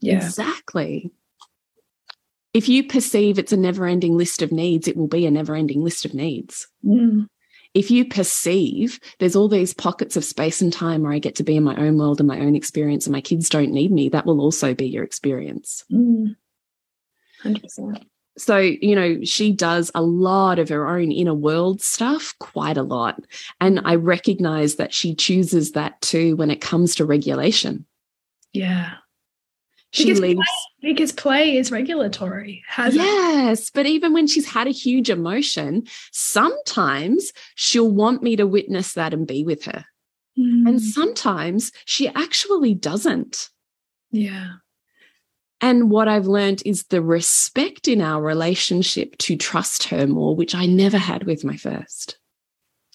yeah 0.00 0.16
exactly 0.16 1.10
if 2.54 2.68
you 2.68 2.86
perceive 2.86 3.38
it's 3.38 3.52
a 3.52 3.56
never 3.56 3.86
ending 3.86 4.16
list 4.16 4.42
of 4.42 4.52
needs 4.52 4.88
it 4.88 4.96
will 4.96 5.08
be 5.08 5.26
a 5.26 5.30
never 5.30 5.54
ending 5.54 5.82
list 5.82 6.04
of 6.04 6.14
needs 6.14 6.66
mm 6.84 7.26
if 7.74 7.90
you 7.90 8.04
perceive 8.04 8.98
there's 9.18 9.36
all 9.36 9.48
these 9.48 9.74
pockets 9.74 10.16
of 10.16 10.24
space 10.24 10.60
and 10.60 10.72
time 10.72 11.02
where 11.02 11.12
I 11.12 11.18
get 11.18 11.36
to 11.36 11.44
be 11.44 11.56
in 11.56 11.64
my 11.64 11.76
own 11.76 11.98
world 11.98 12.20
and 12.20 12.26
my 12.26 12.40
own 12.40 12.54
experience 12.54 13.06
and 13.06 13.12
my 13.12 13.20
kids 13.20 13.48
don't 13.48 13.72
need 13.72 13.92
me, 13.92 14.08
that 14.08 14.26
will 14.26 14.40
also 14.40 14.74
be 14.74 14.88
your 14.88 15.04
experience. 15.04 15.84
Mm. 15.92 16.36
100%. 17.44 18.04
So, 18.36 18.58
you 18.58 18.94
know, 18.94 19.24
she 19.24 19.52
does 19.52 19.90
a 19.94 20.02
lot 20.02 20.58
of 20.58 20.68
her 20.68 20.88
own 20.88 21.10
inner 21.10 21.34
world 21.34 21.82
stuff, 21.82 22.34
quite 22.38 22.76
a 22.76 22.82
lot. 22.82 23.20
And 23.60 23.80
I 23.84 23.96
recognize 23.96 24.76
that 24.76 24.94
she 24.94 25.14
chooses 25.14 25.72
that 25.72 26.00
too 26.00 26.36
when 26.36 26.50
it 26.50 26.60
comes 26.60 26.94
to 26.96 27.04
regulation. 27.04 27.84
Yeah. 28.52 28.94
She 29.90 30.04
because 30.04 30.20
leaves. 30.20 30.40
Play, 30.80 30.92
because 30.92 31.12
play 31.12 31.56
is 31.56 31.72
regulatory. 31.72 32.62
Yes, 32.76 33.68
it? 33.68 33.70
but 33.74 33.86
even 33.86 34.12
when 34.12 34.26
she's 34.26 34.46
had 34.46 34.66
a 34.66 34.70
huge 34.70 35.08
emotion, 35.08 35.86
sometimes 36.12 37.32
she'll 37.54 37.90
want 37.90 38.22
me 38.22 38.36
to 38.36 38.46
witness 38.46 38.94
that 38.94 39.14
and 39.14 39.26
be 39.26 39.44
with 39.44 39.64
her. 39.64 39.86
Mm. 40.38 40.68
And 40.68 40.82
sometimes 40.82 41.72
she 41.84 42.08
actually 42.08 42.74
doesn't. 42.74 43.48
Yeah. 44.10 44.52
And 45.60 45.90
what 45.90 46.06
I've 46.06 46.26
learned 46.26 46.62
is 46.64 46.84
the 46.84 47.02
respect 47.02 47.88
in 47.88 48.00
our 48.00 48.22
relationship 48.22 49.16
to 49.18 49.36
trust 49.36 49.84
her 49.84 50.06
more, 50.06 50.36
which 50.36 50.54
I 50.54 50.66
never 50.66 50.98
had 50.98 51.24
with 51.24 51.44
my 51.44 51.56
first. 51.56 52.18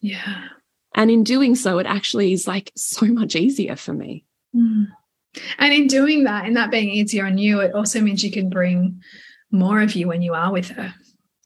Yeah. 0.02 0.46
And 0.96 1.12
in 1.12 1.24
doing 1.24 1.56
so, 1.56 1.80
it 1.80 1.88
actually 1.88 2.34
is 2.34 2.48
like 2.48 2.72
so 2.76 3.08
much 3.08 3.36
easier 3.36 3.76
for 3.76 3.94
me. 3.94 4.26
Mm. 4.56 4.88
And 5.58 5.74
in 5.74 5.88
doing 5.88 6.26
that, 6.26 6.46
and 6.46 6.56
that 6.56 6.72
being 6.72 6.90
easier 6.90 7.26
on 7.26 7.38
you, 7.38 7.60
it 7.60 7.74
also 7.74 8.02
means 8.02 8.24
you 8.24 8.32
can 8.32 8.50
bring 8.50 9.02
more 9.52 9.82
of 9.82 9.96
you 9.96 10.08
when 10.08 10.22
you 10.22 10.34
are 10.34 10.52
with 10.52 10.70
her. 10.70 10.94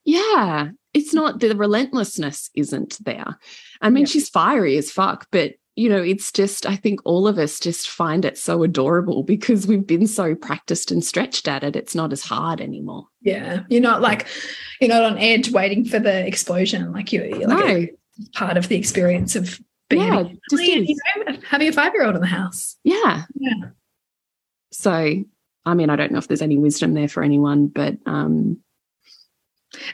Yeah. 0.06 0.70
It's 0.94 1.14
not 1.14 1.40
the 1.40 1.56
relentlessness 1.56 2.50
isn't 2.56 2.98
there. 3.04 3.38
I 3.82 3.90
mean, 3.90 4.06
yeah. 4.06 4.12
she's 4.12 4.30
fiery 4.30 4.78
as 4.78 4.92
fuck, 4.92 5.28
but 5.32 5.54
you 5.76 5.90
know, 5.90 6.02
it's 6.02 6.32
just, 6.32 6.66
I 6.66 6.76
think 6.76 7.02
all 7.06 7.28
of 7.28 7.38
us 7.38 7.60
just 7.60 7.88
find 7.88 8.26
it 8.26 8.36
so 8.36 8.64
adorable 8.64 9.22
because 9.22 9.68
we've 9.68 9.86
been 9.86 10.08
so 10.08 10.34
practiced 10.34 10.90
and 10.90 11.04
stretched 11.04 11.48
at 11.48 11.64
it. 11.64 11.76
It's 11.76 11.94
not 11.94 12.12
as 12.12 12.24
hard 12.24 12.62
anymore. 12.62 13.06
Yeah. 13.22 13.62
You're 13.70 13.82
not 13.82 14.02
like, 14.02 14.26
you're 14.82 14.90
not 14.90 15.04
on 15.04 15.20
edge 15.20 15.52
waiting 15.52 15.86
for 15.86 16.00
the 16.00 16.26
explosion. 16.26 16.92
Like 16.92 17.14
you're, 17.14 17.28
you're 17.28 17.48
like 17.48 17.66
no. 17.66 17.88
part 18.34 18.58
of 18.58 18.70
the 18.70 18.76
experience 18.76 19.36
of 19.36 19.62
being 19.90 20.02
yeah, 20.02 20.24
just 20.50 20.64
you 20.64 20.96
know, 21.26 21.38
having 21.48 21.68
a 21.68 21.72
five 21.72 21.94
year 21.94 22.06
old 22.06 22.16
in 22.16 22.22
the 22.22 22.28
house. 22.28 22.76
Yeah. 22.84 23.24
Yeah. 23.36 23.70
So, 24.72 25.24
I 25.66 25.74
mean, 25.74 25.90
I 25.90 25.96
don't 25.96 26.12
know 26.12 26.18
if 26.18 26.28
there's 26.28 26.42
any 26.42 26.58
wisdom 26.58 26.94
there 26.94 27.08
for 27.08 27.24
anyone, 27.24 27.68
but 27.68 27.96
um, 28.06 28.60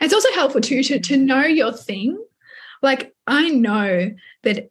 it's 0.02 0.14
also 0.14 0.32
helpful 0.34 0.62
too 0.62 0.84
to, 0.84 1.00
to 1.00 1.18
know 1.18 1.46
your 1.46 1.72
thing. 1.72 2.18
Like, 2.82 3.14
I 3.28 3.50
know 3.50 4.12
that 4.44 4.70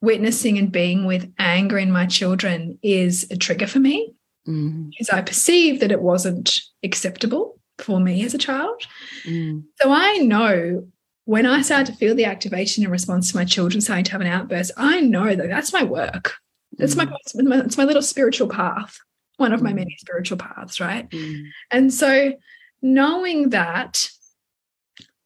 witnessing 0.00 0.58
and 0.58 0.72
being 0.72 1.06
with 1.06 1.32
anger 1.38 1.78
in 1.78 1.92
my 1.92 2.06
children 2.06 2.78
is 2.82 3.26
a 3.30 3.36
trigger 3.36 3.66
for 3.66 3.78
me 3.78 4.14
mm. 4.46 4.90
because 4.90 5.10
I 5.10 5.22
perceived 5.22 5.80
that 5.80 5.92
it 5.92 6.02
wasn't 6.02 6.60
acceptable 6.82 7.58
for 7.78 8.00
me 8.00 8.24
as 8.24 8.34
a 8.34 8.38
child. 8.38 8.82
Mm. 9.24 9.64
So 9.80 9.92
I 9.92 10.18
know 10.18 10.86
when 11.24 11.46
I 11.46 11.62
start 11.62 11.86
to 11.86 11.92
feel 11.92 12.14
the 12.14 12.24
activation 12.24 12.84
in 12.84 12.90
response 12.90 13.30
to 13.30 13.36
my 13.36 13.44
children 13.44 13.80
starting 13.80 14.04
to 14.04 14.12
have 14.12 14.20
an 14.20 14.26
outburst, 14.26 14.72
I 14.76 15.00
know 15.00 15.34
that 15.34 15.48
that's 15.48 15.72
my 15.72 15.84
work. 15.84 16.34
That's 16.78 16.94
mm. 16.94 17.08
my, 17.08 17.60
it's 17.60 17.76
my 17.76 17.84
little 17.84 18.02
spiritual 18.02 18.48
path 18.48 18.98
one 19.36 19.52
of 19.52 19.60
my 19.60 19.72
mm. 19.72 19.76
many 19.76 19.96
spiritual 19.98 20.38
paths, 20.38 20.80
right? 20.80 21.10
Mm. 21.10 21.48
And 21.70 21.92
so 21.92 22.32
knowing 22.80 23.50
that 23.50 24.08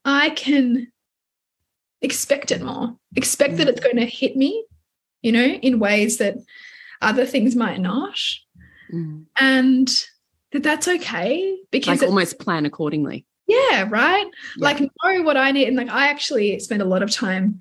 I 0.04 0.30
can 0.30 0.90
expect 2.02 2.50
it 2.50 2.62
more, 2.62 2.96
expect 3.14 3.54
mm. 3.54 3.56
that 3.58 3.68
it's 3.68 3.80
going 3.80 3.96
to 3.96 4.06
hit 4.06 4.36
me, 4.36 4.64
you 5.22 5.32
know, 5.32 5.44
in 5.44 5.78
ways 5.78 6.18
that 6.18 6.36
other 7.02 7.26
things 7.26 7.54
might 7.54 7.80
not. 7.80 8.18
Mm. 8.92 9.26
And 9.38 9.88
that 10.52 10.62
that's 10.62 10.88
okay 10.88 11.58
because 11.70 12.00
like 12.00 12.08
almost 12.08 12.38
plan 12.38 12.66
accordingly. 12.66 13.26
Yeah, 13.46 13.86
right. 13.88 14.26
Yeah. 14.56 14.64
Like 14.64 14.80
know 14.80 15.22
what 15.22 15.36
I 15.36 15.52
need. 15.52 15.68
And 15.68 15.76
like 15.76 15.88
I 15.88 16.08
actually 16.08 16.58
spend 16.58 16.82
a 16.82 16.86
lot 16.86 17.02
of 17.02 17.10
time 17.10 17.60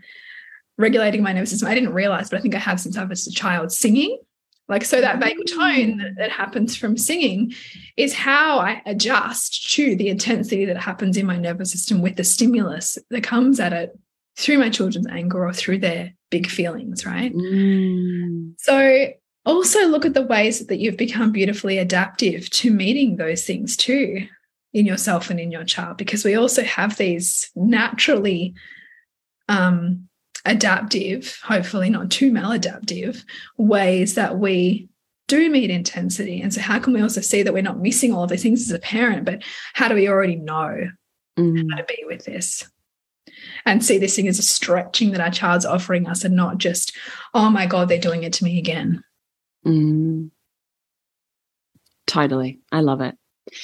regulating 0.77 1.23
my 1.23 1.31
nervous 1.31 1.51
system. 1.51 1.67
I 1.67 1.75
didn't 1.75 1.93
realize, 1.93 2.29
but 2.29 2.37
I 2.37 2.41
think 2.41 2.55
I 2.55 2.59
have 2.59 2.79
since 2.79 2.97
I 2.97 3.03
was 3.03 3.27
a 3.27 3.31
child 3.31 3.71
singing. 3.71 4.19
Like, 4.67 4.83
so 4.83 4.99
that 4.99 5.19
vagal 5.19 5.53
tone 5.55 5.97
that, 5.99 6.15
that, 6.17 6.31
happens 6.31 6.75
from 6.75 6.97
singing 6.97 7.53
is 7.97 8.15
how 8.15 8.57
I 8.57 8.81
adjust 8.87 9.71
to 9.73 9.95
the 9.95 10.09
intensity 10.09 10.65
that 10.65 10.77
happens 10.77 11.17
in 11.17 11.27
my 11.27 11.37
nervous 11.37 11.71
system 11.71 12.01
with 12.01 12.15
the 12.15 12.23
stimulus 12.23 12.97
that 13.11 13.23
comes 13.23 13.59
at 13.59 13.73
it 13.73 13.97
through 14.37 14.57
my 14.57 14.71
children's 14.71 15.07
anger 15.07 15.45
or 15.45 15.53
through 15.53 15.79
their 15.79 16.13
big 16.31 16.47
feelings, 16.47 17.05
right? 17.05 17.31
Mm. 17.33 18.55
So, 18.57 19.09
also 19.45 19.87
look 19.87 20.05
at 20.05 20.15
the 20.15 20.25
ways 20.25 20.65
that 20.65 20.79
you've 20.79 20.97
become 20.97 21.31
beautifully 21.31 21.77
adaptive 21.77 22.49
to 22.49 22.71
meeting 22.71 23.17
those 23.17 23.45
things 23.45 23.77
too. 23.77 24.27
In 24.75 24.85
yourself 24.85 25.29
and 25.29 25.39
in 25.39 25.53
your 25.53 25.63
child 25.63 25.95
because 25.95 26.25
we 26.25 26.35
also 26.35 26.61
have 26.61 26.97
these 26.97 27.49
naturally 27.55 28.53
um, 29.47 30.09
adaptive, 30.43 31.39
hopefully 31.41 31.89
not 31.89 32.11
too 32.11 32.29
maladaptive 32.29 33.23
ways 33.57 34.15
that 34.15 34.37
we 34.37 34.89
do 35.29 35.49
meet 35.49 35.69
intensity. 35.69 36.41
And 36.41 36.53
so, 36.53 36.59
how 36.59 36.77
can 36.79 36.91
we 36.91 37.01
also 37.01 37.21
see 37.21 37.41
that 37.41 37.53
we're 37.53 37.63
not 37.63 37.79
missing 37.79 38.13
all 38.13 38.25
of 38.25 38.29
these 38.29 38.43
things 38.43 38.63
as 38.63 38.71
a 38.71 38.79
parent, 38.79 39.23
but 39.23 39.43
how 39.73 39.87
do 39.87 39.95
we 39.95 40.09
already 40.09 40.35
know 40.35 40.89
mm. 41.39 41.67
how 41.71 41.77
to 41.77 41.85
be 41.85 42.03
with 42.05 42.25
this? 42.25 42.69
And 43.65 43.83
see 43.83 43.97
this 43.97 44.15
thing 44.15 44.27
as 44.27 44.39
a 44.39 44.43
stretching 44.43 45.11
that 45.11 45.21
our 45.21 45.31
child's 45.31 45.65
offering 45.65 46.07
us 46.07 46.23
and 46.25 46.35
not 46.35 46.57
just, 46.57 46.95
oh 47.33 47.49
my 47.49 47.65
God, 47.65 47.87
they're 47.87 47.97
doing 47.97 48.23
it 48.23 48.33
to 48.33 48.43
me 48.43 48.59
again. 48.59 49.03
Mm. 49.65 50.31
Totally. 52.05 52.59
I 52.71 52.81
love 52.81 53.01
it. 53.01 53.17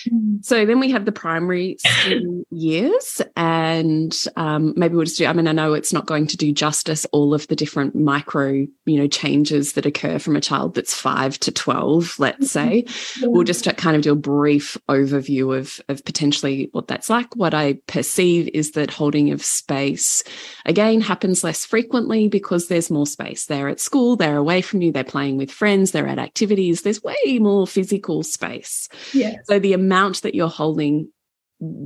Mm. 0.07 0.43
So 0.43 0.65
then 0.65 0.79
we 0.79 0.91
have 0.91 1.05
the 1.05 1.11
primary 1.11 1.77
years, 2.51 3.21
and 3.35 4.25
um, 4.35 4.73
maybe 4.75 4.95
we'll 4.95 5.05
just 5.05 5.17
do. 5.17 5.25
I 5.25 5.33
mean, 5.33 5.47
I 5.47 5.51
know 5.51 5.73
it's 5.73 5.93
not 5.93 6.05
going 6.05 6.27
to 6.27 6.37
do 6.37 6.51
justice 6.51 7.05
all 7.11 7.33
of 7.33 7.47
the 7.47 7.55
different 7.55 7.95
micro, 7.95 8.65
you 8.85 8.97
know, 8.97 9.07
changes 9.07 9.73
that 9.73 9.85
occur 9.85 10.19
from 10.19 10.35
a 10.35 10.41
child 10.41 10.75
that's 10.75 10.93
five 10.93 11.39
to 11.39 11.51
twelve. 11.51 12.15
Let's 12.19 12.51
say 12.51 12.85
yeah. 13.19 13.27
we'll 13.27 13.43
just 13.43 13.65
kind 13.77 13.95
of 13.95 14.01
do 14.01 14.11
a 14.11 14.15
brief 14.15 14.77
overview 14.89 15.57
of 15.57 15.79
of 15.89 16.03
potentially 16.05 16.69
what 16.71 16.87
that's 16.87 17.09
like. 17.09 17.35
What 17.35 17.53
I 17.53 17.73
perceive 17.87 18.49
is 18.53 18.71
that 18.71 18.91
holding 18.91 19.31
of 19.31 19.43
space 19.43 20.23
again 20.65 21.01
happens 21.01 21.43
less 21.43 21.65
frequently 21.65 22.27
because 22.27 22.67
there's 22.67 22.91
more 22.91 23.07
space. 23.07 23.45
They're 23.45 23.69
at 23.69 23.79
school, 23.79 24.15
they're 24.15 24.37
away 24.37 24.61
from 24.61 24.81
you, 24.81 24.91
they're 24.91 25.03
playing 25.03 25.37
with 25.37 25.51
friends, 25.51 25.91
they're 25.91 26.07
at 26.07 26.19
activities. 26.19 26.81
There's 26.81 27.03
way 27.03 27.39
more 27.39 27.67
physical 27.67 28.23
space. 28.23 28.89
Yeah. 29.13 29.35
So 29.45 29.59
the 29.59 29.70
amount 29.73 30.21
that 30.21 30.35
you're 30.35 30.49
holding 30.49 31.09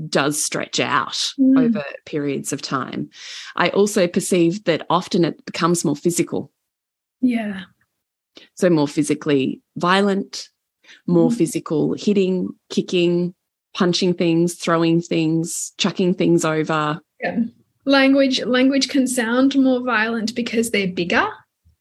does 0.08 0.42
stretch 0.42 0.80
out 0.80 1.34
mm. 1.40 1.60
over 1.60 1.84
periods 2.06 2.54
of 2.54 2.62
time. 2.62 3.10
I 3.56 3.70
also 3.70 4.08
perceive 4.08 4.64
that 4.66 4.86
often 4.90 5.26
it 5.26 5.46
becomes 5.46 5.84
more 5.84 5.96
physical. 5.96 6.52
Yeah. 7.22 7.64
So 8.54 8.70
more 8.70 8.88
physically 8.88 9.62
violent, 9.76 10.50
more 11.08 11.30
mm. 11.30 11.38
physical 11.38 11.94
hitting, 11.94 12.50
kicking, 12.70 13.34
punching 13.74 14.14
things, 14.14 14.56
throwing 14.56 15.02
things, 15.02 15.74
chucking 15.78 16.14
things 16.16 16.46
over. 16.46 17.00
Yeah. 17.20 17.42
Language 17.86 18.44
language 18.46 18.90
can 18.90 19.08
sound 19.08 19.56
more 19.56 19.84
violent 19.84 20.34
because 20.34 20.72
they're 20.72 20.88
bigger 20.88 21.28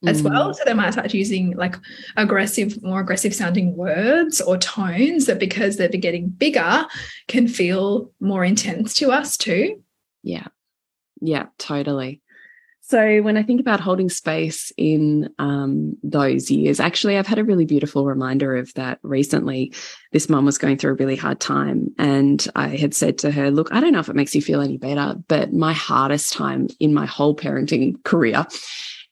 as 0.07 0.23
mm. 0.23 0.31
well. 0.31 0.55
So 0.55 0.63
they 0.65 0.75
might 0.75 0.93
start 0.93 1.15
using 1.15 1.57
like 1.57 1.77
aggressive, 2.17 2.83
more 2.83 3.01
aggressive 3.01 3.35
sounding 3.35 3.77
words 3.77 4.41
or 4.41 4.59
tones 4.59 5.27
that 5.27 5.39
because 5.39 5.77
they're 5.77 5.89
getting 5.89 6.29
bigger 6.29 6.87
can 7.29 7.49
feel 7.49 8.11
more 8.21 8.45
intense 8.45 8.95
to 8.95 9.11
us 9.11 9.37
too. 9.37 9.83
Yeah. 10.23 10.47
Yeah, 11.21 11.47
totally. 11.59 12.21
So 12.87 13.23
when 13.23 13.39
I 13.39 13.43
think 13.43 13.63
about 13.63 13.81
holding 13.81 14.11
space 14.11 14.71
in 14.77 15.31
um, 15.39 15.97
those 16.03 16.51
years, 16.51 16.81
actually, 16.81 17.17
I've 17.17 17.27
had 17.27 17.39
a 17.39 17.45
really 17.45 17.65
beautiful 17.65 18.05
reminder 18.05 18.55
of 18.57 18.75
that 18.75 18.99
recently. 19.03 19.73
This 20.13 20.29
mum 20.29 20.45
was 20.45 20.59
going 20.59 20.77
through 20.77 20.91
a 20.91 20.97
really 20.97 21.17
hard 21.17 21.41
time, 21.41 21.95
and 21.99 22.47
I 22.57 22.77
had 22.77 22.93
said 22.93 23.17
to 23.19 23.31
her, 23.31 23.51
"Look, 23.51 23.73
I 23.73 23.81
don't 23.81 23.93
know 23.93 24.01
if 24.01 24.11
it 24.11 24.17
makes 24.17 24.35
you 24.35 24.43
feel 24.43 24.61
any 24.61 24.77
better, 24.77 25.15
but 25.29 25.55
my 25.55 25.73
hardest 25.73 26.35
time 26.35 26.69
in 26.79 26.93
my 26.93 27.07
whole 27.07 27.35
parenting 27.35 28.05
career 28.05 28.47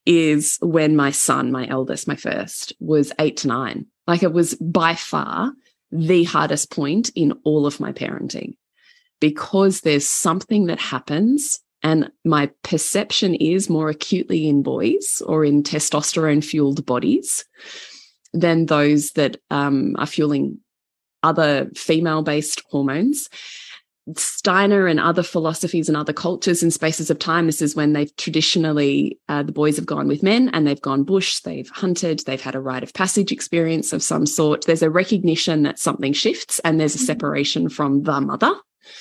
is 0.05 0.57
when 0.61 0.95
my 0.95 1.11
son, 1.11 1.51
my 1.51 1.67
eldest, 1.67 2.07
my 2.07 2.15
first, 2.15 2.73
was 2.79 3.11
eight 3.19 3.37
to 3.37 3.47
nine. 3.47 3.85
Like 4.07 4.23
it 4.23 4.33
was 4.33 4.55
by 4.55 4.95
far 4.95 5.53
the 5.91 6.23
hardest 6.23 6.71
point 6.71 7.09
in 7.15 7.33
all 7.43 7.65
of 7.65 7.79
my 7.79 7.91
parenting 7.93 8.57
because 9.19 9.81
there's 9.81 10.07
something 10.07 10.65
that 10.65 10.79
happens. 10.79 11.59
And 11.81 12.11
my 12.25 12.49
perception 12.63 13.35
is 13.35 13.69
more 13.69 13.89
acutely 13.89 14.47
in 14.47 14.63
boys 14.63 15.21
or 15.25 15.45
in 15.45 15.63
testosterone 15.63 16.43
fueled 16.43 16.85
bodies 16.85 17.45
than 18.33 18.65
those 18.65 19.11
that 19.11 19.37
um, 19.49 19.95
are 19.97 20.07
fueling 20.07 20.59
other 21.21 21.69
female 21.75 22.21
based 22.21 22.61
hormones. 22.69 23.29
Steiner 24.17 24.87
and 24.87 24.99
other 24.99 25.23
philosophies 25.23 25.87
and 25.87 25.97
other 25.97 26.13
cultures 26.13 26.61
and 26.61 26.73
spaces 26.73 27.09
of 27.09 27.19
time, 27.19 27.45
this 27.45 27.61
is 27.61 27.75
when 27.75 27.93
they've 27.93 28.15
traditionally, 28.17 29.17
uh, 29.29 29.43
the 29.43 29.51
boys 29.51 29.77
have 29.77 29.85
gone 29.85 30.07
with 30.07 30.23
men 30.23 30.49
and 30.49 30.67
they've 30.67 30.81
gone 30.81 31.03
bush, 31.03 31.39
they've 31.41 31.69
hunted, 31.69 32.19
they've 32.25 32.41
had 32.41 32.55
a 32.55 32.59
rite 32.59 32.83
of 32.83 32.93
passage 32.93 33.31
experience 33.31 33.93
of 33.93 34.03
some 34.03 34.25
sort. 34.25 34.65
There's 34.65 34.81
a 34.81 34.89
recognition 34.89 35.63
that 35.63 35.79
something 35.79 36.13
shifts 36.13 36.59
and 36.59 36.79
there's 36.79 36.95
a 36.95 36.97
mm-hmm. 36.97 37.05
separation 37.05 37.69
from 37.69 38.03
the 38.03 38.19
mother 38.19 38.53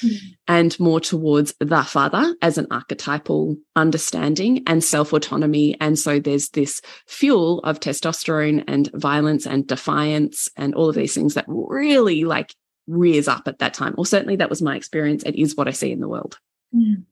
mm. 0.03 0.17
and 0.49 0.79
more 0.79 1.01
towards 1.01 1.55
the 1.59 1.83
father 1.83 2.35
as 2.43 2.59
an 2.59 2.67
archetypal 2.71 3.57
understanding 3.77 4.63
and 4.67 4.83
self 4.83 5.13
autonomy. 5.13 5.77
And 5.81 5.99
so 5.99 6.21
there's 6.21 6.51
this 6.51 6.81
fuel 7.07 7.59
of 7.61 7.81
testosterone 7.81 8.65
and 8.69 8.91
violence 8.95 9.47
and 9.47 9.67
defiance 9.67 10.49
and 10.57 10.75
all 10.75 10.89
of 10.89 10.95
these 10.95 11.15
things 11.15 11.35
that 11.35 11.45
really 11.49 12.25
like 12.25 12.55
rears 12.93 13.29
up 13.29 13.49
at 13.49 13.59
that 13.59 13.75
time. 13.75 13.95
Or 13.97 14.07
certainly 14.07 14.37
that 14.37 14.51
was 14.51 14.63
my 14.63 14.77
experience. 14.77 15.23
It 15.25 15.37
is 15.37 15.57
what 15.57 15.69
I 15.69 15.73
see 15.73 15.93
in 15.93 16.01
the 16.01 16.09
world. 16.09 16.39
Mm. 16.75 17.05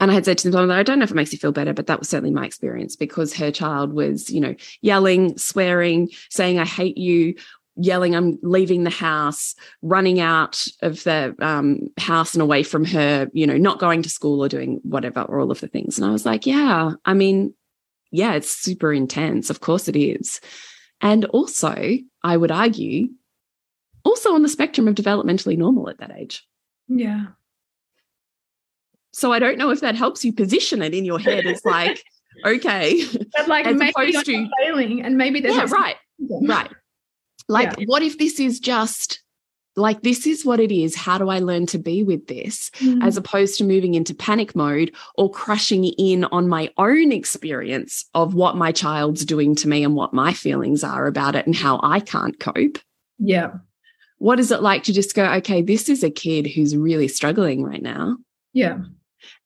And 0.00 0.10
I 0.10 0.14
had 0.14 0.24
said 0.24 0.38
to 0.38 0.50
them, 0.50 0.70
I 0.70 0.82
don't 0.82 0.98
know 0.98 1.04
if 1.04 1.12
it 1.12 1.14
makes 1.14 1.32
you 1.32 1.38
feel 1.38 1.52
better, 1.52 1.72
but 1.72 1.86
that 1.86 2.00
was 2.00 2.08
certainly 2.08 2.32
my 2.32 2.44
experience 2.44 2.96
because 2.96 3.34
her 3.34 3.52
child 3.52 3.92
was, 3.92 4.30
you 4.30 4.40
know, 4.40 4.56
yelling, 4.80 5.38
swearing, 5.38 6.10
saying, 6.28 6.58
I 6.58 6.64
hate 6.64 6.98
you, 6.98 7.36
yelling, 7.76 8.16
I'm 8.16 8.36
leaving 8.42 8.82
the 8.82 8.90
house, 8.90 9.54
running 9.80 10.18
out 10.18 10.66
of 10.82 11.04
the 11.04 11.36
um, 11.38 11.88
house 11.98 12.34
and 12.34 12.42
away 12.42 12.64
from 12.64 12.84
her, 12.86 13.30
you 13.32 13.46
know, 13.46 13.56
not 13.56 13.78
going 13.78 14.02
to 14.02 14.08
school 14.08 14.42
or 14.42 14.48
doing 14.48 14.80
whatever, 14.82 15.22
or 15.22 15.38
all 15.38 15.52
of 15.52 15.60
the 15.60 15.68
things. 15.68 15.98
And 15.98 16.06
I 16.06 16.10
was 16.10 16.26
like, 16.26 16.46
yeah, 16.46 16.94
I 17.04 17.14
mean, 17.14 17.54
yeah, 18.10 18.34
it's 18.34 18.50
super 18.50 18.92
intense. 18.92 19.50
Of 19.50 19.60
course 19.60 19.86
it 19.86 19.94
is. 19.96 20.40
And 21.00 21.26
also, 21.26 21.98
I 22.24 22.36
would 22.36 22.50
argue 22.50 23.08
also 24.04 24.34
on 24.34 24.42
the 24.42 24.48
spectrum 24.48 24.88
of 24.88 24.94
developmentally 24.94 25.56
normal 25.56 25.88
at 25.88 25.98
that 25.98 26.12
age. 26.12 26.46
Yeah. 26.88 27.26
So 29.12 29.32
I 29.32 29.38
don't 29.38 29.58
know 29.58 29.70
if 29.70 29.80
that 29.80 29.94
helps 29.94 30.24
you 30.24 30.32
position 30.32 30.82
it 30.82 30.94
in 30.94 31.04
your 31.04 31.18
head 31.18 31.46
as 31.46 31.64
like, 31.64 32.02
okay. 32.46 33.04
But 33.36 33.48
like 33.48 33.66
as 33.66 33.76
maybe 33.76 33.90
opposed 33.90 34.26
to 34.26 34.48
failing 34.60 35.02
and 35.02 35.16
maybe 35.16 35.40
there's 35.40 35.56
Yeah, 35.56 35.68
right. 35.70 35.96
Right. 36.18 36.70
Like 37.48 37.78
yeah. 37.78 37.84
what 37.86 38.02
if 38.02 38.18
this 38.18 38.40
is 38.40 38.58
just 38.60 39.22
like 39.76 40.02
this 40.02 40.26
is 40.26 40.44
what 40.44 40.60
it 40.60 40.70
is 40.70 40.94
how 40.94 41.16
do 41.16 41.30
i 41.30 41.38
learn 41.38 41.64
to 41.64 41.78
be 41.78 42.02
with 42.02 42.26
this 42.26 42.70
mm. 42.74 43.02
as 43.02 43.16
opposed 43.16 43.56
to 43.56 43.64
moving 43.64 43.94
into 43.94 44.14
panic 44.14 44.54
mode 44.54 44.94
or 45.16 45.30
crushing 45.30 45.84
in 45.84 46.24
on 46.24 46.48
my 46.48 46.70
own 46.76 47.10
experience 47.10 48.04
of 48.14 48.34
what 48.34 48.56
my 48.56 48.70
child's 48.70 49.24
doing 49.24 49.54
to 49.54 49.68
me 49.68 49.82
and 49.82 49.94
what 49.94 50.12
my 50.12 50.32
feelings 50.32 50.84
are 50.84 51.06
about 51.06 51.34
it 51.34 51.46
and 51.46 51.56
how 51.56 51.80
i 51.82 52.00
can't 52.00 52.38
cope 52.38 52.78
yeah 53.18 53.52
what 54.22 54.38
is 54.38 54.52
it 54.52 54.62
like 54.62 54.84
to 54.84 54.92
just 54.92 55.16
go, 55.16 55.24
okay, 55.24 55.62
this 55.62 55.88
is 55.88 56.04
a 56.04 56.10
kid 56.10 56.46
who's 56.46 56.76
really 56.76 57.08
struggling 57.08 57.64
right 57.64 57.82
now? 57.82 58.16
Yeah. 58.52 58.78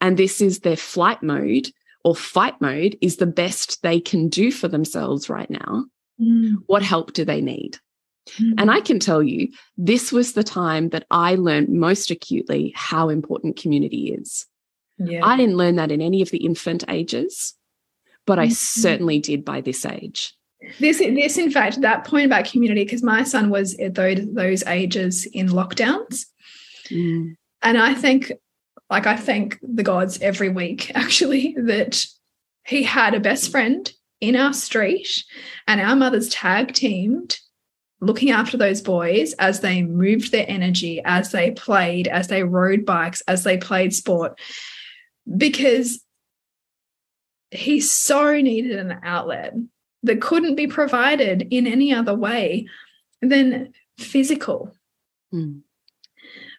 And 0.02 0.18
this 0.18 0.42
is 0.42 0.60
their 0.60 0.76
flight 0.76 1.22
mode 1.22 1.70
or 2.04 2.14
fight 2.14 2.60
mode 2.60 2.98
is 3.00 3.16
the 3.16 3.26
best 3.26 3.82
they 3.82 4.00
can 4.00 4.28
do 4.28 4.52
for 4.52 4.68
themselves 4.68 5.30
right 5.30 5.48
now. 5.48 5.86
Mm. 6.20 6.56
What 6.66 6.82
help 6.82 7.14
do 7.14 7.24
they 7.24 7.40
need? 7.40 7.78
Mm. 8.38 8.52
And 8.58 8.70
I 8.70 8.82
can 8.82 8.98
tell 8.98 9.22
you, 9.22 9.48
this 9.78 10.12
was 10.12 10.34
the 10.34 10.44
time 10.44 10.90
that 10.90 11.06
I 11.10 11.36
learned 11.36 11.70
most 11.70 12.10
acutely 12.10 12.74
how 12.76 13.08
important 13.08 13.58
community 13.58 14.12
is. 14.12 14.44
Yeah. 14.98 15.24
I 15.24 15.38
didn't 15.38 15.56
learn 15.56 15.76
that 15.76 15.90
in 15.90 16.02
any 16.02 16.20
of 16.20 16.30
the 16.30 16.44
infant 16.44 16.84
ages, 16.86 17.54
but 18.26 18.38
I 18.38 18.48
mm 18.48 18.50
-hmm. 18.50 18.82
certainly 18.82 19.20
did 19.20 19.42
by 19.42 19.62
this 19.62 19.86
age. 19.86 20.35
This, 20.80 20.98
this, 20.98 21.38
in 21.38 21.50
fact, 21.50 21.80
that 21.82 22.04
point 22.04 22.26
about 22.26 22.46
community, 22.46 22.84
because 22.84 23.02
my 23.02 23.22
son 23.22 23.50
was 23.50 23.74
at 23.78 23.94
those, 23.94 24.26
those 24.32 24.64
ages 24.64 25.26
in 25.26 25.48
lockdowns. 25.48 26.26
Mm. 26.90 27.36
And 27.62 27.78
I 27.78 27.94
think, 27.94 28.32
like, 28.90 29.06
I 29.06 29.16
thank 29.16 29.58
the 29.62 29.82
gods 29.82 30.20
every 30.20 30.48
week, 30.48 30.90
actually, 30.94 31.54
that 31.58 32.04
he 32.64 32.82
had 32.82 33.14
a 33.14 33.20
best 33.20 33.50
friend 33.50 33.90
in 34.20 34.34
our 34.34 34.52
street 34.52 35.24
and 35.68 35.80
our 35.80 35.94
mothers 35.94 36.28
tag 36.30 36.72
teamed 36.72 37.38
looking 38.00 38.30
after 38.30 38.56
those 38.56 38.82
boys 38.82 39.32
as 39.34 39.60
they 39.60 39.82
moved 39.82 40.30
their 40.30 40.44
energy, 40.48 41.00
as 41.04 41.32
they 41.32 41.50
played, 41.52 42.08
as 42.08 42.28
they 42.28 42.42
rode 42.42 42.84
bikes, 42.84 43.22
as 43.22 43.44
they 43.44 43.56
played 43.56 43.94
sport. 43.94 44.38
Because 45.36 46.02
he 47.50 47.80
so 47.80 48.38
needed 48.40 48.78
an 48.78 48.98
outlet 49.02 49.54
that 50.02 50.20
couldn't 50.20 50.54
be 50.54 50.66
provided 50.66 51.48
in 51.50 51.66
any 51.66 51.92
other 51.92 52.14
way 52.14 52.66
than 53.22 53.72
physical. 53.98 54.74
Mm. 55.32 55.62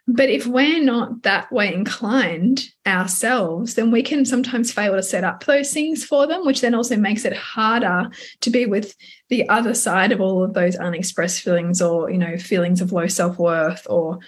But 0.09 0.29
if 0.29 0.47
we're 0.47 0.81
not 0.81 1.23
that 1.23 1.51
way 1.51 1.73
inclined 1.73 2.69
ourselves, 2.85 3.75
then 3.75 3.91
we 3.91 4.01
can 4.01 4.23
sometimes 4.23 4.71
fail 4.71 4.95
to 4.95 5.03
set 5.03 5.25
up 5.25 5.43
those 5.43 5.73
things 5.73 6.05
for 6.05 6.25
them, 6.25 6.45
which 6.45 6.61
then 6.61 6.73
also 6.73 6.95
makes 6.95 7.25
it 7.25 7.35
harder 7.35 8.09
to 8.39 8.49
be 8.49 8.65
with 8.65 8.95
the 9.27 9.47
other 9.49 9.73
side 9.73 10.13
of 10.13 10.21
all 10.21 10.45
of 10.45 10.53
those 10.53 10.77
unexpressed 10.77 11.41
feelings 11.41 11.81
or, 11.81 12.09
you 12.09 12.17
know, 12.17 12.37
feelings 12.37 12.79
of 12.79 12.93
low 12.93 13.07
self 13.07 13.37
worth 13.37 13.85
or 13.89 14.19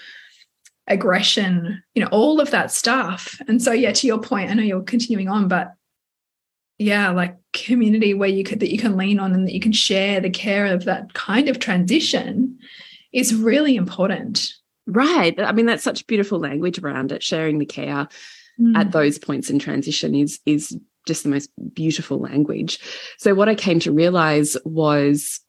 aggression, 0.88 1.82
you 1.96 2.04
know, 2.04 2.10
all 2.12 2.42
of 2.42 2.52
that 2.52 2.72
stuff. 2.72 3.40
And 3.48 3.62
so, 3.62 3.72
yeah, 3.72 3.94
to 3.94 4.08
your 4.08 4.20
point, 4.20 4.52
I 4.52 4.56
know 4.56 4.64
you're 4.64 4.82
continuing 4.82 5.30
on, 5.30 5.48
but 5.48 5.76
yeah, 6.80 7.12
like 7.12 7.38
community 7.52 8.14
where 8.14 8.30
you 8.30 8.44
could 8.44 8.62
that 8.62 8.72
you 8.72 8.80
can 8.80 8.98
lean 8.98 9.20
on 9.20 9.34
and 9.34 9.46
that 9.46 9.54
you 9.54 9.60
can 9.60 9.74
share 9.74 10.22
the 10.22 10.30
care 10.30 10.66
of 10.66 10.86
that 10.86 11.14
kind 11.14 11.50
of 11.50 11.60
transition 11.60 12.58
is 13.12 13.36
really 13.36 13.76
important. 13.76 14.54
Right. 14.88 15.40
I 15.40 15.52
mean, 15.52 15.66
that's 15.66 15.84
such 15.84 16.08
beautiful 16.08 16.40
language 16.40 16.80
around 16.80 17.12
it. 17.12 17.22
Sharing 17.22 17.60
the 17.60 17.66
care 17.66 18.08
mm. 18.60 18.78
at 18.78 18.94
those 18.94 19.20
points 19.20 19.50
in 19.50 19.60
transition 19.60 20.16
is 20.16 20.40
is 20.46 20.76
just 21.06 21.24
the 21.24 21.30
most 21.30 21.50
beautiful 21.74 22.18
language. 22.20 22.80
So 23.18 23.36
what 23.36 23.50
I 23.50 23.56
came 23.56 23.80
to 23.82 23.92
realize 23.92 24.56
was 24.64 25.42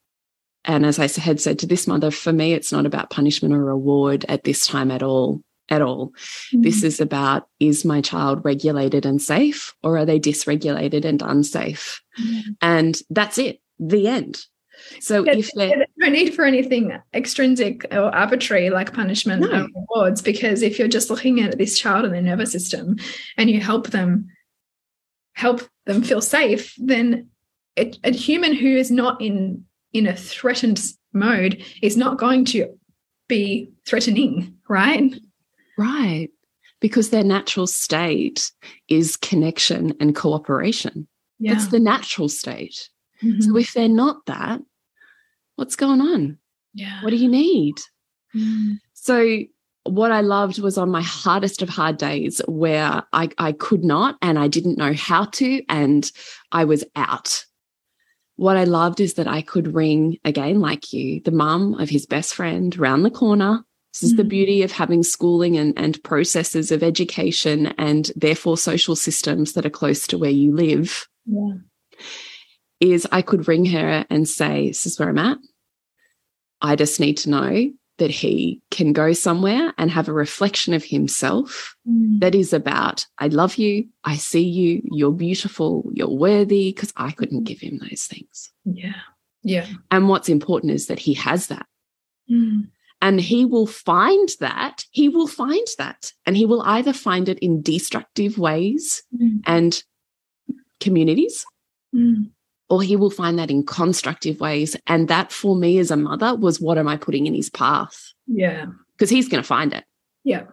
and 0.65 0.85
as 0.85 0.99
I 0.99 1.07
had 1.19 1.41
said 1.41 1.59
to 1.59 1.65
this 1.65 1.87
mother, 1.87 2.11
for 2.11 2.31
me, 2.31 2.53
it's 2.53 2.71
not 2.71 2.85
about 2.85 3.09
punishment 3.09 3.53
or 3.53 3.63
reward 3.63 4.25
at 4.29 4.43
this 4.43 4.67
time 4.67 4.91
at 4.91 5.01
all. 5.01 5.41
At 5.71 5.81
all. 5.81 6.11
Mm. 6.53 6.63
This 6.63 6.83
is 6.83 6.99
about 6.99 7.47
is 7.61 7.85
my 7.85 8.01
child 8.01 8.43
regulated 8.43 9.05
and 9.05 9.21
safe, 9.21 9.73
or 9.81 9.97
are 9.97 10.05
they 10.05 10.19
dysregulated 10.19 11.05
and 11.05 11.21
unsafe? 11.21 12.01
Mm. 12.19 12.41
And 12.61 13.01
that's 13.09 13.37
it, 13.37 13.61
the 13.79 14.07
end. 14.07 14.45
So 14.99 15.23
yeah, 15.23 15.33
if 15.37 15.49
there's 15.55 15.87
no 15.97 16.09
need 16.09 16.33
for 16.33 16.43
anything 16.43 16.97
extrinsic 17.13 17.85
or 17.91 18.13
arbitrary 18.13 18.69
like 18.69 18.93
punishment 18.93 19.43
no. 19.43 19.51
and 19.51 19.69
rewards, 19.75 20.21
because 20.21 20.61
if 20.61 20.77
you're 20.77 20.87
just 20.87 21.09
looking 21.09 21.39
at 21.39 21.57
this 21.57 21.79
child 21.79 22.05
and 22.05 22.13
their 22.13 22.21
nervous 22.21 22.51
system 22.51 22.97
and 23.37 23.49
you 23.49 23.61
help 23.61 23.91
them 23.91 24.27
help 25.33 25.61
them 25.85 26.03
feel 26.03 26.21
safe, 26.21 26.73
then 26.77 27.29
a, 27.77 27.93
a 28.03 28.11
human 28.11 28.53
who 28.53 28.75
is 28.75 28.91
not 28.91 29.21
in 29.21 29.63
in 29.93 30.07
a 30.07 30.15
threatened 30.15 30.81
mode 31.13 31.63
is 31.81 31.97
not 31.97 32.17
going 32.17 32.45
to 32.45 32.77
be 33.27 33.71
threatening, 33.85 34.55
right? 34.67 35.13
Right. 35.81 36.29
Because 36.79 37.09
their 37.09 37.23
natural 37.23 37.67
state 37.67 38.51
is 38.87 39.17
connection 39.17 39.93
and 39.99 40.15
cooperation. 40.15 41.07
Yeah. 41.39 41.53
That's 41.53 41.67
the 41.67 41.79
natural 41.79 42.29
state. 42.29 42.89
Mm 43.21 43.31
-hmm. 43.31 43.41
So 43.41 43.57
if 43.57 43.73
they're 43.73 43.95
not 44.03 44.25
that, 44.25 44.61
what's 45.55 45.75
going 45.75 46.01
on? 46.01 46.39
Yeah. 46.73 47.01
What 47.01 47.11
do 47.11 47.17
you 47.17 47.29
need? 47.29 47.75
Mm. 48.33 48.79
So 48.93 49.15
what 49.83 50.11
I 50.11 50.21
loved 50.21 50.57
was 50.59 50.77
on 50.77 50.91
my 50.91 51.03
hardest 51.03 51.61
of 51.61 51.69
hard 51.69 51.97
days 51.97 52.41
where 52.47 53.03
I, 53.13 53.29
I 53.49 53.53
could 53.53 53.83
not 53.83 54.15
and 54.21 54.37
I 54.37 54.47
didn't 54.47 54.77
know 54.77 54.93
how 54.93 55.25
to, 55.25 55.61
and 55.67 56.11
I 56.51 56.65
was 56.65 56.83
out 56.95 57.45
what 58.41 58.57
I 58.57 58.63
loved 58.63 58.99
is 58.99 59.13
that 59.13 59.27
I 59.27 59.43
could 59.43 59.75
ring 59.75 60.17
again, 60.25 60.61
like 60.61 60.91
you, 60.91 61.21
the 61.21 61.29
mum 61.29 61.75
of 61.75 61.89
his 61.89 62.07
best 62.07 62.33
friend 62.33 62.75
round 62.75 63.05
the 63.05 63.11
corner. 63.11 63.63
This 63.93 64.03
is 64.03 64.13
mm. 64.13 64.17
the 64.17 64.23
beauty 64.23 64.63
of 64.63 64.71
having 64.71 65.03
schooling 65.03 65.57
and, 65.57 65.77
and 65.77 66.01
processes 66.03 66.71
of 66.71 66.83
education 66.83 67.67
and 67.77 68.11
therefore 68.15 68.57
social 68.57 68.95
systems 68.95 69.53
that 69.53 69.65
are 69.65 69.69
close 69.69 70.07
to 70.07 70.17
where 70.17 70.29
you 70.29 70.55
live. 70.55 71.07
Yeah. 71.25 71.53
Is 72.79 73.07
I 73.11 73.21
could 73.21 73.47
ring 73.47 73.65
her 73.65 74.05
and 74.09 74.27
say, 74.27 74.69
This 74.69 74.85
is 74.85 74.97
where 74.97 75.09
I'm 75.09 75.17
at. 75.17 75.37
I 76.61 76.75
just 76.75 76.99
need 76.99 77.17
to 77.17 77.29
know 77.29 77.71
that 78.01 78.09
he 78.09 78.59
can 78.71 78.93
go 78.93 79.13
somewhere 79.13 79.73
and 79.77 79.91
have 79.91 80.07
a 80.07 80.13
reflection 80.13 80.73
of 80.73 80.83
himself 80.83 81.75
mm. 81.87 82.19
that 82.19 82.33
is 82.33 82.51
about, 82.51 83.05
I 83.19 83.27
love 83.27 83.57
you, 83.57 83.89
I 84.03 84.15
see 84.15 84.41
you, 84.41 84.81
you're 84.85 85.11
beautiful, 85.11 85.87
you're 85.93 86.09
worthy, 86.09 86.71
because 86.73 86.91
I 86.97 87.11
couldn't 87.11 87.43
give 87.43 87.59
him 87.59 87.77
those 87.77 88.05
things. 88.05 88.51
Yeah. 88.65 88.95
Yeah. 89.43 89.67
And 89.91 90.09
what's 90.09 90.29
important 90.29 90.71
is 90.71 90.87
that 90.87 90.97
he 90.97 91.13
has 91.13 91.45
that. 91.47 91.67
Mm. 92.27 92.69
And 93.01 93.19
he 93.19 93.45
will 93.45 93.67
find 93.67 94.29
that, 94.39 94.85
he 94.91 95.09
will 95.09 95.27
find 95.27 95.65
that. 95.77 96.11
And 96.25 96.37
he 96.37 96.45
will 96.45 96.61
either 96.61 96.93
find 96.93 97.27
it 97.27 97.39
in 97.39 97.61
destructive 97.61 98.37
ways 98.37 99.01
mm. 99.15 99.41
and 99.45 99.83
communities, 100.79 101.45
mm 101.95 102.29
or 102.71 102.81
he 102.81 102.95
will 102.95 103.09
find 103.09 103.37
that 103.37 103.51
in 103.51 103.65
constructive 103.65 104.39
ways. 104.39 104.77
And 104.87 105.09
that 105.09 105.33
for 105.33 105.57
me 105.57 105.77
as 105.77 105.91
a 105.91 105.97
mother 105.97 106.33
was 106.35 106.61
what 106.61 106.77
am 106.77 106.87
I 106.87 106.95
putting 106.95 107.27
in 107.27 107.33
his 107.33 107.49
path? 107.49 108.13
Yeah. 108.27 108.67
Because 108.93 109.09
he's 109.09 109.27
going 109.27 109.43
to 109.43 109.47
find 109.47 109.73
it. 109.73 109.83
Yeah. 110.23 110.43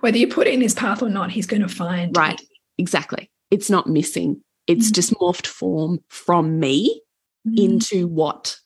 Whether 0.00 0.18
you 0.18 0.26
put 0.26 0.48
it 0.48 0.54
in 0.54 0.60
his 0.60 0.74
path 0.74 1.02
or 1.02 1.08
not, 1.08 1.30
he's 1.30 1.46
going 1.46 1.62
to 1.62 1.68
find 1.68 2.16
Right. 2.16 2.40
It. 2.40 2.46
Exactly. 2.78 3.30
It's 3.52 3.70
not 3.70 3.86
missing. 3.86 4.42
It's 4.66 4.90
mm. 4.90 4.94
just 4.94 5.14
morphed 5.14 5.46
form 5.46 6.00
from 6.08 6.58
me 6.58 7.00
mm. 7.46 7.56
into 7.56 8.08
what? 8.08 8.58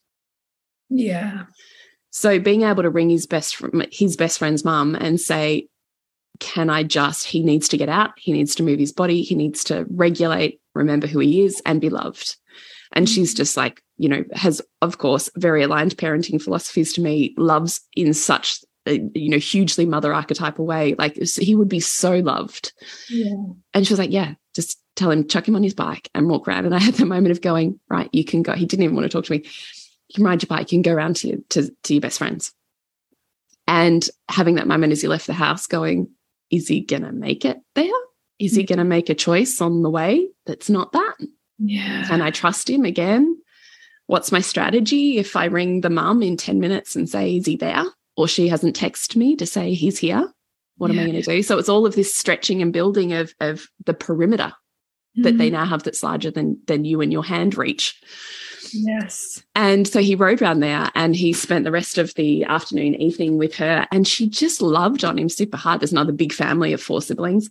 Yeah. 0.89 1.45
So 2.16 2.38
being 2.38 2.62
able 2.62 2.82
to 2.82 2.88
ring 2.88 3.10
his 3.10 3.26
best 3.26 3.62
his 3.92 4.16
best 4.16 4.38
friend's 4.38 4.64
mum 4.64 4.94
and 4.94 5.20
say, 5.20 5.68
can 6.40 6.70
I 6.70 6.82
just, 6.82 7.26
he 7.26 7.42
needs 7.42 7.68
to 7.68 7.76
get 7.76 7.90
out, 7.90 8.12
he 8.16 8.32
needs 8.32 8.54
to 8.54 8.62
move 8.62 8.78
his 8.78 8.90
body, 8.90 9.20
he 9.20 9.34
needs 9.34 9.62
to 9.64 9.84
regulate, 9.90 10.58
remember 10.74 11.06
who 11.06 11.18
he 11.18 11.42
is, 11.42 11.60
and 11.66 11.78
be 11.78 11.90
loved. 11.90 12.38
And 12.92 13.06
she's 13.06 13.34
mm. 13.34 13.36
just 13.36 13.58
like, 13.58 13.82
you 13.98 14.08
know, 14.08 14.24
has, 14.32 14.62
of 14.80 14.96
course, 14.96 15.28
very 15.36 15.62
aligned 15.62 15.98
parenting 15.98 16.40
philosophies 16.40 16.94
to 16.94 17.02
me, 17.02 17.34
loves 17.36 17.82
in 17.94 18.14
such 18.14 18.64
a, 18.86 18.98
you 19.12 19.28
know, 19.28 19.36
hugely 19.36 19.84
mother 19.84 20.14
archetypal 20.14 20.64
way. 20.64 20.94
Like 20.98 21.16
he 21.16 21.54
would 21.54 21.68
be 21.68 21.80
so 21.80 22.20
loved. 22.20 22.72
Yeah. 23.10 23.34
And 23.74 23.86
she 23.86 23.92
was 23.92 23.98
like, 23.98 24.10
yeah, 24.10 24.36
just 24.54 24.80
tell 24.94 25.10
him, 25.10 25.28
chuck 25.28 25.46
him 25.46 25.54
on 25.54 25.62
his 25.62 25.74
bike 25.74 26.08
and 26.14 26.30
walk 26.30 26.48
around. 26.48 26.64
And 26.64 26.74
I 26.74 26.78
had 26.78 26.94
the 26.94 27.04
moment 27.04 27.32
of 27.32 27.42
going, 27.42 27.78
right, 27.90 28.08
you 28.14 28.24
can 28.24 28.42
go. 28.42 28.54
He 28.54 28.64
didn't 28.64 28.84
even 28.84 28.96
want 28.96 29.04
to 29.04 29.10
talk 29.10 29.26
to 29.26 29.32
me. 29.32 29.44
You 30.09 30.14
can 30.16 30.24
ride 30.24 30.42
your 30.42 30.48
bike, 30.48 30.72
you 30.72 30.76
can 30.76 30.82
go 30.82 30.94
around 30.94 31.16
to, 31.16 31.28
your, 31.28 31.38
to, 31.50 31.70
to 31.84 31.94
your 31.94 32.00
best 32.00 32.18
friends. 32.18 32.52
And 33.66 34.09
having 34.28 34.54
that 34.57 34.68
moment 34.68 34.92
as 34.92 35.02
you 35.02 35.09
left 35.09 35.26
the 35.26 35.32
house 35.32 35.66
going, 35.66 36.09
is 36.50 36.68
he 36.68 36.80
going 36.80 37.02
to 37.02 37.12
make 37.12 37.44
it 37.44 37.59
there? 37.74 37.90
Is 38.38 38.54
he 38.54 38.62
mm. 38.62 38.68
going 38.68 38.78
to 38.78 38.84
make 38.84 39.09
a 39.09 39.14
choice 39.14 39.61
on 39.61 39.82
the 39.82 39.90
way 39.90 40.28
that's 40.44 40.70
not 40.70 40.92
that? 40.92 41.14
Yeah. 41.59 42.04
Can 42.07 42.20
I 42.20 42.30
trust 42.30 42.70
him 42.70 42.84
again? 42.84 43.36
What's 44.07 44.30
my 44.30 44.40
strategy 44.40 45.18
if 45.18 45.34
I 45.34 45.46
ring 45.46 45.80
the 45.80 45.90
mum 45.90 46.22
in 46.22 46.36
10 46.36 46.61
minutes 46.61 46.94
and 46.94 47.09
say, 47.09 47.36
is 47.36 47.46
he 47.46 47.57
there? 47.57 47.84
Or 48.16 48.28
she 48.28 48.48
hasn't 48.48 48.76
texted 48.76 49.16
me 49.16 49.34
to 49.36 49.46
say 49.46 49.74
he's 49.74 49.98
here. 49.98 50.32
What 50.76 50.92
yeah. 50.92 51.00
am 51.00 51.09
I 51.09 51.11
going 51.11 51.22
to 51.22 51.36
do? 51.36 51.42
So 51.42 51.59
it's 51.59 51.68
all 51.68 51.86
of 51.86 51.94
this 51.94 52.14
stretching 52.14 52.62
and 52.62 52.72
building 52.72 53.12
of, 53.14 53.34
of 53.40 53.66
the 53.84 53.94
perimeter 53.94 54.52
mm. 55.18 55.24
that 55.24 55.38
they 55.38 55.48
mm-hmm. 55.48 55.57
now 55.57 55.64
have 55.64 55.82
that's 55.82 56.02
larger 56.02 56.30
than, 56.30 56.61
than 56.66 56.84
you 56.84 57.00
and 57.00 57.12
your 57.12 57.24
hand 57.24 57.57
reach. 57.57 58.00
Yes. 58.72 59.42
And 59.54 59.86
so 59.86 60.00
he 60.00 60.14
rode 60.14 60.42
around 60.42 60.60
there 60.60 60.90
and 60.94 61.14
he 61.14 61.32
spent 61.32 61.64
the 61.64 61.70
rest 61.70 61.98
of 61.98 62.14
the 62.14 62.44
afternoon, 62.44 62.94
evening 62.96 63.38
with 63.38 63.54
her. 63.56 63.86
And 63.90 64.06
she 64.06 64.28
just 64.28 64.62
loved 64.62 65.04
on 65.04 65.18
him 65.18 65.28
super 65.28 65.56
hard. 65.56 65.80
There's 65.80 65.92
another 65.92 66.12
big 66.12 66.32
family 66.32 66.72
of 66.72 66.82
four 66.82 67.02
siblings 67.02 67.48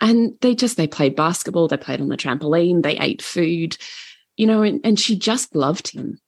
and 0.00 0.34
they 0.40 0.54
just 0.54 0.76
they 0.76 0.86
played 0.86 1.16
basketball 1.16 1.68
they 1.68 1.76
played 1.76 2.00
on 2.00 2.08
the 2.08 2.16
trampoline 2.16 2.82
they 2.82 2.98
ate 2.98 3.22
food 3.22 3.76
you 4.36 4.46
know 4.46 4.62
and, 4.62 4.80
and 4.84 4.98
she 4.98 5.18
just 5.18 5.54
loved 5.54 5.92
him 5.92 6.20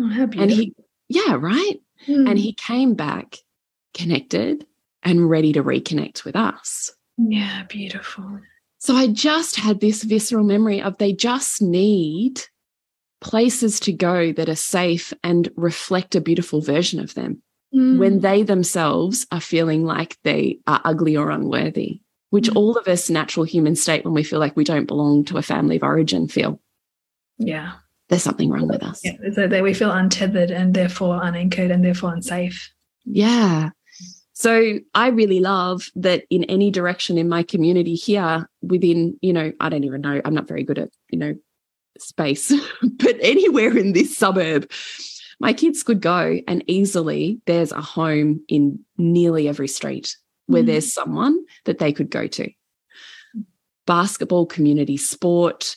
oh, 0.00 0.08
how 0.08 0.26
beautiful. 0.26 0.42
and 0.42 0.50
he 0.50 0.74
yeah 1.08 1.36
right 1.38 1.80
mm. 2.06 2.28
and 2.28 2.38
he 2.38 2.52
came 2.52 2.94
back 2.94 3.36
connected 3.94 4.66
and 5.02 5.28
ready 5.28 5.52
to 5.52 5.62
reconnect 5.62 6.24
with 6.24 6.36
us 6.36 6.92
yeah 7.16 7.64
beautiful 7.68 8.40
so 8.78 8.94
i 8.94 9.06
just 9.06 9.56
had 9.56 9.80
this 9.80 10.02
visceral 10.02 10.44
memory 10.44 10.80
of 10.80 10.96
they 10.98 11.12
just 11.12 11.60
need 11.60 12.40
places 13.20 13.80
to 13.80 13.92
go 13.92 14.32
that 14.32 14.48
are 14.48 14.54
safe 14.54 15.12
and 15.22 15.50
reflect 15.56 16.14
a 16.14 16.20
beautiful 16.20 16.60
version 16.60 17.00
of 17.00 17.14
them 17.14 17.42
mm. 17.74 17.98
when 17.98 18.20
they 18.20 18.42
themselves 18.42 19.26
are 19.30 19.40
feeling 19.40 19.84
like 19.84 20.16
they 20.22 20.58
are 20.66 20.80
ugly 20.84 21.16
or 21.16 21.30
unworthy 21.30 22.00
which 22.30 22.48
mm. 22.48 22.56
all 22.56 22.76
of 22.76 22.88
us 22.88 23.10
natural 23.10 23.44
human 23.44 23.76
state 23.76 24.04
when 24.04 24.14
we 24.14 24.24
feel 24.24 24.38
like 24.38 24.56
we 24.56 24.64
don't 24.64 24.86
belong 24.86 25.24
to 25.26 25.36
a 25.36 25.42
family 25.42 25.76
of 25.76 25.82
origin 25.82 26.26
feel. 26.28 26.60
Yeah. 27.38 27.72
There's 28.08 28.22
something 28.22 28.50
wrong 28.50 28.66
with 28.66 28.82
us. 28.82 29.00
Yeah, 29.04 29.16
so 29.34 29.46
that 29.46 29.62
we 29.62 29.74
feel 29.74 29.92
untethered 29.92 30.50
and 30.50 30.74
therefore 30.74 31.20
unanchored 31.22 31.70
and 31.70 31.84
therefore 31.84 32.12
unsafe. 32.12 32.72
Yeah. 33.04 33.70
So 34.32 34.78
I 34.94 35.08
really 35.08 35.38
love 35.38 35.88
that 35.94 36.24
in 36.28 36.44
any 36.44 36.70
direction 36.70 37.18
in 37.18 37.28
my 37.28 37.44
community 37.44 37.94
here 37.94 38.48
within, 38.62 39.16
you 39.20 39.32
know, 39.32 39.52
I 39.60 39.68
don't 39.68 39.84
even 39.84 40.00
know, 40.00 40.20
I'm 40.24 40.34
not 40.34 40.48
very 40.48 40.64
good 40.64 40.78
at, 40.78 40.90
you 41.08 41.18
know, 41.18 41.34
space, 42.02 42.52
but 42.82 43.16
anywhere 43.20 43.76
in 43.76 43.92
this 43.92 44.16
suburb, 44.16 44.70
my 45.40 45.52
kids 45.52 45.82
could 45.82 46.00
go 46.00 46.38
and 46.46 46.62
easily 46.66 47.40
there's 47.46 47.72
a 47.72 47.80
home 47.80 48.42
in 48.48 48.78
nearly 48.98 49.48
every 49.48 49.68
street 49.68 50.16
where 50.46 50.62
mm. 50.62 50.66
there's 50.66 50.92
someone 50.92 51.38
that 51.64 51.78
they 51.78 51.92
could 51.92 52.10
go 52.10 52.26
to. 52.26 52.50
Basketball, 53.86 54.46
community 54.46 54.98
sport, 54.98 55.76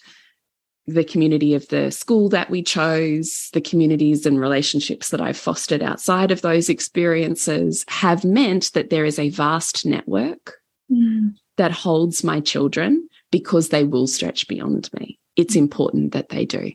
the 0.85 1.05
community 1.05 1.53
of 1.53 1.67
the 1.69 1.91
school 1.91 2.27
that 2.29 2.49
we 2.49 2.61
chose, 2.61 3.49
the 3.53 3.61
communities 3.61 4.25
and 4.25 4.39
relationships 4.39 5.09
that 5.09 5.21
I've 5.21 5.37
fostered 5.37 5.81
outside 5.81 6.29
of 6.31 6.41
those 6.41 6.67
experiences 6.67 7.85
have 7.87 8.25
meant 8.25 8.73
that 8.73 8.89
there 8.89 9.05
is 9.05 9.17
a 9.17 9.29
vast 9.29 9.85
network 9.85 10.55
mm. 10.91 11.33
that 11.55 11.71
holds 11.71 12.23
my 12.23 12.41
children 12.41 13.07
because 13.31 13.69
they 13.69 13.85
will 13.85 14.07
stretch 14.07 14.47
beyond 14.47 14.89
me. 14.99 15.19
It's 15.35 15.55
important 15.55 16.13
that 16.13 16.29
they 16.29 16.45
do. 16.45 16.71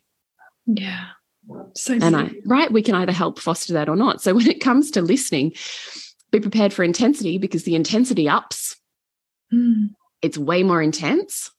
Yeah. 0.66 1.06
So 1.74 1.94
and 1.94 2.16
I 2.16 2.30
right, 2.44 2.70
we 2.70 2.82
can 2.82 2.94
either 2.94 3.12
help 3.12 3.38
foster 3.38 3.72
that 3.72 3.88
or 3.88 3.96
not. 3.96 4.20
So 4.20 4.34
when 4.36 4.48
it 4.48 4.60
comes 4.60 4.90
to 4.92 5.02
listening, 5.02 5.54
be 6.30 6.40
prepared 6.40 6.72
for 6.72 6.84
intensity 6.84 7.38
because 7.38 7.64
the 7.64 7.74
intensity 7.74 8.28
ups. 8.28 8.76
Mm. 9.52 9.90
It's 10.20 10.36
way 10.36 10.62
more 10.62 10.82
intense. 10.82 11.50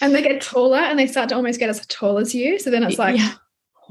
And 0.00 0.14
they 0.14 0.22
get 0.22 0.40
taller 0.40 0.78
and 0.78 0.98
they 0.98 1.06
start 1.06 1.28
to 1.30 1.34
almost 1.34 1.58
get 1.58 1.70
as 1.70 1.84
tall 1.86 2.18
as 2.18 2.34
you. 2.34 2.58
So 2.58 2.70
then 2.70 2.82
it's 2.82 2.98
like, 2.98 3.18
Yeah. 3.18 3.32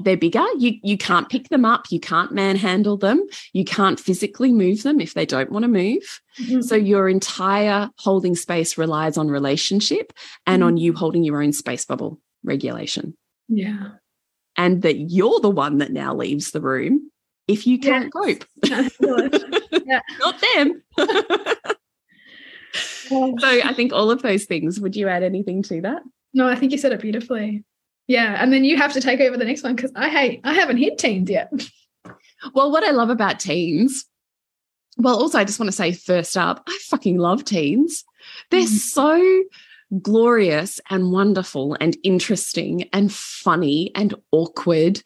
They're 0.00 0.16
bigger. 0.16 0.44
You 0.58 0.78
you 0.82 0.96
can't 0.96 1.28
pick 1.28 1.48
them 1.48 1.64
up. 1.64 1.92
You 1.92 2.00
can't 2.00 2.32
manhandle 2.32 2.96
them. 2.96 3.24
You 3.52 3.64
can't 3.64 4.00
physically 4.00 4.50
move 4.50 4.82
them 4.82 5.00
if 5.00 5.14
they 5.14 5.26
don't 5.26 5.52
want 5.52 5.64
to 5.64 5.68
move. 5.68 6.20
Mhm. 6.40 6.64
So 6.64 6.74
your 6.74 7.08
entire 7.08 7.90
holding 7.98 8.34
space 8.34 8.78
relies 8.78 9.16
on 9.16 9.28
relationship 9.28 10.12
and 10.46 10.64
on 10.64 10.76
you 10.78 10.94
holding 10.94 11.22
your 11.24 11.42
own 11.42 11.52
space 11.52 11.84
bubble 11.84 12.18
regulation. 12.44 13.16
yeah. 13.48 13.90
And 14.56 14.82
that 14.82 14.96
you're 15.10 15.40
the 15.40 15.48
one 15.48 15.78
that 15.78 15.92
now 15.92 16.14
leaves 16.14 16.50
the 16.50 16.60
room 16.60 17.10
if 17.48 17.66
you 17.66 17.78
can't 17.78 18.12
cope. 18.12 18.44
Can't. 18.64 18.92
Yeah. 19.86 20.00
Not 20.20 20.44
them. 20.54 20.82
So 23.08 23.40
I 23.42 23.72
think 23.74 23.92
all 23.92 24.10
of 24.10 24.22
those 24.22 24.44
things. 24.44 24.78
Would 24.80 24.94
you 24.96 25.08
add 25.08 25.22
anything 25.22 25.62
to 25.64 25.80
that? 25.82 26.02
No, 26.34 26.48
I 26.48 26.54
think 26.54 26.72
you 26.72 26.78
said 26.78 26.92
it 26.92 27.00
beautifully. 27.00 27.64
Yeah. 28.08 28.36
And 28.42 28.52
then 28.52 28.64
you 28.64 28.76
have 28.76 28.92
to 28.94 29.00
take 29.00 29.20
over 29.20 29.36
the 29.36 29.44
next 29.44 29.62
one 29.62 29.74
because 29.74 29.92
I 29.96 30.08
hate, 30.08 30.40
I 30.44 30.52
haven't 30.54 30.78
hit 30.78 30.98
teens 30.98 31.30
yet. 31.30 31.50
Well, 32.54 32.72
what 32.72 32.82
I 32.82 32.90
love 32.90 33.08
about 33.08 33.38
teens, 33.38 34.04
well, 34.98 35.14
also 35.16 35.38
I 35.38 35.44
just 35.44 35.60
want 35.60 35.68
to 35.68 35.76
say 35.76 35.92
first 35.92 36.36
up, 36.36 36.64
I 36.68 36.76
fucking 36.90 37.16
love 37.16 37.44
teens. 37.44 38.02
They're 38.50 38.62
Mhm. 38.62 38.66
so 38.66 39.42
glorious 40.00 40.80
and 40.90 41.12
wonderful 41.12 41.76
and 41.80 41.96
interesting 42.02 42.88
and 42.92 43.12
funny 43.12 43.90
and 43.94 44.14
awkward. 44.30 45.02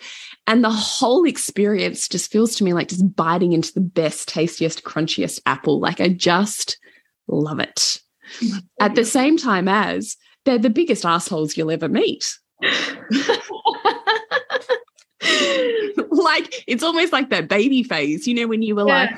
And 0.46 0.62
the 0.62 0.70
whole 0.70 1.24
experience 1.24 2.08
just 2.08 2.30
feels 2.30 2.54
to 2.56 2.64
me 2.64 2.72
like 2.72 2.88
just 2.88 3.16
biting 3.16 3.52
into 3.52 3.72
the 3.72 3.80
best, 3.80 4.28
tastiest, 4.28 4.84
crunchiest 4.84 5.40
apple. 5.46 5.80
Like 5.80 6.00
I 6.00 6.08
just 6.08 6.78
love 7.26 7.58
it. 7.58 8.00
At 8.80 8.94
the 8.94 9.04
same 9.04 9.36
time 9.36 9.68
as 9.68 10.16
they're 10.44 10.58
the 10.58 10.70
biggest 10.70 11.04
assholes 11.04 11.56
you'll 11.56 11.70
ever 11.70 11.88
meet. 11.88 12.38
like 16.10 16.64
it's 16.66 16.82
almost 16.82 17.12
like 17.12 17.30
that 17.30 17.48
baby 17.48 17.82
phase, 17.82 18.26
you 18.26 18.34
know, 18.34 18.46
when 18.46 18.62
you 18.62 18.74
were 18.76 18.82
Yeah. 18.82 19.00
like, 19.02 19.10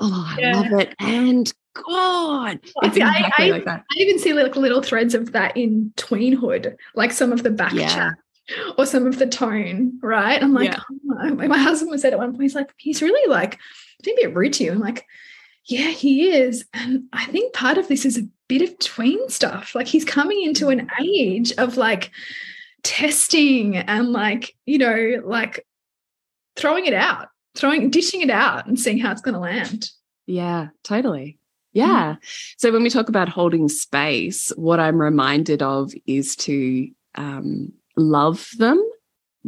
oh, 0.00 0.26
I 0.28 0.40
Yeah. 0.40 0.56
love 0.56 0.72
it. 0.80 0.94
And 0.98 1.52
God, 1.74 2.60
I 2.82 2.86
it's 2.86 2.94
see, 2.94 3.02
I- 3.02 3.30
I- 3.38 3.50
like 3.50 3.64
that. 3.64 3.84
I 3.90 4.00
even 4.00 4.18
see 4.18 4.32
like 4.32 4.56
little 4.56 4.82
threads 4.82 5.14
of 5.14 5.32
that 5.32 5.56
in 5.56 5.92
tweenhood, 5.96 6.76
like 6.94 7.12
some 7.12 7.32
of 7.32 7.42
the 7.42 7.50
back 7.50 7.72
Yeah. 7.72 7.88
chat 7.88 8.14
or 8.78 8.86
some 8.86 9.06
of 9.06 9.18
the 9.18 9.26
tone, 9.26 9.98
right? 10.02 10.42
I'm 10.42 10.52
like, 10.52 10.72
Yeah. 10.72 10.80
oh, 11.22 11.34
my 11.34 11.58
husband 11.58 11.90
was 11.90 12.02
said 12.02 12.12
at 12.12 12.18
one 12.18 12.30
point, 12.32 12.42
he's 12.42 12.54
like, 12.54 12.72
he's 12.76 13.02
really 13.02 13.28
like, 13.30 13.58
maybe 14.06 14.22
a 14.22 14.28
bit 14.28 14.36
rude 14.36 14.52
to 14.54 14.64
you. 14.64 14.72
I'm 14.72 14.80
like, 14.80 15.06
yeah, 15.66 15.88
he 15.88 16.30
is. 16.30 16.64
And 16.74 17.04
I 17.12 17.24
think 17.26 17.54
part 17.54 17.78
of 17.78 17.88
this 17.88 18.04
is 18.04 18.18
a 18.18 18.28
bit 18.48 18.62
of 18.62 18.78
tween 18.78 19.28
stuff. 19.28 19.74
Like 19.74 19.86
he's 19.86 20.04
coming 20.04 20.42
into 20.42 20.68
an 20.68 20.86
mm. 20.86 21.04
age 21.04 21.52
of 21.52 21.76
like 21.76 22.10
testing 22.82 23.76
and 23.76 24.12
like, 24.12 24.54
you 24.66 24.78
know, 24.78 25.22
like 25.24 25.66
throwing 26.56 26.86
it 26.86 26.94
out, 26.94 27.28
throwing, 27.56 27.90
dishing 27.90 28.20
it 28.20 28.30
out 28.30 28.66
and 28.66 28.78
seeing 28.78 28.98
how 28.98 29.10
it's 29.10 29.22
going 29.22 29.34
to 29.34 29.40
land. 29.40 29.90
Yeah, 30.26 30.68
totally. 30.82 31.38
Yeah. 31.74 32.16
So 32.56 32.72
when 32.72 32.82
we 32.82 32.88
talk 32.90 33.08
about 33.08 33.28
holding 33.28 33.68
space, 33.68 34.50
what 34.56 34.80
I'm 34.80 35.00
reminded 35.00 35.62
of 35.62 35.92
is 36.06 36.34
to 36.36 36.88
um, 37.16 37.72
love 37.96 38.48
them 38.58 38.82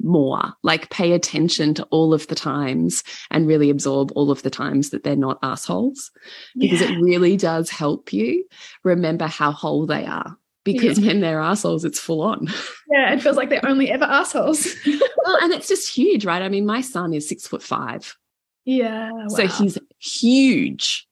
more, 0.03 0.53
like 0.63 0.91
pay 0.91 1.13
attention 1.13 1.73
to 1.75 1.85
all 1.85 2.13
of 2.13 2.27
the 2.27 2.35
times 2.35 3.03
and 3.31 3.47
really 3.47 3.71
absorb 3.71 4.13
all 4.15 4.31
of 4.31 4.43
the 4.43 4.51
times 4.51 4.91
that 4.91 5.05
they're 5.05 5.17
not 5.17 5.39
assholes, 5.43 6.11
because 6.59 6.83
Yeah. 6.83 6.93
it 6.93 7.01
really 7.01 7.37
does 7.39 7.71
help 7.71 8.13
you 8.13 8.45
remember 8.85 9.27
how 9.27 9.53
whole 9.53 9.87
they 9.87 10.05
are. 10.05 10.37
Because 10.65 10.99
when 11.01 11.21
they're 11.21 11.41
assholes, 11.41 11.85
it's 11.85 12.01
full 12.01 12.21
on. 12.23 12.49
Yeah, 12.91 13.13
it 13.13 13.21
feels 13.23 13.37
like 13.37 13.51
they're 13.51 13.67
only 13.67 13.91
ever 13.91 14.05
assholes. 14.05 14.67
well, 14.87 15.37
and 15.43 15.53
it's 15.53 15.67
just 15.69 15.93
huge, 15.93 16.25
right? 16.25 16.41
I 16.43 16.49
mean, 16.49 16.65
my 16.67 16.81
son 16.81 17.13
is 17.15 17.29
six 17.29 17.47
foot 17.47 17.63
five. 17.63 18.17
yeah. 18.65 19.11
So 19.29 19.47
he's 19.47 19.77
huge. 19.99 21.07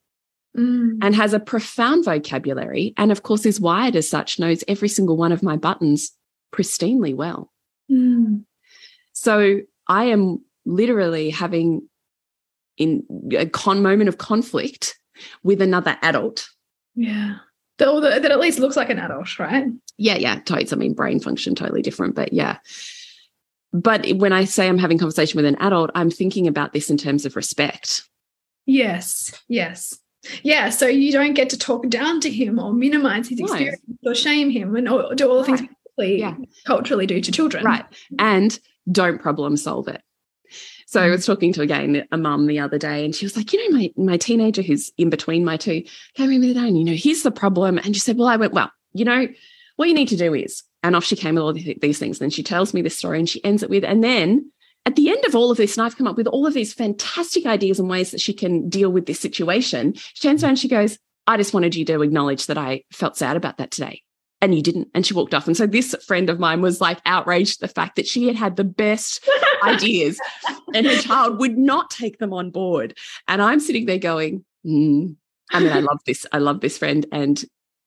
Mm. 0.57 0.99
and 1.03 1.17
has 1.17 1.33
a 1.33 1.41
profound 1.41 2.05
vocabulary 2.05 2.95
and 2.97 3.11
of 3.11 3.25
course 3.25 3.45
is 3.45 3.59
wired 3.61 3.97
as 3.97 4.09
such 4.09 4.39
knows 4.39 4.63
every 4.69 4.89
single 4.89 5.17
one 5.17 5.33
of 5.33 5.43
my 5.43 5.57
buttons 5.57 6.13
pristinely 6.55 7.13
well 7.15 7.51
Mm. 7.91 8.45
so 9.13 9.61
i 9.89 10.05
am 10.05 10.45
literally 10.65 11.31
having 11.31 11.89
in 12.77 13.03
a 13.37 13.47
con 13.47 13.83
moment 13.83 14.09
of 14.09 14.19
conflict 14.19 14.97
with 15.43 15.61
another 15.61 15.97
adult 16.03 16.49
Yeah. 16.95 17.37
That, 17.79 18.21
that 18.23 18.31
at 18.31 18.39
least 18.39 18.61
looks 18.61 18.77
like 18.77 18.91
an 18.91 19.01
adult, 19.01 19.37
right? 19.41 19.67
yeah 19.99 20.15
yeah 20.17 20.39
totes 20.41 20.73
i 20.73 20.77
mean 20.77 20.95
brain 20.95 21.19
function 21.19 21.57
totally 21.57 21.83
different 21.83 22.15
but 22.15 22.33
yeah 22.33 22.59
but 23.73 24.07
when 24.13 24.33
i 24.33 24.45
say 24.45 24.69
i'm 24.69 24.79
having 24.79 24.99
conversation 24.99 25.37
with 25.37 25.47
an 25.47 25.57
adult 25.61 25.91
i'm 25.97 26.11
thinking 26.11 26.47
about 26.47 26.73
this 26.73 26.91
in 26.91 26.97
terms 26.97 27.27
of 27.27 27.35
respect 27.35 28.03
Yes. 28.67 29.33
Yes. 29.49 29.99
Yeah. 30.43 30.71
So 30.71 30.87
you 30.87 31.13
don't 31.13 31.35
get 31.35 31.51
to 31.51 31.59
talk 31.59 31.89
down 31.89 32.21
to 32.21 32.31
him 32.31 32.59
or 32.59 32.73
minimize 32.73 33.29
his 33.29 33.41
No. 33.41 33.47
experience 33.47 33.81
or 34.05 34.15
shame 34.15 34.51
him 34.51 34.77
and 34.77 34.89
or 34.89 35.15
do 35.15 35.29
all 35.31 35.39
the 35.39 35.45
things 35.45 35.63
we 35.99 36.17
Yeah. 36.17 36.35
culturally 36.65 37.07
do 37.07 37.21
to 37.21 37.33
children. 37.33 37.65
Right. 37.65 37.85
And 38.19 38.59
don't 38.91 39.21
problem 39.21 39.57
solve 39.57 39.89
it. 39.89 40.03
So 40.87 41.01
I 41.01 41.05
mm-hmm. 41.05 41.13
was 41.13 41.27
talking 41.27 41.53
to 41.55 41.63
again 41.63 42.07
a 42.13 42.17
mum 42.17 42.47
the 42.47 42.61
other 42.61 42.79
day, 42.79 43.05
and 43.05 43.15
she 43.15 43.25
was 43.25 43.37
like, 43.37 43.53
you 43.53 43.71
know, 43.71 43.77
my 43.77 43.91
my 43.97 44.17
teenager 44.17 44.63
who's 44.63 44.93
in 44.97 45.11
between 45.11 45.45
my 45.45 45.57
two 45.57 45.83
came 46.15 46.31
in 46.31 46.41
the 46.41 46.51
other 46.51 46.61
day, 46.61 46.69
and 46.69 46.79
you 46.79 46.85
know, 46.85 46.95
here's 46.95 47.23
the 47.23 47.31
problem. 47.31 47.79
And 47.79 47.95
she 47.97 48.01
said, 48.01 48.17
well, 48.17 48.29
I 48.29 48.37
went, 48.37 48.53
well, 48.53 48.71
you 48.93 49.05
know, 49.05 49.27
what 49.77 49.89
you 49.89 49.95
need 49.95 50.09
to 50.09 50.17
do 50.17 50.35
is, 50.35 50.63
and 50.83 50.95
off 50.95 51.05
she 51.05 51.17
came 51.17 51.35
with 51.35 51.43
all 51.43 51.55
th- 51.55 51.81
these 51.81 51.99
things. 51.99 52.19
Then 52.19 52.31
she 52.31 52.43
tells 52.43 52.75
me 52.75 52.83
this 52.83 52.97
story, 52.97 53.19
and 53.19 53.29
she 53.29 53.45
ends 53.45 53.63
it 53.63 53.71
with, 53.71 53.85
and 53.85 54.05
then 54.05 54.53
at 54.87 54.97
the 54.97 55.09
end 55.09 55.25
of 55.25 55.35
all 55.35 55.51
of 55.51 55.57
this, 55.57 55.77
and 55.77 55.87
I've 55.87 55.97
come 55.97 56.07
up 56.07 56.17
with 56.17 56.27
all 56.27 56.47
of 56.47 56.55
these 56.55 56.75
fantastic 56.75 57.47
ideas 57.47 57.81
and 57.81 57.89
ways 57.89 58.11
that 58.11 58.21
she 58.21 58.35
can 58.35 58.69
deal 58.69 58.91
with 58.91 59.07
this 59.07 59.21
situation. 59.21 59.95
She 59.95 60.29
turns 60.29 60.43
around, 60.43 60.51
and 60.51 60.59
she 60.59 60.69
goes, 60.69 60.99
I 61.27 61.37
just 61.37 61.55
wanted 61.55 61.75
you 61.75 61.85
to 61.87 62.03
acknowledge 62.03 62.47
that 62.47 62.59
I 62.59 62.85
felt 62.93 63.17
sad 63.17 63.37
about 63.37 63.59
that 63.59 63.71
today 63.71 64.03
and 64.45 64.55
you 64.55 64.63
didn't. 64.63 64.89
And 64.95 65.07
she 65.07 65.15
walked 65.15 65.33
off. 65.33 65.47
And 65.47 65.57
so 65.57 65.67
this 65.67 65.95
friend 66.07 66.29
of 66.29 66.39
mine 66.39 66.61
was 66.61 66.81
like 66.81 67.01
outraged 67.07 67.63
at 67.63 67.69
the 67.69 67.75
fact 67.75 67.97
that 67.97 68.07
she 68.07 68.27
had 68.27 68.37
had 68.37 68.57
the 68.57 68.65
best 68.65 69.27
ideas 69.65 70.21
and 70.75 70.87
her 70.87 70.97
child 70.97 71.39
would 71.39 71.57
not 71.57 71.91
take 71.91 72.19
them 72.19 72.33
on 72.35 72.51
board. 72.51 72.97
And 73.27 73.41
I'm 73.41 73.59
sitting 73.59 73.87
there 73.87 73.99
going, 73.99 74.45
mm. 74.67 75.17
I 75.51 75.61
mean, 75.61 75.73
I 75.73 75.81
love 75.81 76.01
this. 76.07 76.27
I 76.33 76.39
love 76.39 76.61
this 76.61 76.79
friend 76.79 77.07
and 77.11 77.43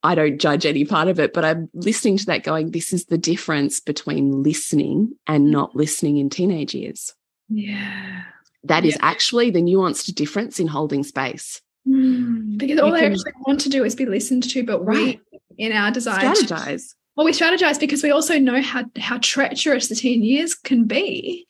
I 0.08 0.16
don't 0.16 0.38
judge 0.40 0.66
any 0.66 0.86
part 0.86 1.10
of 1.10 1.20
it, 1.20 1.34
but 1.34 1.44
I'm 1.44 1.70
listening 1.74 2.18
to 2.18 2.26
that 2.28 2.44
going, 2.44 2.72
this 2.72 2.94
is 2.94 3.06
the 3.06 3.18
difference 3.18 3.82
between 3.82 4.42
listening 4.42 5.12
and 5.28 5.52
not 5.52 5.76
listening 5.76 6.16
in 6.18 6.30
teenage 6.30 6.74
years. 6.74 7.14
Yeah. 7.50 8.22
That 8.64 8.86
is 8.86 8.94
Yeah. 8.96 9.00
actually 9.12 9.50
the 9.52 9.62
nuanced 9.62 10.16
difference 10.16 10.60
in 10.62 10.68
holding 10.68 11.04
space. 11.04 11.62
Mm. 11.88 12.58
Because 12.58 12.80
all 12.80 12.88
You 12.90 12.94
they 12.96 13.02
can- 13.02 13.12
actually 13.14 13.32
want 13.46 13.60
to 13.62 13.70
do 13.70 13.84
is 13.84 13.96
be 13.96 14.06
listened 14.06 14.44
to, 14.52 14.64
but 14.64 14.86
Right. 14.86 15.20
we, 15.32 15.40
in 15.58 15.72
our 15.74 15.92
desire, 15.92 16.34
to- 16.34 16.42
Strategize. 16.46 16.94
well, 17.18 17.26
we 17.26 17.34
strategize 17.34 17.78
because 17.80 18.02
we 18.02 18.12
also 18.12 18.40
know 18.40 18.62
how 18.62 18.86
how 18.98 19.18
treacherous 19.18 19.88
the 19.90 19.96
teen 19.96 20.24
years 20.24 20.56
can 20.56 20.86
be, 20.86 21.48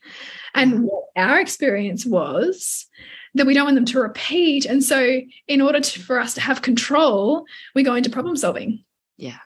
and 0.55 0.83
what 0.85 1.03
our 1.15 1.39
experience 1.39 2.05
was 2.07 2.87
that 3.37 3.47
we 3.47 3.53
don't 3.53 3.65
want 3.65 3.75
them 3.75 3.85
to 3.85 3.99
repeat. 3.99 4.65
And 4.65 4.83
so, 4.83 5.21
in 5.47 5.61
order 5.61 5.79
to, 5.79 5.99
for 6.01 6.19
us 6.19 6.33
to 6.35 6.41
have 6.41 6.61
control, 6.61 7.45
we 7.75 7.83
go 7.83 7.95
into 7.95 8.09
problem 8.09 8.35
solving. 8.35 8.83
Yeah. 9.17 9.37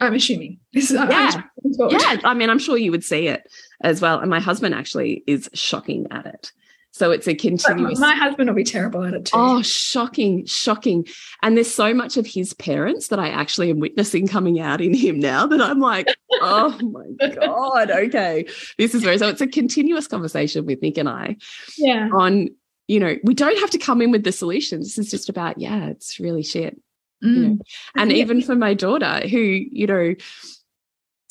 I'm 0.00 0.14
assuming 0.14 0.60
this 0.72 0.90
is 0.90 0.92
Yeah. 0.96 1.28
assuming 1.28 1.46
that's 1.62 1.78
what 1.78 1.90
we're- 1.92 2.02
Yeah, 2.02 2.20
I 2.24 2.34
mean, 2.34 2.48
I'm 2.48 2.58
sure 2.58 2.76
you 2.78 2.90
would 2.90 3.04
see 3.04 3.26
it 3.28 3.42
as 3.82 4.00
well. 4.00 4.18
And 4.18 4.30
my 4.30 4.40
husband 4.40 4.74
actually 4.74 5.22
is 5.26 5.50
shocking 5.52 6.06
at 6.10 6.26
it. 6.26 6.52
So 6.92 7.12
it's 7.12 7.28
a 7.28 7.34
continuous. 7.34 8.00
my 8.00 8.14
husband 8.14 8.48
will 8.50 8.56
be 8.56 8.64
terrible 8.64 9.04
at 9.04 9.14
it 9.14 9.26
too. 9.26 9.32
Oh, 9.34 9.62
shocking, 9.62 10.44
shocking. 10.46 11.06
And 11.40 11.56
there's 11.56 11.72
so 11.72 11.94
much 11.94 12.16
of 12.16 12.26
his 12.26 12.52
parents 12.54 13.08
that 13.08 13.20
I 13.20 13.28
actually 13.28 13.70
am 13.70 13.78
witnessing 13.78 14.26
coming 14.26 14.58
out 14.58 14.80
in 14.80 14.92
him 14.92 15.20
now 15.20 15.46
that 15.46 15.60
I'm 15.60 15.78
like, 15.78 16.08
oh 16.40 16.76
my 16.82 17.28
God, 17.28 17.90
okay. 17.92 18.46
This 18.76 18.94
is 18.94 19.02
very 19.02 19.18
so 19.18 19.28
it's 19.28 19.40
a 19.40 19.46
continuous 19.46 20.08
conversation 20.08 20.66
with 20.66 20.82
Nick 20.82 20.98
and 20.98 21.08
I 21.08 21.36
yeah. 21.78 22.08
on, 22.12 22.48
you 22.90 22.98
know, 22.98 23.14
we 23.22 23.34
don't 23.34 23.58
have 23.60 23.70
to 23.70 23.78
come 23.78 24.02
in 24.02 24.10
with 24.10 24.24
the 24.24 24.32
solutions. 24.32 24.96
This 24.96 25.06
is 25.06 25.10
just 25.12 25.28
about, 25.28 25.58
yeah, 25.60 25.86
it's 25.86 26.18
really 26.18 26.42
shit. 26.42 26.76
Mm. 27.22 27.60
And 27.94 28.10
Yeah. 28.10 28.16
even 28.16 28.42
for 28.42 28.56
my 28.56 28.74
daughter, 28.74 29.28
who, 29.28 29.38
you 29.38 29.86
know, 29.86 30.16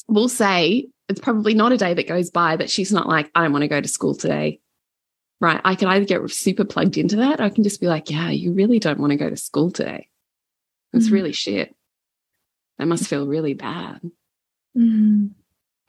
will 0.07 0.30
say 0.30 0.88
it's 1.10 1.20
probably 1.20 1.53
not 1.53 1.74
a 1.74 1.78
day 1.78 1.93
that 1.93 2.07
goes 2.07 2.32
by 2.32 2.55
that 2.55 2.70
she's 2.70 2.93
not 2.93 3.10
like, 3.10 3.30
I 3.36 3.43
don't 3.43 3.51
want 3.51 3.64
to 3.64 3.68
go 3.68 3.82
to 3.82 3.88
school 3.89 4.16
today. 4.16 4.62
Right. 5.41 5.60
I 5.66 5.76
can 5.76 5.89
either 5.89 6.05
get 6.05 6.32
super 6.32 6.64
plugged 6.64 6.97
into 6.97 7.18
that. 7.18 7.41
Or 7.41 7.43
I 7.43 7.49
can 7.49 7.66
just 7.66 7.82
be 7.82 7.88
like, 7.88 8.10
yeah, 8.10 8.30
you 8.30 8.53
really 8.53 8.80
don't 8.80 8.99
want 8.99 9.12
to 9.12 9.18
go 9.18 9.30
to 9.30 9.36
school 9.36 9.70
today. 9.70 10.07
It's 10.93 11.10
Mhm. 11.10 11.12
really 11.12 11.34
shit. 11.34 11.76
That 12.78 12.88
must 12.88 13.07
feel 13.10 13.28
really 13.28 13.53
bad. 13.53 13.99
Mm. 14.78 15.32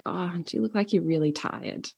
God, 0.04 0.52
you 0.52 0.62
look 0.62 0.74
like 0.74 0.92
you're 0.92 1.04
really 1.04 1.30
tired. 1.30 1.88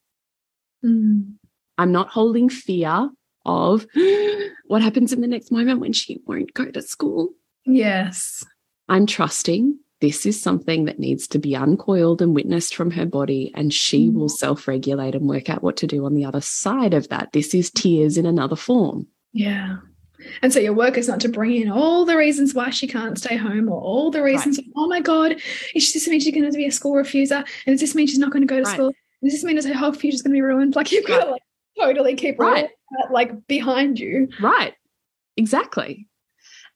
Mm. 0.85 1.37
I'm 1.79 1.93
not 1.93 2.09
holding 2.11 2.51
fear 2.51 3.09
of 3.45 3.87
what 4.67 4.83
happens 4.83 5.13
in 5.13 5.21
the 5.21 5.27
next 5.27 5.51
moment 5.51 5.81
when 5.81 5.93
she 5.93 6.21
won't 6.27 6.55
go 6.55 6.71
to 6.71 6.83
school. 6.83 7.31
Yes. 7.65 8.45
I'm 8.89 9.07
trusting 9.07 9.79
this 10.03 10.27
is 10.27 10.39
something 10.39 10.87
that 10.87 10.99
needs 10.99 11.29
to 11.29 11.39
be 11.39 11.55
uncoiled 11.55 12.21
and 12.21 12.35
witnessed 12.35 12.75
from 12.75 12.91
her 12.91 13.07
body, 13.07 13.53
and 13.55 13.73
she 13.73 14.09
mm. 14.09 14.15
will 14.15 14.29
self 14.29 14.67
regulate 14.67 15.15
and 15.15 15.29
work 15.29 15.49
out 15.49 15.63
what 15.63 15.77
to 15.77 15.87
do 15.87 16.05
on 16.05 16.15
the 16.15 16.25
other 16.25 16.41
side 16.41 16.93
of 16.93 17.09
that. 17.09 17.33
This 17.33 17.55
is 17.55 17.71
tears 17.71 18.19
in 18.19 18.27
another 18.27 18.57
form. 18.57 19.07
Yeah. 19.33 19.77
And 20.43 20.53
so 20.53 20.59
your 20.59 20.73
work 20.73 20.99
is 20.99 21.07
not 21.07 21.21
to 21.21 21.29
bring 21.29 21.55
in 21.55 21.71
all 21.71 22.05
the 22.05 22.17
reasons 22.17 22.53
why 22.53 22.71
she 22.71 22.89
can't 22.89 23.17
stay 23.17 23.37
home 23.37 23.69
or 23.69 23.81
all 23.81 24.11
the 24.11 24.23
reasons, 24.25 24.59
right. 24.59 24.67
oh 24.77 24.89
my 24.89 25.01
God, 25.01 25.37
is 25.75 25.93
this 25.93 26.09
mean 26.09 26.19
she's 26.19 26.35
going 26.35 26.51
to 26.51 26.57
be 26.57 26.67
a 26.67 26.73
school 26.73 26.95
refuser? 26.95 27.47
And 27.67 27.75
does 27.75 27.81
this 27.81 27.95
mean 27.95 28.09
she's 28.09 28.19
not 28.19 28.33
going 28.33 28.43
to 28.43 28.53
go 28.53 28.57
to 28.57 28.63
right. 28.65 28.75
school? 28.75 28.93
Does 29.23 29.33
this 29.33 29.45
mean 29.45 29.55
that 29.55 29.65
her 29.67 29.75
whole 29.75 29.93
future 29.93 30.17
is 30.17 30.23
going 30.23 30.33
to 30.33 30.37
be 30.37 30.43
ruined? 30.43 30.75
Like 30.75 30.91
you've 30.91 31.07
got 31.07 31.31
like 31.31 31.43
totally 31.79 32.15
keep 32.15 32.39
right. 32.39 32.71
That, 32.99 33.13
like 33.13 33.47
behind 33.47 33.99
you. 33.99 34.29
Right. 34.41 34.75
Exactly. 35.37 36.09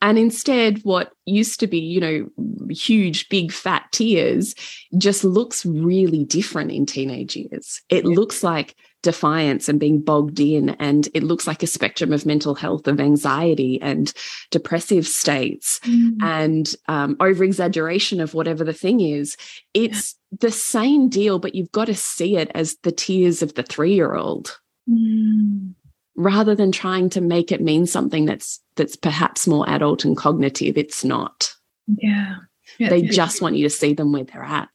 And 0.02 0.18
instead, 0.18 0.80
what 0.82 1.12
used 1.24 1.58
to 1.60 1.66
be, 1.66 1.78
you 1.78 2.00
know, 2.00 2.70
huge, 2.70 3.28
big, 3.28 3.50
fat 3.50 3.86
tears 3.92 4.54
just 4.98 5.24
looks 5.24 5.64
really 5.64 6.24
different 6.24 6.70
in 6.70 6.84
teenage 6.84 7.34
years. 7.34 7.80
It 7.88 8.04
yeah. 8.04 8.14
looks 8.14 8.42
like 8.42 8.76
defiance 9.02 9.68
and 9.68 9.80
being 9.80 10.00
bogged 10.00 10.38
in, 10.38 10.70
and 10.80 11.08
it 11.14 11.22
looks 11.22 11.46
like 11.46 11.62
a 11.62 11.66
spectrum 11.66 12.12
of 12.12 12.26
mental 12.26 12.54
health, 12.54 12.86
of 12.86 13.00
anxiety 13.00 13.80
and 13.80 14.12
depressive 14.50 15.06
states 15.06 15.80
mm. 15.84 16.12
and 16.20 16.74
um, 16.88 17.16
over 17.20 17.42
exaggeration 17.42 18.20
of 18.20 18.34
whatever 18.34 18.64
the 18.64 18.74
thing 18.74 19.00
is. 19.00 19.36
It's 19.72 20.14
yeah. 20.30 20.38
the 20.40 20.50
same 20.50 21.08
deal, 21.08 21.38
but 21.38 21.54
you've 21.54 21.72
got 21.72 21.86
to 21.86 21.94
see 21.94 22.36
it 22.36 22.50
as 22.54 22.76
the 22.82 22.92
tears 22.92 23.40
of 23.40 23.54
the 23.54 23.62
three 23.62 23.94
year 23.94 24.14
old. 24.14 24.58
Mm 24.88 25.74
rather 26.16 26.54
than 26.54 26.72
trying 26.72 27.10
to 27.10 27.20
make 27.20 27.52
it 27.52 27.60
mean 27.60 27.86
something 27.86 28.24
that's 28.24 28.60
that's 28.74 28.96
perhaps 28.96 29.46
more 29.46 29.68
adult 29.68 30.04
and 30.04 30.16
cognitive 30.16 30.76
it's 30.76 31.04
not. 31.04 31.54
Yeah, 31.86 32.36
yeah 32.78 32.88
they 32.88 32.98
yeah. 32.98 33.10
just 33.10 33.40
want 33.40 33.56
you 33.56 33.64
to 33.64 33.70
see 33.70 33.92
them 33.92 34.12
where 34.12 34.24
they're 34.24 34.42
at. 34.42 34.68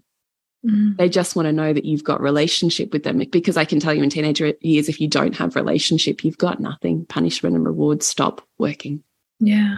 Mm. 0.64 0.96
they 0.96 1.10
just 1.10 1.36
want 1.36 1.48
to 1.48 1.52
know 1.52 1.74
that 1.74 1.86
you've 1.86 2.04
got 2.04 2.22
relationship 2.22 2.94
with 2.94 3.02
them 3.02 3.18
because 3.32 3.58
i 3.58 3.66
can 3.66 3.80
tell 3.80 3.96
you 3.96 4.04
in 4.04 4.12
teenager 4.12 4.54
years 4.62 4.90
if 4.90 5.02
you 5.02 5.08
don't 5.08 5.36
have 5.36 5.56
relationship 5.56 6.24
you've 6.24 6.38
got 6.38 6.60
nothing. 6.60 7.06
Punishment 7.08 7.56
and 7.56 7.66
rewards 7.66 8.06
stop 8.06 8.48
working. 8.60 9.04
Yeah. 9.40 9.78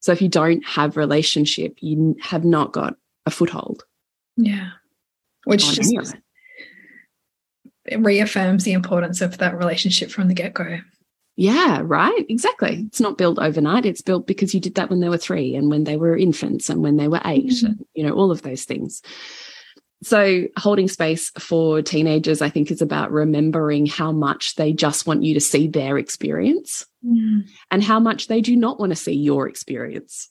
So 0.00 0.12
if 0.12 0.20
you 0.20 0.28
don't 0.28 0.64
have 0.66 0.98
relationship 0.98 1.78
you 1.80 2.16
have 2.20 2.44
not 2.44 2.72
got 2.72 2.96
a 3.24 3.30
foothold. 3.30 3.84
Yeah. 4.36 4.72
Which 5.44 5.72
just 5.72 6.14
it 7.88 7.98
reaffirms 7.98 8.64
the 8.64 8.72
importance 8.72 9.20
of 9.20 9.38
that 9.38 9.56
relationship 9.56 10.10
from 10.10 10.28
the 10.28 10.34
get 10.34 10.54
go. 10.54 10.78
Yeah, 11.36 11.82
right. 11.84 12.24
Exactly. 12.30 12.84
It's 12.86 13.00
not 13.00 13.18
built 13.18 13.38
overnight. 13.38 13.84
It's 13.84 14.00
built 14.00 14.26
because 14.26 14.54
you 14.54 14.60
did 14.60 14.74
that 14.76 14.88
when 14.88 15.00
they 15.00 15.10
were 15.10 15.18
three 15.18 15.54
and 15.54 15.68
when 15.68 15.84
they 15.84 15.98
were 15.98 16.16
infants 16.16 16.70
and 16.70 16.82
when 16.82 16.96
they 16.96 17.08
were 17.08 17.20
8 17.24 17.44
mm. 17.44 17.62
and, 17.62 17.84
you 17.94 18.04
know, 18.04 18.14
all 18.14 18.30
of 18.30 18.40
those 18.40 18.64
things. 18.64 19.02
So, 20.02 20.44
holding 20.58 20.88
space 20.88 21.30
for 21.38 21.82
teenagers, 21.82 22.42
I 22.42 22.50
think, 22.50 22.70
is 22.70 22.82
about 22.82 23.12
remembering 23.12 23.86
how 23.86 24.12
much 24.12 24.54
they 24.56 24.72
just 24.72 25.06
want 25.06 25.24
you 25.24 25.34
to 25.34 25.40
see 25.40 25.68
their 25.68 25.98
experience 25.98 26.86
mm. 27.04 27.46
and 27.70 27.82
how 27.82 27.98
much 27.98 28.28
they 28.28 28.40
do 28.40 28.56
not 28.56 28.78
want 28.78 28.90
to 28.90 28.96
see 28.96 29.14
your 29.14 29.48
experience. 29.48 30.30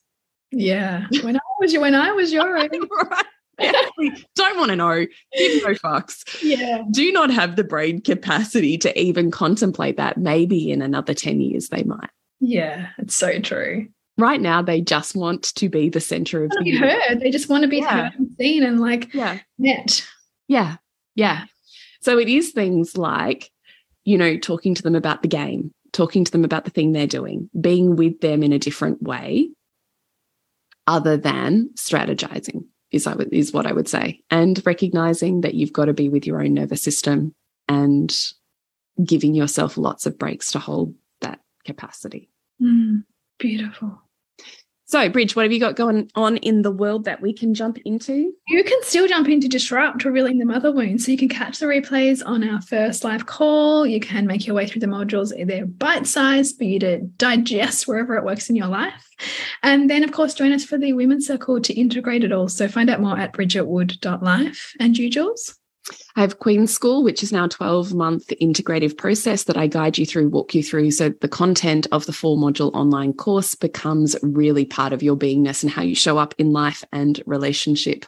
Yeah. 0.52 1.08
When 1.24 1.36
I 1.36 1.40
was 1.60 1.78
when 1.78 1.96
I 1.96 2.12
was 2.12 2.32
your 2.34 2.58
age. 2.58 2.72
right. 2.72 3.26
Don't 3.58 4.58
want 4.58 4.70
to 4.70 4.76
know. 4.76 5.06
Give 5.38 5.64
no 5.64 5.74
fucks. 5.74 6.42
Yeah. 6.42 6.84
Do 6.92 7.12
not 7.12 7.30
have 7.32 7.56
the 7.56 7.64
brain 7.64 8.02
capacity 8.02 8.78
to 8.80 9.00
even 9.00 9.32
contemplate 9.32 9.98
that. 9.98 10.18
Maybe 10.18 10.72
in 10.72 10.82
another 10.82 11.14
10 11.14 11.42
years 11.42 11.70
they 11.70 11.84
might. 11.84 12.10
Yeah, 12.40 12.90
it's 12.98 13.16
so 13.16 13.40
true. 13.40 13.88
Right 14.18 14.40
now, 14.40 14.62
they 14.62 14.80
just 14.80 15.16
want 15.16 15.44
to 15.56 15.68
be 15.68 15.90
the 15.90 16.00
center 16.00 16.44
of 16.44 16.52
the 16.52 16.72
heard. 16.72 17.20
They 17.20 17.32
just 17.32 17.50
want 17.50 17.64
to 17.64 17.68
be 17.68 17.80
yeah. 17.80 18.04
heard 18.04 18.20
and 18.20 18.32
seen 18.40 18.64
and 18.64 18.80
like 18.80 19.14
yeah. 19.14 19.40
met. 19.58 20.06
Yeah. 20.48 20.78
Yeah. 21.16 21.46
So 22.02 22.18
it 22.18 22.30
is 22.30 22.52
things 22.52 22.98
like, 22.98 23.52
you 24.06 24.18
know, 24.18 24.38
talking 24.38 24.76
to 24.76 24.84
them 24.84 24.96
about 24.96 25.22
the 25.22 25.28
game, 25.28 25.74
talking 25.92 26.24
to 26.24 26.32
them 26.32 26.46
about 26.46 26.64
the 26.66 26.72
thing 26.72 26.92
they're 26.92 27.08
doing, 27.08 27.50
being 27.60 27.96
with 27.96 28.22
them 28.22 28.44
in 28.44 28.54
a 28.54 28.60
different 28.60 29.02
way 29.02 29.50
other 30.88 31.18
than 31.18 31.70
strategizing 31.76 32.66
is 32.96 33.06
I 33.08 33.16
is 33.32 33.54
what 33.54 33.68
I 33.68 33.74
would 33.74 33.88
say, 33.88 34.22
and 34.32 34.62
recognizing 34.66 35.42
that 35.42 35.54
you've 35.54 35.74
got 35.74 35.86
to 35.86 35.94
be 35.94 36.10
with 36.10 36.26
your 36.26 36.42
own 36.42 36.54
nervous 36.54 36.82
system 36.82 37.36
and 37.68 38.16
giving 39.04 39.36
yourself 39.36 39.78
lots 39.78 40.06
of 40.06 40.18
breaks 40.18 40.52
to 40.54 40.60
hold 40.60 40.96
that 41.22 41.40
capacity. 41.66 42.30
Mm, 42.62 43.04
beautiful. 43.38 44.02
So, 44.88 45.10
Bridge, 45.10 45.36
what 45.36 45.44
have 45.44 45.52
you 45.52 45.60
got 45.60 45.76
going 45.76 46.12
on 46.14 46.38
in 46.38 46.62
the 46.62 46.72
world 46.72 47.06
that 47.06 47.20
we 47.20 47.34
can 47.34 47.56
jump 47.56 47.80
into? 47.86 48.34
You 48.48 48.64
can 48.64 48.84
still 48.84 49.08
jump 49.08 49.28
into 49.28 49.48
Disrupt, 49.48 50.06
revealing 50.06 50.38
the 50.38 50.46
mother 50.46 50.72
wound. 50.72 51.02
So, 51.02 51.12
you 51.12 51.18
can 51.18 51.28
catch 51.28 51.58
the 51.58 51.66
replays 51.66 52.22
on 52.24 52.48
our 52.48 52.62
first 52.62 53.04
live 53.04 53.26
call. 53.26 53.88
You 53.88 54.00
can 54.00 54.28
make 54.28 54.46
your 54.46 54.56
way 54.56 54.68
through 54.68 54.82
the 54.82 54.88
modules. 54.88 55.34
They're 55.48 55.66
bite 55.66 56.06
sized 56.06 56.58
for 56.58 56.66
you 56.66 56.80
to 56.80 57.00
digest 57.00 57.88
wherever 57.88 58.16
it 58.16 58.26
works 58.26 58.50
in 58.50 58.56
your 58.56 58.68
life. 58.68 59.10
And 59.64 59.90
then, 59.90 60.04
of 60.04 60.12
course, 60.12 60.36
join 60.36 60.52
us 60.52 60.64
for 60.64 60.78
the 60.78 60.94
Women's 60.94 61.26
Circle 61.26 61.62
to 61.62 61.74
integrate 61.74 62.24
it 62.24 62.32
all. 62.32 62.48
So, 62.48 62.68
find 62.68 62.90
out 62.90 63.02
more 63.02 63.18
at 63.18 63.34
bridgetwood.life. 63.34 64.74
And 64.80 64.96
you, 64.96 65.10
Jules? 65.10 65.56
I 66.16 66.22
have 66.22 66.40
Queen 66.40 66.66
School, 66.66 67.04
which 67.04 67.22
is 67.22 67.32
now 67.32 67.46
a 67.46 67.50
12 67.50 67.94
month 67.94 68.28
integrative 68.42 68.98
process 68.98 69.44
that 69.44 69.58
I 69.58 69.68
guide 69.68 69.98
you 69.98 70.06
through, 70.06 70.30
walk 70.30 70.56
you 70.56 70.64
through. 70.64 70.92
So 70.92 71.10
the 71.10 71.28
content 71.28 71.88
of 71.92 72.06
the 72.06 72.14
four 72.14 72.38
module 72.38 72.74
online 72.74 73.14
course 73.14 73.54
becomes 73.54 74.16
really 74.22 74.66
part 74.66 74.94
of 74.94 75.04
your 75.04 75.16
beingness 75.16 75.62
and 75.62 75.72
how 75.72 75.82
you 75.82 75.96
show 75.96 76.18
up 76.18 76.34
in 76.38 76.52
life 76.52 76.84
and 76.92 77.22
relationship 77.26 78.06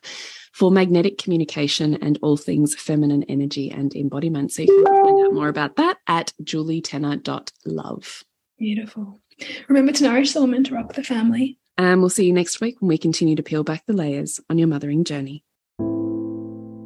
for 0.54 0.72
magnetic 0.72 1.20
communication 1.20 1.96
and 1.96 2.18
all 2.24 2.36
things 2.36 2.74
feminine 2.74 3.24
energy 3.24 3.70
and 3.70 3.96
embodiment. 3.96 4.52
So 4.52 4.64
you 4.64 4.84
can 4.84 5.04
find 5.04 5.26
out 5.26 5.34
more 5.34 5.50
about 5.50 5.76
that 5.76 5.98
at 6.08 6.34
julietenner.love. 6.42 8.24
Beautiful. 8.58 9.22
Remember 9.68 9.92
to 9.92 10.04
nourish 10.04 10.34
the 10.34 10.42
woman 10.42 10.64
to 10.64 10.74
rock 10.74 10.94
the 10.94 11.04
family. 11.04 11.60
And 11.78 12.00
we'll 12.00 12.10
see 12.10 12.26
you 12.26 12.34
next 12.34 12.60
week 12.60 12.78
when 12.80 12.90
we 12.90 12.98
continue 12.98 13.36
to 13.36 13.44
peel 13.44 13.64
back 13.64 13.86
the 13.86 13.94
layers 13.94 14.40
on 14.50 14.58
your 14.58 14.68
mothering 14.68 15.04
journey. 15.04 15.44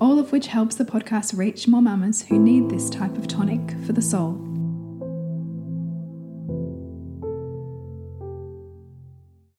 all 0.00 0.18
of 0.18 0.32
which 0.32 0.46
helps 0.48 0.74
the 0.74 0.84
podcast 0.84 1.36
reach 1.36 1.68
more 1.68 1.82
mamas 1.82 2.22
who 2.22 2.38
need 2.38 2.68
this 2.68 2.90
type 2.90 3.16
of 3.16 3.28
tonic 3.28 3.60
for 3.86 3.92
the 3.92 4.02
soul. 4.02 4.53